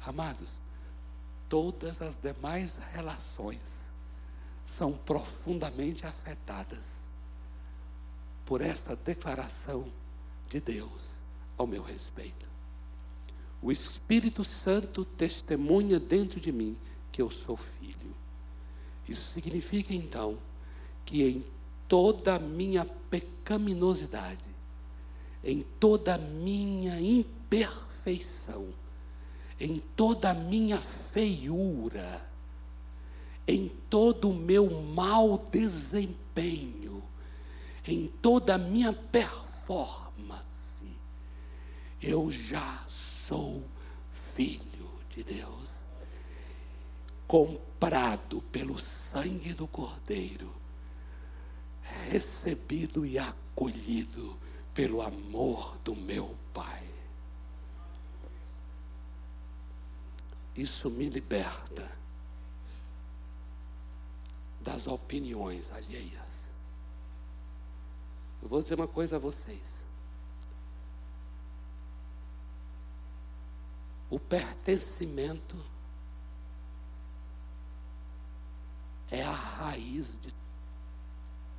Amados, 0.04 0.60
todas 1.52 2.02
as 2.02 2.16
demais 2.16 2.78
relações 2.93 3.91
são 4.64 4.93
profundamente 4.93 6.08
afetadas 6.08 7.12
por 8.45 8.62
essa 8.62 8.95
declaração 8.95 9.91
de 10.47 10.62
Deus 10.62 11.18
ao 11.58 11.68
meu 11.68 11.84
respeito. 11.84 12.47
O 13.62 13.70
Espírito 13.70 14.45
Santo 14.45 15.04
testemunha 15.04 15.99
dentro 15.99 16.39
de 16.39 16.54
mim 16.54 16.78
que 17.12 17.22
eu 17.22 17.30
sou 17.30 17.58
filho. 17.58 18.16
Isso 19.06 19.30
significa 19.32 19.93
então 19.93 20.38
que 21.04 21.22
em 21.22 21.45
toda 21.86 22.36
a 22.36 22.39
minha 22.39 22.86
pecaminosidade, 23.10 24.47
em 25.43 25.66
toda 25.82 26.16
a 26.16 26.18
minha 26.18 26.97
imperfeição, 27.02 28.74
em 29.62 29.78
toda 29.95 30.32
a 30.32 30.34
minha 30.34 30.82
feiura, 30.82 32.28
em 33.47 33.70
todo 33.91 34.32
o 34.32 34.34
meu 34.34 34.68
mau 34.82 35.38
desempenho, 35.38 37.03
em 37.86 38.07
toda 38.07 38.55
a 38.55 38.57
minha 38.57 38.91
performance, 38.91 40.88
eu 42.01 42.32
já 42.32 42.84
sou 42.88 43.64
filho 44.12 44.89
de 45.12 45.24
Deus, 45.24 45.86
comprado 47.28 48.41
pelo 48.51 48.80
sangue 48.80 49.53
do 49.53 49.68
Cordeiro, 49.68 50.51
recebido 52.09 53.05
e 53.05 53.20
acolhido 53.20 54.36
pelo 54.74 55.03
amor 55.03 55.78
do 55.84 55.95
meu 55.95 56.36
Pai. 56.51 56.91
Isso 60.56 60.89
me 60.89 61.10
liberta 61.10 61.89
das 64.60 64.88
opiniões 64.88 65.72
alheias. 65.72 66.54
Eu 68.41 68.49
vou 68.49 68.62
dizer 68.62 68.76
uma 68.76 68.88
coisa 68.88 69.16
a 69.16 69.20
vocês. 69.20 69.86
O 74.10 74.20
pertencimento 74.20 75.56
é 79.10 79.24
a 79.24 79.32
raiz 79.32 80.20
de, 80.20 80.34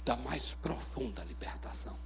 da 0.04 0.16
mais 0.16 0.52
profunda 0.52 1.24
libertação. 1.24 1.96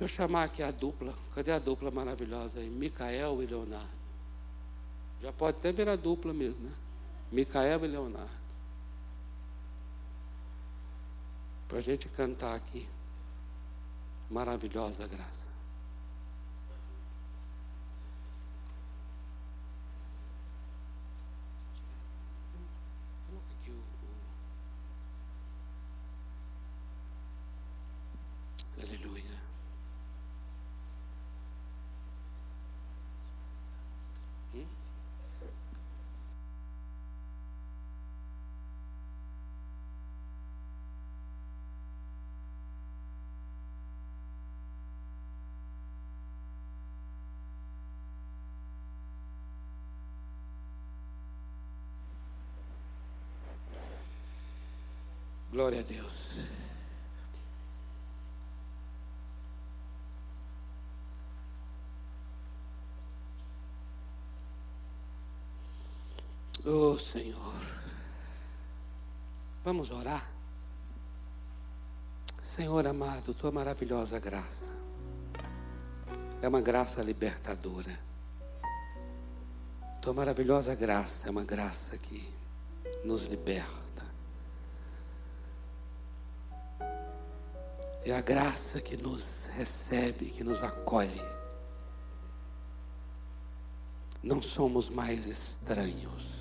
Deixa 0.00 0.14
eu 0.14 0.16
chamar 0.16 0.44
aqui 0.44 0.62
a 0.62 0.70
dupla. 0.70 1.14
Cadê 1.34 1.52
a 1.52 1.58
dupla 1.58 1.90
maravilhosa 1.90 2.60
aí? 2.60 2.70
Micael 2.70 3.42
e 3.42 3.46
Leonardo. 3.46 4.00
Já 5.20 5.30
pode 5.30 5.58
até 5.58 5.70
virar 5.70 5.96
dupla 5.96 6.32
mesmo, 6.32 6.58
né? 6.58 6.74
Micael 7.30 7.84
e 7.84 7.86
Leonardo. 7.86 8.40
Para 11.68 11.76
a 11.76 11.82
gente 11.82 12.08
cantar 12.08 12.54
aqui. 12.54 12.88
Maravilhosa 14.30 15.06
graça. 15.06 15.49
Glória 55.60 55.80
a 55.80 55.82
Deus. 55.82 56.38
Oh 66.64 66.98
Senhor, 66.98 67.36
vamos 69.62 69.90
orar. 69.90 70.30
Senhor 72.42 72.86
amado, 72.86 73.34
tua 73.34 73.52
maravilhosa 73.52 74.18
graça 74.18 74.66
é 76.40 76.48
uma 76.48 76.62
graça 76.62 77.02
libertadora. 77.02 78.00
Tua 80.00 80.14
maravilhosa 80.14 80.74
graça 80.74 81.28
é 81.28 81.30
uma 81.30 81.44
graça 81.44 81.98
que 81.98 82.26
nos 83.04 83.26
liberta. 83.26 83.79
É 88.02 88.12
a 88.12 88.20
graça 88.20 88.80
que 88.80 88.96
nos 88.96 89.46
recebe, 89.52 90.30
que 90.30 90.42
nos 90.42 90.62
acolhe. 90.62 91.20
Não 94.22 94.40
somos 94.40 94.88
mais 94.88 95.26
estranhos. 95.26 96.40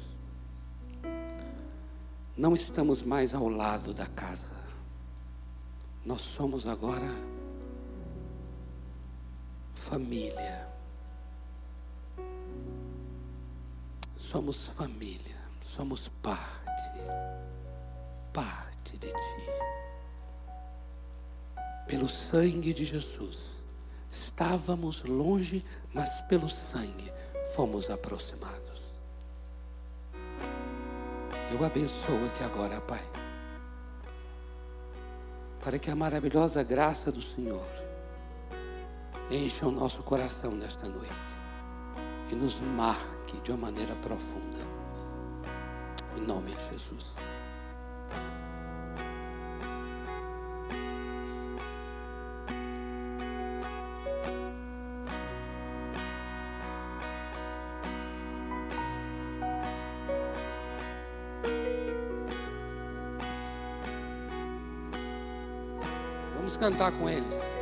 Não 2.37 2.55
estamos 2.55 3.01
mais 3.01 3.33
ao 3.35 3.49
lado 3.49 3.93
da 3.93 4.05
casa. 4.05 4.57
Nós 6.05 6.21
somos 6.21 6.65
agora 6.65 7.09
família. 9.75 10.67
Somos 14.17 14.69
família, 14.69 15.37
somos 15.63 16.07
parte, 16.21 16.99
parte 18.31 18.97
de 18.97 19.07
Ti 19.07 19.88
pelo 21.89 22.07
sangue 22.07 22.71
de 22.71 22.85
Jesus. 22.85 23.63
Estávamos 24.11 25.03
longe, 25.03 25.65
mas 25.91 26.21
pelo 26.21 26.47
sangue 26.47 27.11
fomos 27.55 27.89
aproximados. 27.89 28.79
Eu 31.51 31.65
abençoo 31.65 32.25
aqui 32.27 32.43
agora, 32.43 32.79
Pai, 32.81 33.03
para 35.63 35.79
que 35.79 35.89
a 35.89 35.95
maravilhosa 35.95 36.61
graça 36.61 37.11
do 37.11 37.23
Senhor 37.23 37.67
encha 39.31 39.65
o 39.65 39.71
nosso 39.71 40.03
coração 40.03 40.51
nesta 40.51 40.87
noite 40.87 41.09
e 42.31 42.35
nos 42.35 42.59
marque 42.61 43.35
de 43.43 43.49
uma 43.49 43.71
maneira 43.71 43.95
profunda. 43.95 44.59
Em 46.15 46.21
nome 46.21 46.53
de 46.53 46.69
Jesus. 46.69 47.15
Cantar 66.59 66.91
com 66.91 67.09
eles. 67.09 67.58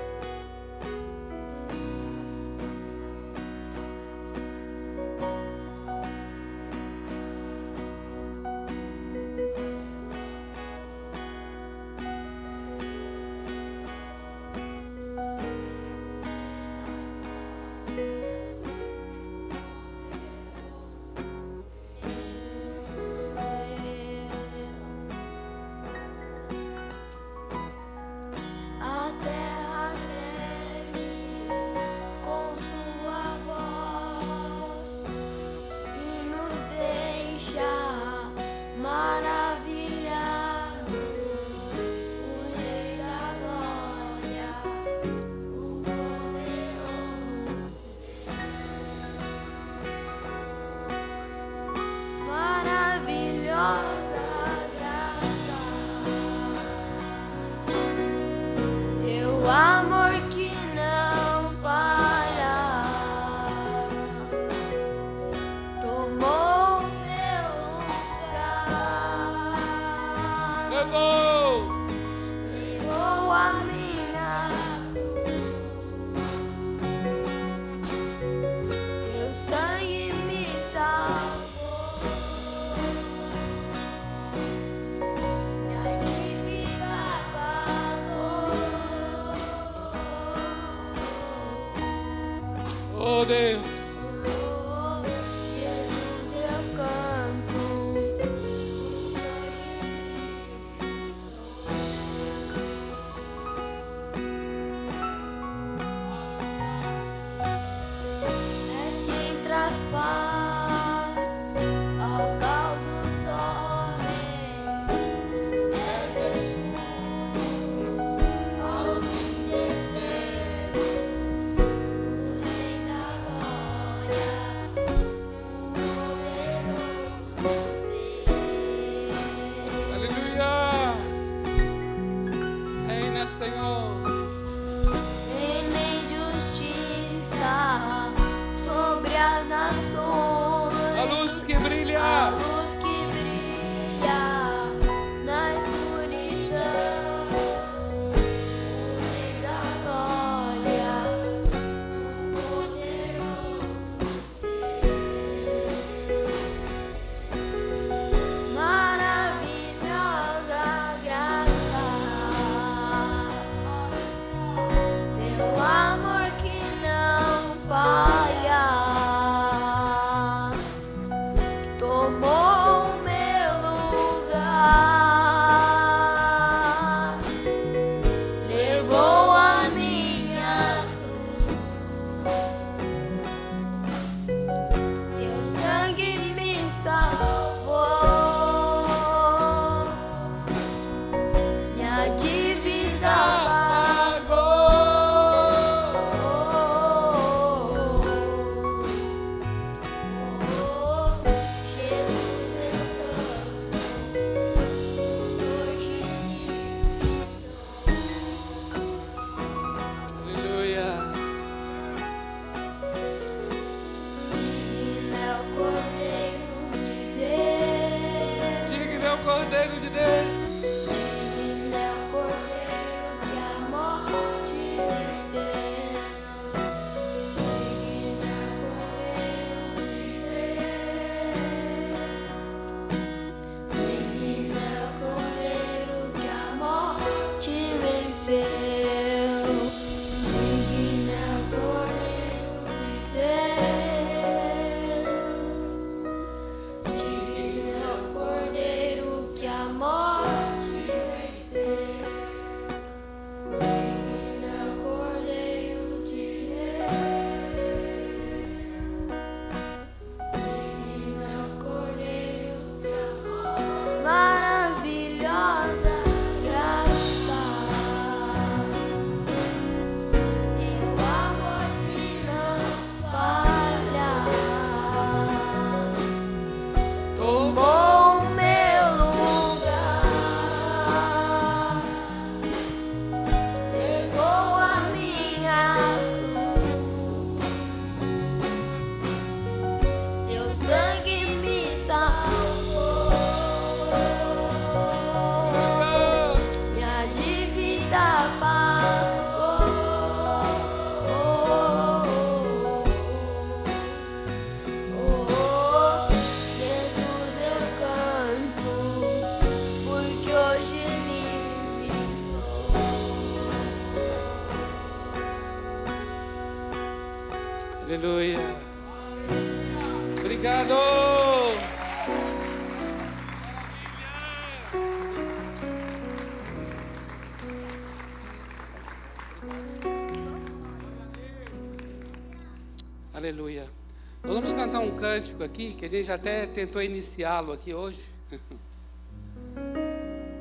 Cântico 334.98 335.44
aqui, 335.44 335.74
que 335.74 335.86
a 335.86 335.90
gente 335.90 336.12
até 336.12 336.46
tentou 336.46 336.82
iniciá-lo 336.82 337.54
aqui 337.54 337.74
hoje. 337.74 338.02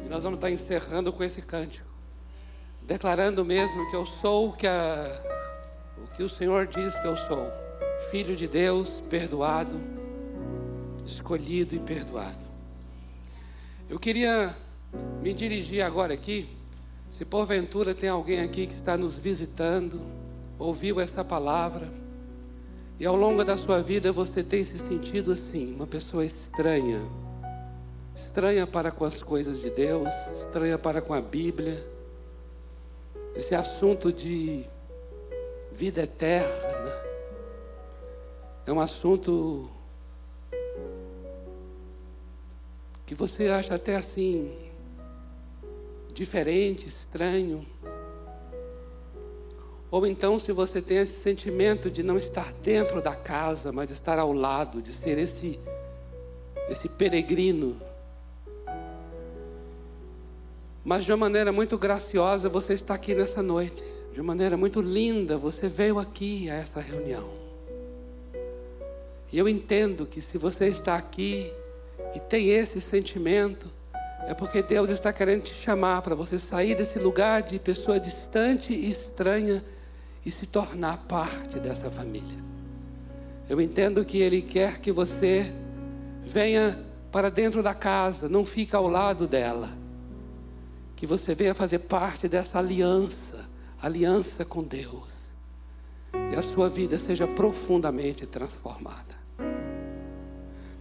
E 0.04 0.08
nós 0.08 0.22
vamos 0.22 0.36
estar 0.36 0.52
encerrando 0.52 1.12
com 1.12 1.24
esse 1.24 1.42
cântico. 1.42 1.88
Declarando 2.82 3.44
mesmo 3.44 3.90
que 3.90 3.96
eu 3.96 4.06
sou 4.06 4.50
o 4.50 4.52
que, 4.52 4.64
a, 4.64 5.20
o 5.98 6.06
que 6.14 6.22
o 6.22 6.28
Senhor 6.28 6.68
diz 6.68 6.96
que 7.00 7.08
eu 7.08 7.16
sou. 7.16 7.50
Filho 8.08 8.36
de 8.36 8.46
Deus, 8.46 9.00
perdoado, 9.10 9.80
escolhido 11.04 11.74
e 11.74 11.80
perdoado. 11.80 12.38
Eu 13.90 13.98
queria 13.98 14.56
me 15.20 15.34
dirigir 15.34 15.82
agora 15.82 16.14
aqui. 16.14 16.48
Se 17.10 17.24
porventura 17.24 17.92
tem 17.92 18.08
alguém 18.08 18.40
aqui 18.42 18.64
que 18.64 18.74
está 18.74 18.96
nos 18.96 19.18
visitando, 19.18 20.00
ouviu 20.56 21.00
essa 21.00 21.24
palavra, 21.24 21.88
e 22.98 23.04
ao 23.06 23.14
longo 23.14 23.44
da 23.44 23.56
sua 23.56 23.82
vida 23.82 24.10
você 24.10 24.42
tem 24.42 24.64
se 24.64 24.78
sentido 24.78 25.32
assim, 25.32 25.74
uma 25.74 25.86
pessoa 25.86 26.24
estranha, 26.24 27.00
estranha 28.14 28.66
para 28.66 28.90
com 28.90 29.04
as 29.04 29.22
coisas 29.22 29.60
de 29.60 29.70
Deus, 29.70 30.12
estranha 30.34 30.78
para 30.78 31.02
com 31.02 31.12
a 31.12 31.20
Bíblia, 31.20 31.86
esse 33.34 33.54
assunto 33.54 34.12
de 34.12 34.64
vida 35.72 36.02
eterna 36.02 37.06
é 38.66 38.72
um 38.72 38.80
assunto 38.80 39.70
que 43.04 43.14
você 43.14 43.48
acha 43.48 43.76
até 43.76 43.94
assim 43.94 44.52
diferente, 46.12 46.88
estranho. 46.88 47.64
Ou 49.90 50.06
então, 50.06 50.38
se 50.38 50.52
você 50.52 50.82
tem 50.82 50.98
esse 50.98 51.20
sentimento 51.20 51.90
de 51.90 52.02
não 52.02 52.18
estar 52.18 52.52
dentro 52.62 53.00
da 53.00 53.14
casa, 53.14 53.70
mas 53.70 53.90
estar 53.90 54.18
ao 54.18 54.32
lado, 54.32 54.82
de 54.82 54.92
ser 54.92 55.18
esse 55.18 55.58
esse 56.68 56.88
peregrino. 56.88 57.76
Mas 60.84 61.04
de 61.04 61.12
uma 61.12 61.18
maneira 61.18 61.52
muito 61.52 61.76
graciosa, 61.76 62.48
você 62.48 62.74
está 62.74 62.94
aqui 62.94 63.14
nessa 63.14 63.42
noite. 63.42 63.82
De 64.12 64.20
uma 64.20 64.28
maneira 64.28 64.56
muito 64.56 64.80
linda, 64.80 65.36
você 65.36 65.68
veio 65.68 65.98
aqui 65.98 66.48
a 66.48 66.54
essa 66.54 66.80
reunião. 66.80 67.28
E 69.32 69.38
eu 69.38 69.48
entendo 69.48 70.06
que 70.06 70.20
se 70.20 70.38
você 70.38 70.68
está 70.68 70.94
aqui 70.94 71.52
e 72.14 72.20
tem 72.20 72.50
esse 72.50 72.80
sentimento, 72.80 73.68
é 74.26 74.34
porque 74.34 74.62
Deus 74.62 74.90
está 74.90 75.12
querendo 75.12 75.42
te 75.42 75.54
chamar 75.54 76.02
para 76.02 76.14
você 76.14 76.38
sair 76.38 76.74
desse 76.74 76.98
lugar 76.98 77.42
de 77.42 77.58
pessoa 77.58 77.98
distante 77.98 78.72
e 78.72 78.90
estranha 78.90 79.64
e 80.26 80.30
se 80.32 80.48
tornar 80.48 81.06
parte 81.06 81.60
dessa 81.60 81.88
família. 81.88 82.44
Eu 83.48 83.60
entendo 83.60 84.04
que 84.04 84.18
Ele 84.18 84.42
quer 84.42 84.80
que 84.80 84.90
você 84.90 85.54
venha 86.24 86.84
para 87.12 87.30
dentro 87.30 87.62
da 87.62 87.72
casa, 87.72 88.28
não 88.28 88.44
fique 88.44 88.74
ao 88.74 88.88
lado 88.88 89.28
dela. 89.28 89.70
Que 90.96 91.06
você 91.06 91.32
venha 91.32 91.54
fazer 91.54 91.78
parte 91.78 92.26
dessa 92.26 92.58
aliança, 92.58 93.48
aliança 93.80 94.44
com 94.44 94.64
Deus. 94.64 95.36
E 96.32 96.34
a 96.34 96.42
sua 96.42 96.68
vida 96.68 96.98
seja 96.98 97.28
profundamente 97.28 98.26
transformada. 98.26 99.14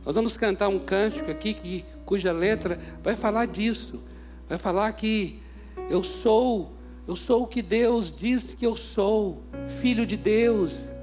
Nós 0.04 0.16
vamos 0.16 0.38
cantar 0.38 0.70
um 0.70 0.80
cântico 0.80 1.30
aqui 1.30 1.54
que, 1.54 1.86
cuja 2.04 2.32
letra 2.32 2.80
vai 3.04 3.16
falar 3.16 3.46
disso. 3.46 4.04
Vai 4.50 4.58
falar 4.58 4.92
que 4.94 5.40
eu 5.88 6.04
sou, 6.04 6.75
eu 7.08 7.16
sou 7.16 7.44
o 7.44 7.48
que 7.48 7.62
Deus 7.62 8.12
diz 8.12 8.56
que 8.56 8.66
eu 8.66 8.76
sou, 8.76 9.44
filho 9.80 10.06
de 10.06 10.18
Deus, 10.18 10.94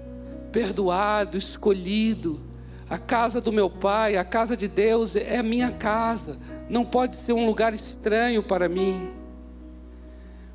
perdoado, 0.51 1.37
escolhido. 1.37 2.41
A 2.89 2.99
casa 2.99 3.41
do 3.41 3.53
meu 3.53 3.71
pai, 3.71 4.17
a 4.17 4.25
casa 4.25 4.57
de 4.57 4.69
Deus 4.69 5.17
é 5.17 5.39
a 5.39 5.43
minha 5.43 5.71
casa. 5.71 6.39
Não 6.69 6.85
pode 6.85 7.17
ser 7.17 7.33
um 7.33 7.47
lugar 7.47 7.73
estranho 7.73 8.43
para 8.43 8.69
mim. 8.69 9.11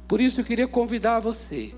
Por 0.08 0.22
isso 0.22 0.42
eu 0.42 0.46
queria 0.46 0.68
convidar 0.68 1.20
você. 1.20 1.74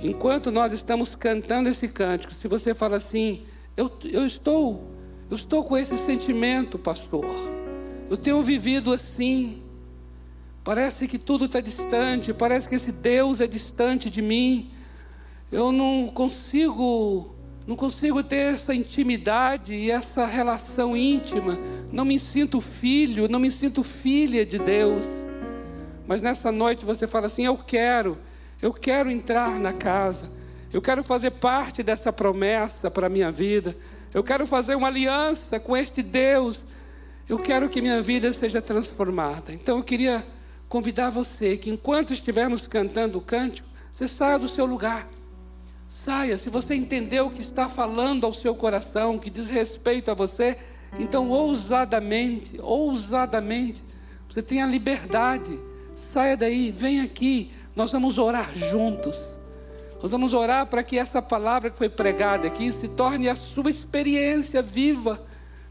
Enquanto 0.00 0.50
nós 0.50 0.72
estamos 0.72 1.16
cantando 1.16 1.68
esse 1.68 1.88
cântico, 1.88 2.32
se 2.34 2.46
você 2.46 2.74
fala 2.74 2.96
assim, 2.96 3.44
eu, 3.76 3.90
eu 4.04 4.26
estou 4.26 4.96
eu 5.28 5.34
estou 5.34 5.64
com 5.64 5.76
esse 5.76 5.98
sentimento, 5.98 6.78
pastor. 6.78 7.26
Eu 8.08 8.16
tenho 8.16 8.40
vivido 8.42 8.92
assim. 8.92 9.60
Parece 10.66 11.06
que 11.06 11.16
tudo 11.16 11.44
está 11.44 11.60
distante, 11.60 12.34
parece 12.34 12.68
que 12.68 12.74
esse 12.74 12.90
Deus 12.90 13.40
é 13.40 13.46
distante 13.46 14.10
de 14.10 14.20
mim. 14.20 14.68
Eu 15.52 15.70
não 15.70 16.08
consigo, 16.12 17.36
não 17.68 17.76
consigo 17.76 18.20
ter 18.20 18.54
essa 18.54 18.74
intimidade 18.74 19.76
e 19.76 19.92
essa 19.92 20.26
relação 20.26 20.96
íntima. 20.96 21.56
Não 21.92 22.04
me 22.04 22.18
sinto 22.18 22.60
filho, 22.60 23.28
não 23.28 23.38
me 23.38 23.48
sinto 23.48 23.84
filha 23.84 24.44
de 24.44 24.58
Deus. 24.58 25.06
Mas 26.04 26.20
nessa 26.20 26.50
noite 26.50 26.84
você 26.84 27.06
fala 27.06 27.26
assim: 27.26 27.46
Eu 27.46 27.56
quero, 27.56 28.18
eu 28.60 28.72
quero 28.72 29.08
entrar 29.08 29.60
na 29.60 29.72
casa, 29.72 30.32
eu 30.72 30.82
quero 30.82 31.04
fazer 31.04 31.30
parte 31.30 31.80
dessa 31.80 32.12
promessa 32.12 32.90
para 32.90 33.06
a 33.06 33.10
minha 33.10 33.30
vida. 33.30 33.76
Eu 34.12 34.24
quero 34.24 34.44
fazer 34.48 34.74
uma 34.74 34.88
aliança 34.88 35.60
com 35.60 35.76
este 35.76 36.02
Deus. 36.02 36.66
Eu 37.28 37.38
quero 37.38 37.68
que 37.68 37.80
minha 37.80 38.02
vida 38.02 38.32
seja 38.32 38.60
transformada. 38.60 39.52
Então 39.52 39.78
eu 39.78 39.84
queria 39.84 40.26
convidar 40.68 41.10
você 41.10 41.56
que 41.56 41.70
enquanto 41.70 42.12
estivermos 42.12 42.66
cantando 42.66 43.18
o 43.18 43.20
cântico, 43.20 43.68
você 43.92 44.06
saia 44.06 44.38
do 44.38 44.48
seu 44.48 44.66
lugar. 44.66 45.08
Saia, 45.88 46.36
se 46.36 46.50
você 46.50 46.74
entendeu 46.74 47.26
o 47.26 47.30
que 47.30 47.40
está 47.40 47.68
falando 47.68 48.26
ao 48.26 48.34
seu 48.34 48.54
coração, 48.54 49.18
que 49.18 49.30
diz 49.30 49.48
respeito 49.48 50.10
a 50.10 50.14
você, 50.14 50.58
então 50.98 51.30
ousadamente, 51.30 52.60
ousadamente, 52.60 53.84
você 54.28 54.42
tem 54.42 54.62
a 54.62 54.66
liberdade. 54.66 55.58
Saia 55.94 56.36
daí, 56.36 56.70
vem 56.70 57.00
aqui, 57.00 57.52
nós 57.74 57.92
vamos 57.92 58.18
orar 58.18 58.52
juntos. 58.54 59.38
Nós 60.02 60.10
vamos 60.10 60.34
orar 60.34 60.66
para 60.66 60.82
que 60.82 60.98
essa 60.98 61.22
palavra 61.22 61.70
que 61.70 61.78
foi 61.78 61.88
pregada 61.88 62.46
aqui 62.46 62.70
se 62.70 62.88
torne 62.88 63.28
a 63.28 63.34
sua 63.34 63.70
experiência 63.70 64.60
viva. 64.60 65.24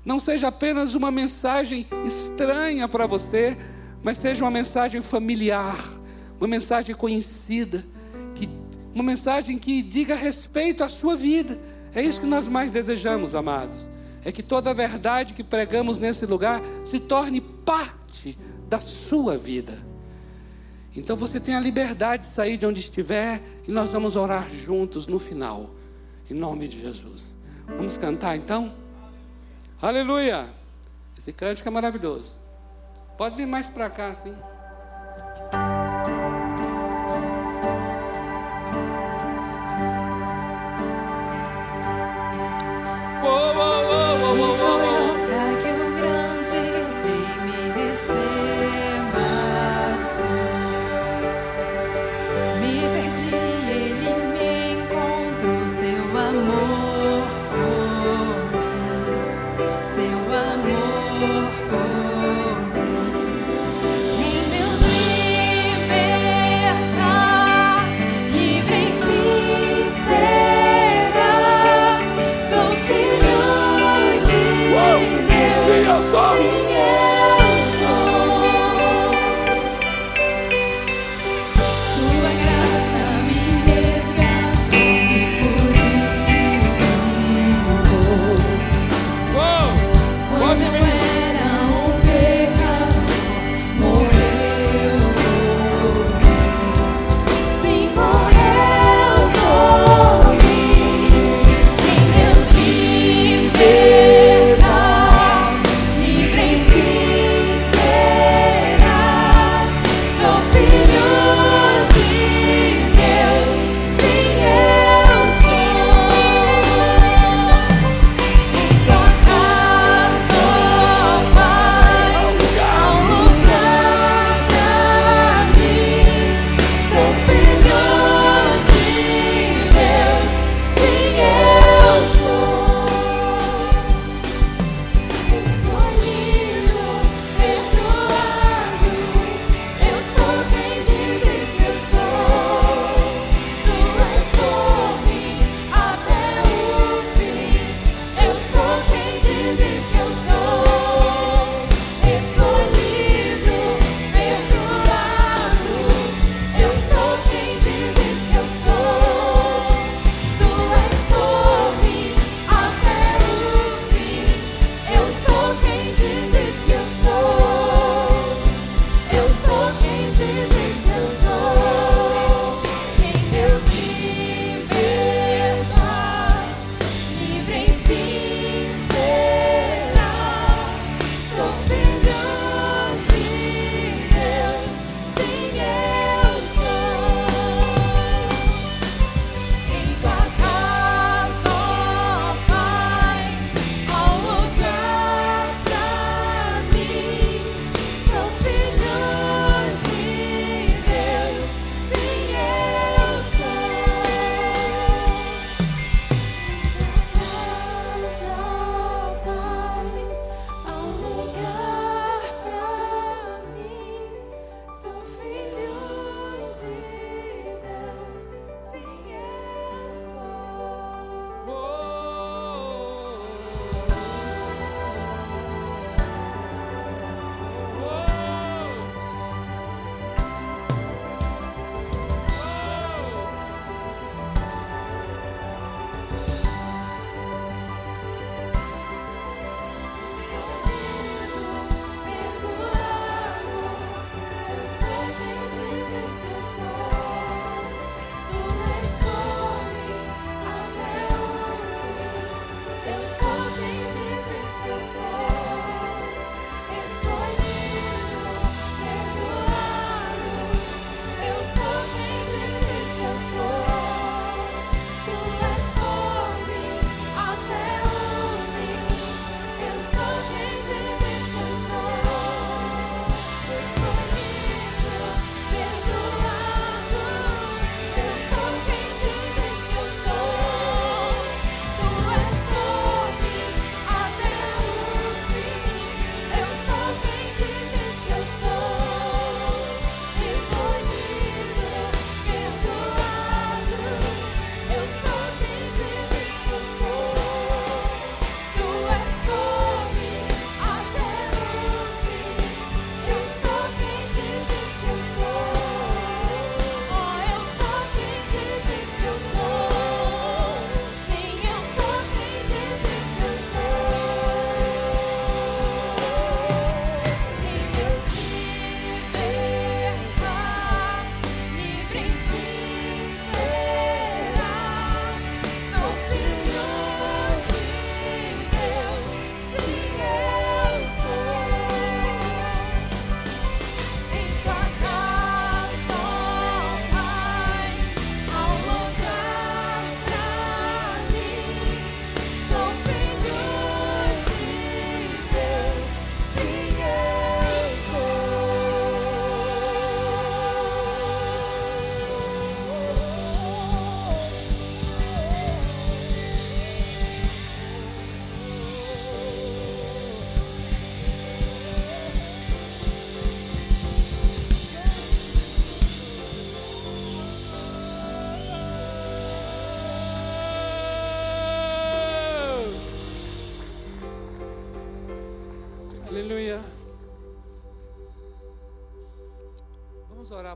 Não 0.03 0.19
seja 0.19 0.47
apenas 0.47 0.95
uma 0.95 1.11
mensagem 1.11 1.85
estranha 2.05 2.87
para 2.87 3.05
você, 3.05 3.57
mas 4.05 4.19
seja 4.19 4.43
uma 4.43 4.51
mensagem 4.51 5.01
familiar, 5.01 5.83
uma 6.37 6.47
mensagem 6.47 6.93
conhecida, 6.93 7.83
que, 8.35 8.47
uma 8.93 9.03
mensagem 9.03 9.57
que 9.57 9.81
diga 9.81 10.13
respeito 10.13 10.83
à 10.83 10.87
sua 10.87 11.15
vida. 11.17 11.59
É 11.91 12.03
isso 12.03 12.21
que 12.21 12.27
nós 12.27 12.47
mais 12.47 12.69
desejamos, 12.69 13.33
amados. 13.33 13.89
É 14.23 14.31
que 14.31 14.43
toda 14.43 14.69
a 14.69 14.73
verdade 14.73 15.33
que 15.33 15.43
pregamos 15.43 15.97
nesse 15.97 16.27
lugar 16.27 16.61
se 16.83 16.99
torne 16.99 17.41
parte 17.41 18.37
da 18.69 18.79
sua 18.79 19.39
vida. 19.39 19.75
Então 20.95 21.17
você 21.17 21.39
tem 21.39 21.55
a 21.55 21.59
liberdade 21.59 22.27
de 22.27 22.29
sair 22.29 22.57
de 22.57 22.65
onde 22.67 22.81
estiver 22.81 23.41
e 23.67 23.71
nós 23.71 23.91
vamos 23.91 24.15
orar 24.15 24.51
juntos 24.51 25.07
no 25.07 25.17
final, 25.17 25.71
em 26.29 26.35
nome 26.35 26.67
de 26.67 26.79
Jesus. 26.79 27.35
Vamos 27.75 27.97
cantar 27.97 28.37
então? 28.37 28.71
Aleluia! 29.81 30.45
Esse 31.17 31.33
cântico 31.33 31.67
é 31.67 31.71
maravilhoso. 31.71 32.44
Pode 33.17 33.35
vir 33.35 33.45
mais 33.45 33.67
para 33.67 33.89
cá, 33.89 34.13
sim. 34.13 34.35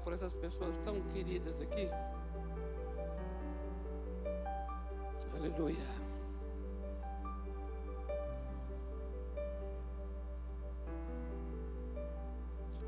Por 0.10 0.16
essas 0.16 0.36
pessoas 0.36 0.80
tão 0.80 1.00
queridas 1.14 1.62
aqui. 1.62 1.88
Aleluia. 5.36 5.78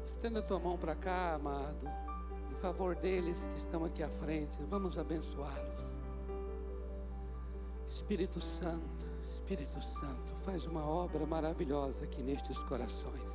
Estenda 0.04 0.40
a 0.40 0.42
tua 0.42 0.60
mão 0.60 0.80
para 0.80 0.96
cá, 0.96 1.36
amado, 1.36 1.88
em 2.52 2.56
favor 2.56 2.96
deles 2.96 3.46
que 3.46 3.60
estão 3.60 3.86
aqui 3.86 4.02
à 4.02 4.10
frente. 4.10 4.58
Vamos 4.64 4.98
abençoá-los. 4.98 6.00
Espírito 7.88 8.42
Santo, 8.42 9.06
Espírito 9.22 9.80
Santo, 9.80 10.34
faz 10.38 10.66
uma 10.66 10.88
obra 10.88 11.24
maravilhosa 11.28 12.04
aqui 12.04 12.24
nestes 12.24 12.58
corações. 12.64 13.32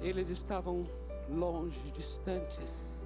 Eles 0.00 0.28
estavam 0.28 0.86
longe, 1.28 1.90
distantes, 1.90 3.04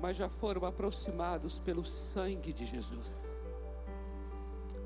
mas 0.00 0.16
já 0.16 0.28
foram 0.28 0.66
aproximados 0.66 1.58
pelo 1.58 1.84
sangue 1.84 2.52
de 2.52 2.64
Jesus. 2.64 3.26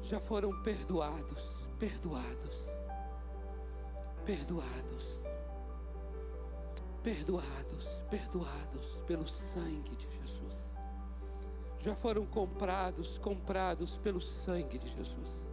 Já 0.02 0.20
foram 0.20 0.62
perdoados, 0.62 1.68
perdoados, 1.78 2.68
perdoados, 4.24 5.24
perdoados, 7.02 8.04
perdoados 8.10 9.02
pelo 9.06 9.26
sangue 9.26 9.96
de 9.96 10.08
Jesus. 10.08 10.76
Já 11.80 11.94
foram 11.94 12.26
comprados, 12.26 13.18
comprados 13.18 13.98
pelo 13.98 14.20
sangue 14.20 14.78
de 14.78 14.88
Jesus. 14.88 15.46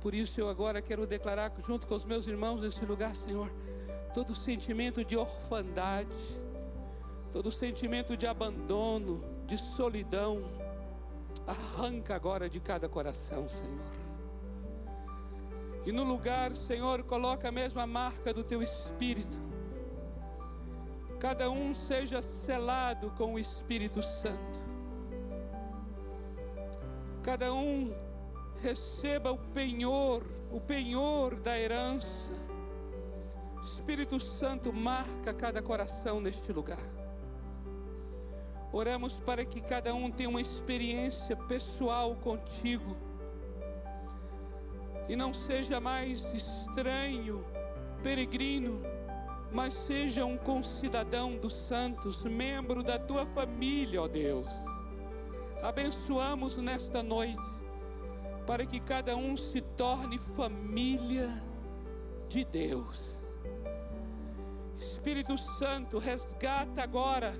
Por 0.00 0.14
isso 0.14 0.40
eu 0.40 0.48
agora 0.48 0.80
quero 0.80 1.06
declarar 1.06 1.52
junto 1.64 1.86
com 1.86 1.94
os 1.94 2.04
meus 2.04 2.26
irmãos 2.26 2.62
nesse 2.62 2.84
lugar, 2.86 3.14
Senhor, 3.14 3.52
todo 4.12 4.34
sentimento 4.34 5.04
de 5.04 5.16
orfandade, 5.16 6.16
todo 7.32 7.50
sentimento 7.50 8.16
de 8.16 8.26
abandono, 8.26 9.22
de 9.46 9.56
solidão, 9.56 10.42
arranca 11.46 12.14
agora 12.14 12.48
de 12.48 12.58
cada 12.60 12.88
coração, 12.88 13.48
Senhor. 13.48 14.00
E 15.86 15.92
no 15.92 16.04
lugar, 16.04 16.54
Senhor, 16.54 17.02
coloca 17.04 17.48
a 17.48 17.52
mesma 17.52 17.86
marca 17.86 18.34
do 18.34 18.44
teu 18.44 18.62
espírito. 18.62 19.40
Cada 21.18 21.50
um 21.50 21.74
seja 21.74 22.20
selado 22.20 23.10
com 23.16 23.34
o 23.34 23.38
Espírito 23.38 24.02
Santo. 24.02 24.58
Cada 27.22 27.52
um 27.52 27.94
receba 28.62 29.30
o 29.30 29.38
penhor, 29.38 30.24
o 30.50 30.60
penhor 30.60 31.36
da 31.36 31.58
herança 31.58 32.49
Espírito 33.62 34.18
Santo 34.18 34.72
marca 34.72 35.34
cada 35.34 35.60
coração 35.60 36.20
neste 36.20 36.52
lugar. 36.52 36.82
Oramos 38.72 39.20
para 39.20 39.44
que 39.44 39.60
cada 39.60 39.94
um 39.94 40.10
tenha 40.10 40.28
uma 40.28 40.40
experiência 40.40 41.36
pessoal 41.36 42.14
contigo 42.16 42.96
e 45.08 45.16
não 45.16 45.34
seja 45.34 45.80
mais 45.80 46.32
estranho, 46.32 47.44
peregrino, 48.02 48.80
mas 49.52 49.74
seja 49.74 50.24
um 50.24 50.38
concidadão 50.38 51.36
dos 51.36 51.54
santos, 51.54 52.24
membro 52.24 52.82
da 52.82 52.98
tua 52.98 53.26
família, 53.26 54.00
ó 54.00 54.08
Deus. 54.08 54.52
Abençoamos 55.62 56.56
nesta 56.56 57.02
noite 57.02 57.60
para 58.46 58.64
que 58.64 58.80
cada 58.80 59.16
um 59.16 59.36
se 59.36 59.60
torne 59.60 60.18
família 60.18 61.42
de 62.28 62.44
Deus 62.44 63.19
Espírito 64.80 65.36
Santo, 65.36 65.98
resgata 65.98 66.82
agora, 66.82 67.34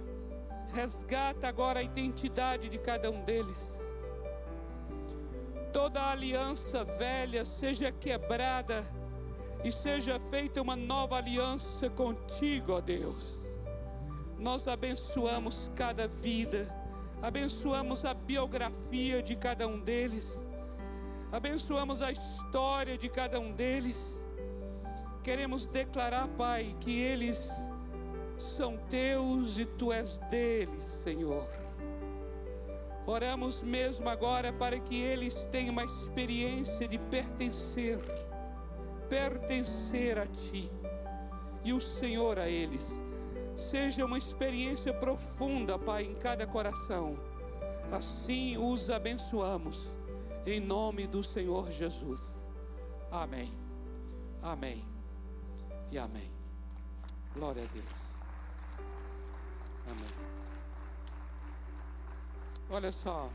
resgata 0.75 1.49
agora 1.49 1.81
a 1.81 1.83
identidade 1.83 2.69
de 2.69 2.77
cada 2.77 3.11
um 3.11 3.25
deles. 3.25 3.81
Toda 5.73 6.11
aliança 6.11 6.85
velha 6.85 7.47
seja 7.47 7.91
quebrada 7.91 8.85
e 9.65 9.73
seja 9.73 10.21
feita 10.21 10.61
uma 10.61 10.77
nova 10.77 11.17
aliança 11.17 11.89
contigo, 11.89 12.75
ó 12.75 12.81
Deus. 12.83 13.43
Nós 14.39 14.69
abençoamos 14.69 15.73
cada 15.75 16.07
vida, 16.07 16.69
abençoamos 17.23 18.05
a 18.05 18.13
biografia 18.13 19.23
de 19.23 19.35
cada 19.35 19.67
um 19.67 19.81
deles, 19.81 20.47
abençoamos 21.33 22.03
a 22.03 22.13
história 22.13 22.99
de 22.99 23.09
cada 23.09 23.41
um 23.41 23.51
deles 23.51 24.20
Queremos 25.23 25.67
declarar, 25.67 26.29
Pai, 26.29 26.75
que 26.81 26.99
eles 26.99 27.51
são 28.39 28.79
teus 28.89 29.59
e 29.59 29.67
tu 29.67 29.93
és 29.93 30.17
deles, 30.31 30.85
Senhor. 30.85 31.47
Oramos 33.07 33.63
mesmo 33.63 34.09
agora 34.09 34.53
para 34.53 34.79
que 34.79 34.97
eles 34.97 35.45
tenham 35.47 35.73
uma 35.73 35.85
experiência 35.85 36.89
de 36.89 36.97
pertencer, 36.97 37.99
pertencer 39.09 40.19
a 40.19 40.27
Ti 40.27 40.71
e 41.65 41.73
o 41.73 41.81
Senhor 41.81 42.39
a 42.39 42.49
eles. 42.49 43.03
Seja 43.57 44.07
uma 44.07 44.17
experiência 44.17 44.93
profunda, 44.95 45.79
Pai, 45.79 46.05
em 46.05 46.15
cada 46.15 46.47
coração. 46.47 47.19
Assim 47.93 48.57
os 48.57 48.89
abençoamos, 48.89 49.99
em 50.47 50.61
nome 50.61 51.07
do 51.07 51.23
Senhor 51.23 51.71
Jesus. 51.71 52.51
Amém. 53.11 53.53
Amém 54.41 54.90
e 55.91 55.99
amém. 55.99 56.31
Glória 57.35 57.63
a 57.63 57.67
Deus. 57.67 57.87
Amém. 59.91 60.11
Olha 62.69 62.93
só. 62.93 63.29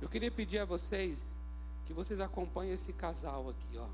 Eu 0.00 0.08
queria 0.08 0.30
pedir 0.30 0.58
a 0.58 0.64
vocês 0.64 1.38
que 1.86 1.92
vocês 1.92 2.20
acompanhem 2.20 2.74
esse 2.74 2.92
casal 2.92 3.48
aqui, 3.48 3.78
ó. 3.78 3.86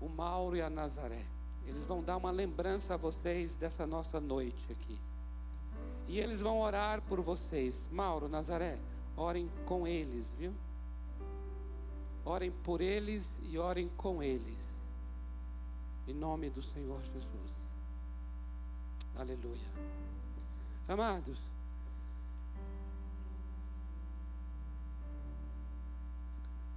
O 0.00 0.08
Mauro 0.08 0.56
e 0.56 0.62
a 0.62 0.70
Nazaré. 0.70 1.24
Eles 1.66 1.84
vão 1.84 2.02
dar 2.02 2.16
uma 2.16 2.30
lembrança 2.30 2.94
a 2.94 2.96
vocês 2.96 3.56
dessa 3.56 3.86
nossa 3.86 4.20
noite 4.20 4.70
aqui. 4.70 4.98
E 6.06 6.18
eles 6.18 6.40
vão 6.40 6.60
orar 6.60 7.00
por 7.02 7.20
vocês. 7.20 7.88
Mauro, 7.90 8.28
Nazaré, 8.28 8.78
orem 9.16 9.50
com 9.64 9.86
eles, 9.86 10.30
viu? 10.38 10.52
Orem 12.24 12.50
por 12.50 12.80
eles 12.80 13.40
e 13.44 13.58
orem 13.58 13.88
com 13.96 14.22
eles. 14.22 14.63
Em 16.06 16.12
nome 16.12 16.50
do 16.50 16.62
Senhor 16.62 17.00
Jesus. 17.00 17.64
Aleluia. 19.16 19.68
Amados, 20.86 21.38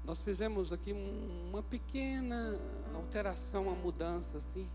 nós 0.06 0.22
fizemos 0.22 0.72
aqui 0.72 0.94
uma 0.94 1.62
pequena 1.62 2.58
alteração, 2.96 3.64
uma 3.64 3.76
mudança 3.76 4.38
assim. 4.38 4.70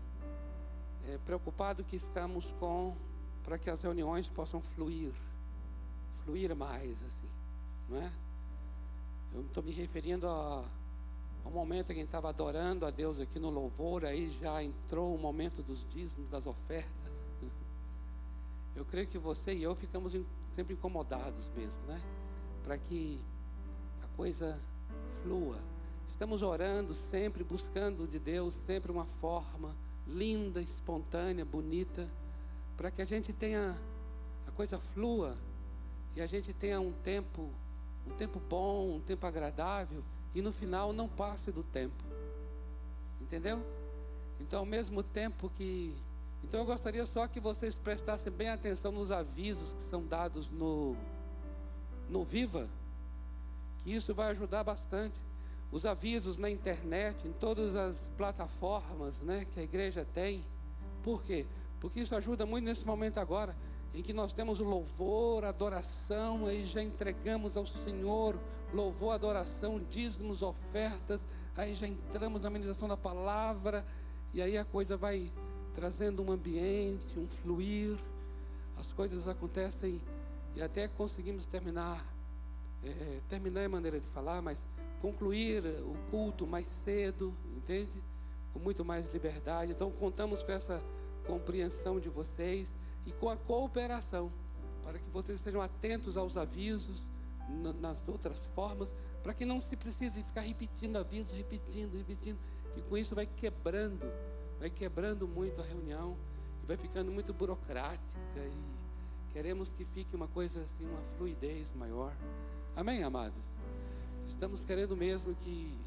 É, 1.07 1.17
preocupado 1.25 1.83
que 1.83 1.95
estamos 1.95 2.51
com 2.59 2.95
para 3.43 3.57
que 3.57 3.69
as 3.69 3.81
reuniões 3.81 4.29
possam 4.29 4.61
fluir, 4.61 5.13
fluir 6.23 6.55
mais 6.55 7.03
assim, 7.03 7.29
não 7.89 7.97
é? 7.97 8.11
Eu 9.33 9.41
estou 9.41 9.63
me 9.63 9.71
referindo 9.71 10.27
a 10.27 10.63
o 11.43 11.49
momento 11.49 11.91
em 11.91 11.95
que 11.95 12.01
estava 12.01 12.29
adorando 12.29 12.85
a 12.85 12.91
Deus 12.91 13.19
aqui 13.19 13.37
no 13.37 13.49
louvor, 13.49 14.05
aí 14.05 14.29
já 14.29 14.63
entrou 14.63 15.13
o 15.13 15.17
momento 15.17 15.61
dos 15.61 15.85
dízimos, 15.89 16.29
das 16.29 16.45
ofertas. 16.45 17.13
Eu 18.75 18.85
creio 18.85 19.07
que 19.07 19.17
você 19.17 19.53
e 19.53 19.61
eu 19.61 19.75
ficamos 19.75 20.15
sempre 20.49 20.73
incomodados 20.73 21.47
mesmo, 21.55 21.79
né? 21.85 22.01
Para 22.63 22.75
que 22.75 23.19
a 24.01 24.07
coisa 24.17 24.59
flua. 25.21 25.59
Estamos 26.09 26.41
orando 26.41 26.91
sempre, 26.93 27.43
buscando 27.43 28.07
de 28.07 28.17
Deus 28.17 28.55
sempre 28.55 28.91
uma 28.91 29.05
forma 29.05 29.75
linda, 30.07 30.59
espontânea, 30.59 31.45
bonita, 31.45 32.07
para 32.75 32.89
que 32.89 33.01
a 33.01 33.05
gente 33.05 33.31
tenha 33.31 33.77
a 34.47 34.51
coisa 34.51 34.79
flua 34.79 35.37
e 36.15 36.21
a 36.21 36.25
gente 36.25 36.51
tenha 36.51 36.79
um 36.81 36.91
tempo, 36.91 37.51
um 38.07 38.11
tempo 38.15 38.39
bom, 38.49 38.95
um 38.95 38.99
tempo 38.99 39.25
agradável 39.27 40.03
e 40.33 40.41
no 40.41 40.51
final 40.51 40.93
não 40.93 41.07
passe 41.07 41.51
do 41.51 41.63
tempo. 41.63 42.03
Entendeu? 43.21 43.63
Então, 44.39 44.59
ao 44.59 44.65
mesmo 44.65 45.03
tempo 45.03 45.49
que. 45.49 45.95
Então, 46.43 46.59
eu 46.59 46.65
gostaria 46.65 47.05
só 47.05 47.27
que 47.27 47.39
vocês 47.39 47.77
prestassem 47.77 48.31
bem 48.31 48.49
atenção 48.49 48.91
nos 48.91 49.11
avisos 49.11 49.73
que 49.73 49.83
são 49.83 50.05
dados 50.05 50.49
no, 50.49 50.95
no 52.09 52.23
Viva, 52.23 52.67
que 53.83 53.93
isso 53.93 54.13
vai 54.13 54.31
ajudar 54.31 54.63
bastante. 54.63 55.19
Os 55.71 55.85
avisos 55.85 56.37
na 56.37 56.49
internet, 56.49 57.27
em 57.27 57.31
todas 57.31 57.75
as 57.75 58.11
plataformas 58.17 59.21
né, 59.21 59.45
que 59.51 59.59
a 59.59 59.63
igreja 59.63 60.05
tem. 60.13 60.43
Por 61.01 61.23
quê? 61.23 61.45
Porque 61.79 62.01
isso 62.01 62.15
ajuda 62.15 62.45
muito 62.45 62.65
nesse 62.65 62.85
momento 62.85 63.19
agora 63.19 63.55
em 63.93 64.01
que 64.01 64.13
nós 64.13 64.33
temos 64.33 64.59
o 64.59 64.63
louvor, 64.63 65.45
adoração, 65.45 66.47
aí 66.47 66.65
já 66.65 66.81
entregamos 66.81 67.55
ao 67.55 67.65
Senhor 67.65 68.35
louvor, 68.73 69.13
adoração, 69.13 69.79
dízimos, 69.89 70.41
ofertas, 70.41 71.25
aí 71.55 71.75
já 71.75 71.87
entramos 71.87 72.41
na 72.41 72.49
ministração 72.49 72.87
da 72.87 72.97
palavra, 72.97 73.85
e 74.33 74.41
aí 74.41 74.57
a 74.57 74.65
coisa 74.65 74.97
vai 74.97 75.31
trazendo 75.75 76.23
um 76.23 76.31
ambiente, 76.31 77.19
um 77.19 77.27
fluir, 77.27 77.97
as 78.77 78.91
coisas 78.91 79.27
acontecem 79.27 80.01
e 80.55 80.61
até 80.61 80.87
conseguimos 80.87 81.45
terminar. 81.45 82.05
É, 82.83 83.19
terminar 83.29 83.61
é 83.61 83.67
maneira 83.67 83.99
de 83.99 84.07
falar, 84.07 84.41
mas 84.41 84.65
concluir 85.01 85.63
o 85.83 85.95
culto 86.09 86.45
mais 86.45 86.67
cedo, 86.67 87.33
entende? 87.55 88.03
Com 88.51 88.59
muito 88.59 88.83
mais 88.83 89.11
liberdade. 89.13 89.71
Então 89.71 89.91
contamos 89.91 90.43
com 90.43 90.51
essa 90.51 90.81
compreensão 91.25 91.99
de 91.99 92.09
vocês 92.09 92.75
e 93.05 93.11
com 93.11 93.29
a 93.29 93.37
cooperação, 93.37 94.31
para 94.83 94.99
que 94.99 95.09
vocês 95.11 95.39
estejam 95.39 95.61
atentos 95.61 96.17
aos 96.17 96.35
avisos 96.35 97.12
nas 97.79 98.07
outras 98.07 98.45
formas, 98.47 98.95
para 99.21 99.33
que 99.33 99.45
não 99.45 99.59
se 99.59 99.75
precise 99.75 100.23
ficar 100.23 100.41
repetindo 100.41 100.97
aviso, 100.97 101.33
repetindo, 101.33 101.97
repetindo, 101.97 102.39
e 102.75 102.81
com 102.81 102.97
isso 102.97 103.15
vai 103.15 103.25
quebrando, 103.25 104.11
vai 104.59 104.69
quebrando 104.69 105.27
muito 105.27 105.61
a 105.61 105.63
reunião 105.63 106.17
e 106.63 106.65
vai 106.65 106.77
ficando 106.77 107.11
muito 107.11 107.33
burocrática 107.33 108.39
e 108.39 109.31
queremos 109.31 109.73
que 109.73 109.85
fique 109.85 110.15
uma 110.15 110.27
coisa 110.27 110.61
assim, 110.61 110.85
uma 110.85 111.01
fluidez 111.17 111.73
maior. 111.73 112.15
Amém, 112.75 113.03
amados? 113.03 113.43
Estamos 114.27 114.63
querendo 114.63 114.95
mesmo 114.95 115.35
que 115.35 115.77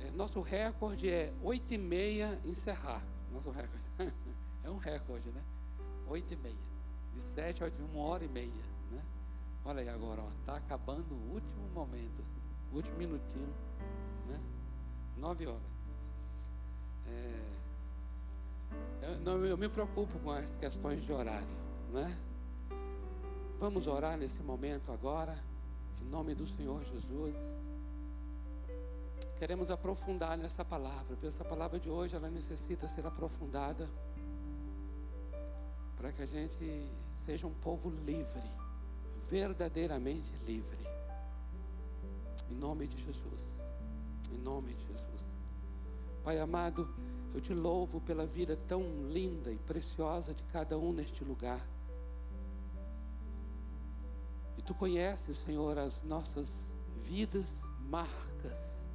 é, 0.00 0.10
nosso 0.10 0.40
recorde 0.40 1.08
é 1.08 1.32
oito 1.42 1.72
e 1.72 1.78
meia 1.78 2.38
encerrar. 2.44 3.02
Nosso 3.32 3.50
recorde 3.50 3.84
é 4.62 4.70
um 4.70 4.76
recorde, 4.76 5.30
né? 5.30 5.42
Oito 6.08 6.32
e 6.32 6.36
meia, 6.36 6.54
de 7.14 7.22
sete 7.22 7.62
a 7.62 7.66
oito, 7.66 7.82
uma 7.84 8.04
hora 8.04 8.24
e 8.24 8.28
meia? 8.28 8.73
Olha 9.64 9.80
aí 9.80 9.88
agora, 9.88 10.20
ó, 10.22 10.28
tá 10.44 10.56
acabando 10.56 11.14
o 11.14 11.32
último 11.32 11.68
momento, 11.72 12.20
assim, 12.20 12.40
o 12.70 12.76
último 12.76 12.98
minutinho, 12.98 13.54
né? 14.28 14.38
Nove 15.16 15.46
horas. 15.46 15.62
É, 17.06 17.44
eu, 19.02 19.18
não, 19.20 19.44
eu 19.46 19.56
me 19.56 19.68
preocupo 19.68 20.18
com 20.18 20.30
as 20.30 20.56
questões 20.56 21.02
de 21.02 21.12
horário, 21.12 21.46
né? 21.92 22.14
Vamos 23.58 23.86
orar 23.86 24.18
nesse 24.18 24.42
momento 24.42 24.92
agora, 24.92 25.42
em 26.02 26.04
nome 26.04 26.34
do 26.34 26.46
Senhor 26.46 26.84
Jesus. 26.84 27.36
Queremos 29.38 29.70
aprofundar 29.70 30.36
nessa 30.36 30.64
palavra. 30.64 31.16
Essa 31.22 31.44
palavra 31.44 31.78
de 31.78 31.88
hoje 31.88 32.16
ela 32.16 32.28
necessita 32.28 32.86
ser 32.86 33.06
aprofundada 33.06 33.88
para 35.96 36.12
que 36.12 36.22
a 36.22 36.26
gente 36.26 36.90
seja 37.16 37.46
um 37.46 37.54
povo 37.54 37.88
livre, 37.88 38.42
verdadeiramente 39.28 40.32
livre. 40.46 40.78
Em 42.50 42.54
nome 42.54 42.86
de 42.86 42.96
Jesus. 43.02 43.40
Em 44.30 44.38
nome 44.38 44.74
de 44.74 44.86
Jesus. 44.86 45.24
Pai 46.22 46.38
amado, 46.38 46.88
eu 47.34 47.40
te 47.40 47.52
louvo 47.52 48.00
pela 48.00 48.26
vida 48.26 48.56
tão 48.66 48.82
linda 49.08 49.52
e 49.52 49.58
preciosa 49.58 50.32
de 50.32 50.42
cada 50.44 50.78
um 50.78 50.92
neste 50.92 51.24
lugar. 51.24 51.60
E 54.56 54.62
tu 54.62 54.74
conheces, 54.74 55.36
Senhor, 55.38 55.78
as 55.78 56.02
nossas 56.02 56.72
vidas 56.96 57.62
marcas. 57.80 58.88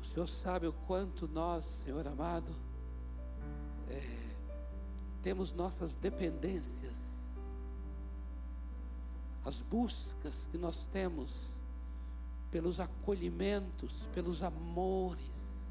O 0.00 0.04
Senhor 0.04 0.28
sabe 0.28 0.66
o 0.66 0.72
quanto 0.72 1.28
nós, 1.28 1.64
Senhor 1.64 2.06
amado, 2.08 2.54
é, 3.88 4.26
temos 5.22 5.52
nossas 5.52 5.94
dependências, 5.94 7.15
as 9.46 9.62
buscas 9.62 10.48
que 10.48 10.58
nós 10.58 10.86
temos 10.86 11.56
pelos 12.50 12.80
acolhimentos, 12.80 14.08
pelos 14.12 14.42
amores. 14.42 15.70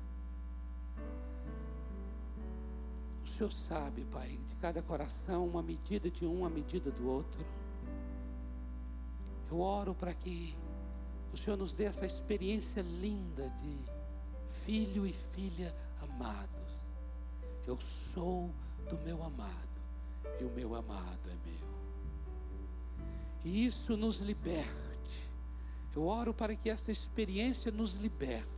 O 3.25 3.27
Senhor 3.27 3.51
sabe, 3.51 4.05
Pai, 4.05 4.39
de 4.47 4.55
cada 4.55 4.81
coração, 4.81 5.45
uma 5.45 5.61
medida 5.61 6.09
de 6.09 6.25
um, 6.25 6.39
uma 6.39 6.49
medida 6.49 6.89
do 6.89 7.05
outro. 7.05 7.45
Eu 9.51 9.59
oro 9.59 9.93
para 9.93 10.13
que 10.13 10.55
o 11.33 11.37
Senhor 11.37 11.57
nos 11.57 11.73
dê 11.73 11.83
essa 11.83 12.05
experiência 12.05 12.81
linda 12.81 13.49
de 13.49 13.77
filho 14.47 15.05
e 15.05 15.11
filha 15.11 15.75
amados. 16.01 16.87
Eu 17.67 17.77
sou 17.81 18.55
do 18.89 18.97
meu 18.99 19.21
amado 19.21 19.81
e 20.39 20.45
o 20.45 20.49
meu 20.49 20.73
amado 20.75 21.29
é 21.29 21.35
meu. 21.49 21.74
E 23.45 23.63
isso 23.63 23.95
nos 23.95 24.21
liberte. 24.21 25.31
Eu 25.95 26.07
oro 26.07 26.33
para 26.33 26.55
que 26.55 26.67
essa 26.67 26.91
experiência 26.91 27.71
nos 27.71 27.93
liberte 27.93 28.49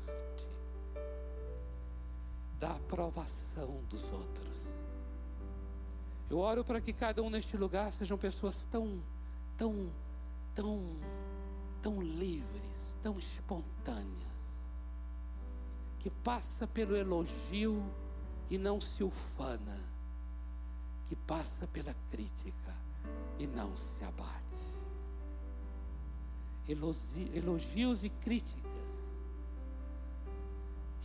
da 2.57 2.71
aprovação 2.71 3.83
dos 3.89 4.01
outros. 4.11 4.47
Eu 6.29 6.39
oro 6.39 6.63
para 6.63 6.79
que 6.79 6.93
cada 6.93 7.21
um 7.21 7.29
neste 7.29 7.57
lugar 7.57 7.91
sejam 7.91 8.17
pessoas 8.17 8.65
tão, 8.65 9.03
tão, 9.57 9.91
tão, 10.55 10.95
tão 11.81 12.01
livres, 12.01 12.97
tão 13.01 13.19
espontâneas, 13.19 14.07
que 15.99 16.09
passa 16.09 16.65
pelo 16.65 16.95
elogio 16.95 17.83
e 18.49 18.57
não 18.57 18.79
se 18.79 19.03
ufana, 19.03 19.79
que 21.05 21.15
passa 21.15 21.67
pela 21.67 21.93
crítica 22.09 22.73
e 23.37 23.45
não 23.45 23.75
se 23.75 24.03
abate. 24.03 24.76
Elogios 26.67 28.03
e 28.03 28.09
críticas 28.09 28.67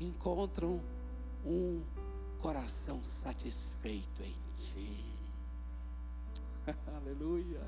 encontram 0.00 0.80
um 1.44 1.82
coração 2.40 3.02
satisfeito 3.04 4.22
em 4.22 4.36
Ti. 4.56 5.04
Aleluia. 6.96 7.60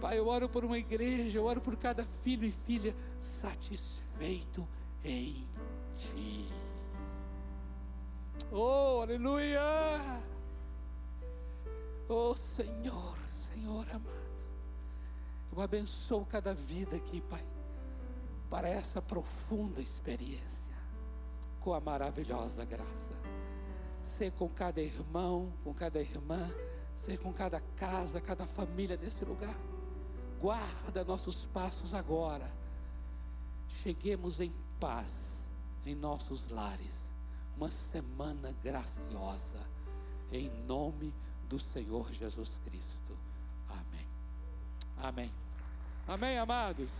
Pai, 0.00 0.18
eu 0.18 0.26
oro 0.26 0.48
por 0.48 0.64
uma 0.64 0.78
igreja, 0.78 1.38
eu 1.38 1.44
oro 1.44 1.60
por 1.60 1.76
cada 1.76 2.04
filho 2.04 2.44
e 2.44 2.50
filha 2.50 2.94
satisfeito 3.18 4.66
em 5.04 5.46
Ti. 5.96 6.48
Oh, 8.50 9.00
aleluia! 9.02 9.60
Oh, 12.08 12.34
Senhor, 12.34 13.16
Senhor 13.28 13.86
amado. 13.90 14.29
Eu 15.52 15.60
abençoo 15.60 16.24
cada 16.24 16.54
vida 16.54 16.96
aqui, 16.96 17.20
Pai, 17.20 17.44
para 18.48 18.68
essa 18.68 19.02
profunda 19.02 19.80
experiência, 19.80 20.74
com 21.60 21.74
a 21.74 21.80
maravilhosa 21.80 22.64
graça. 22.64 23.14
Ser 24.02 24.32
com 24.32 24.48
cada 24.48 24.80
irmão, 24.80 25.52
com 25.62 25.74
cada 25.74 26.00
irmã, 26.00 26.48
ser 26.94 27.18
com 27.18 27.32
cada 27.32 27.60
casa, 27.76 28.20
cada 28.20 28.46
família 28.46 28.96
nesse 28.96 29.24
lugar. 29.24 29.56
Guarda 30.40 31.04
nossos 31.04 31.46
passos 31.46 31.94
agora. 31.94 32.50
Cheguemos 33.68 34.40
em 34.40 34.52
paz 34.78 35.40
em 35.84 35.94
nossos 35.94 36.48
lares 36.48 37.10
uma 37.56 37.70
semana 37.70 38.54
graciosa, 38.62 39.60
em 40.32 40.48
nome 40.64 41.14
do 41.48 41.58
Senhor 41.58 42.10
Jesus 42.12 42.58
Cristo. 42.64 43.19
Amém. 45.02 45.32
Amém. 46.06 46.38
Amados. 46.38 46.90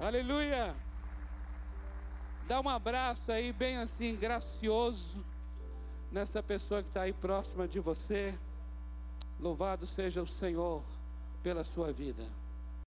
Aleluia. 0.00 0.74
Dá 2.46 2.60
um 2.60 2.68
abraço 2.68 3.30
aí, 3.30 3.52
bem 3.52 3.76
assim, 3.76 4.16
gracioso, 4.16 5.24
nessa 6.10 6.42
pessoa 6.42 6.82
que 6.82 6.88
está 6.88 7.02
aí 7.02 7.12
próxima 7.12 7.68
de 7.68 7.78
você. 7.78 8.34
Louvado 9.38 9.86
seja 9.86 10.22
o 10.22 10.26
Senhor 10.26 10.82
pela 11.42 11.64
sua 11.64 11.92
vida. 11.92 12.26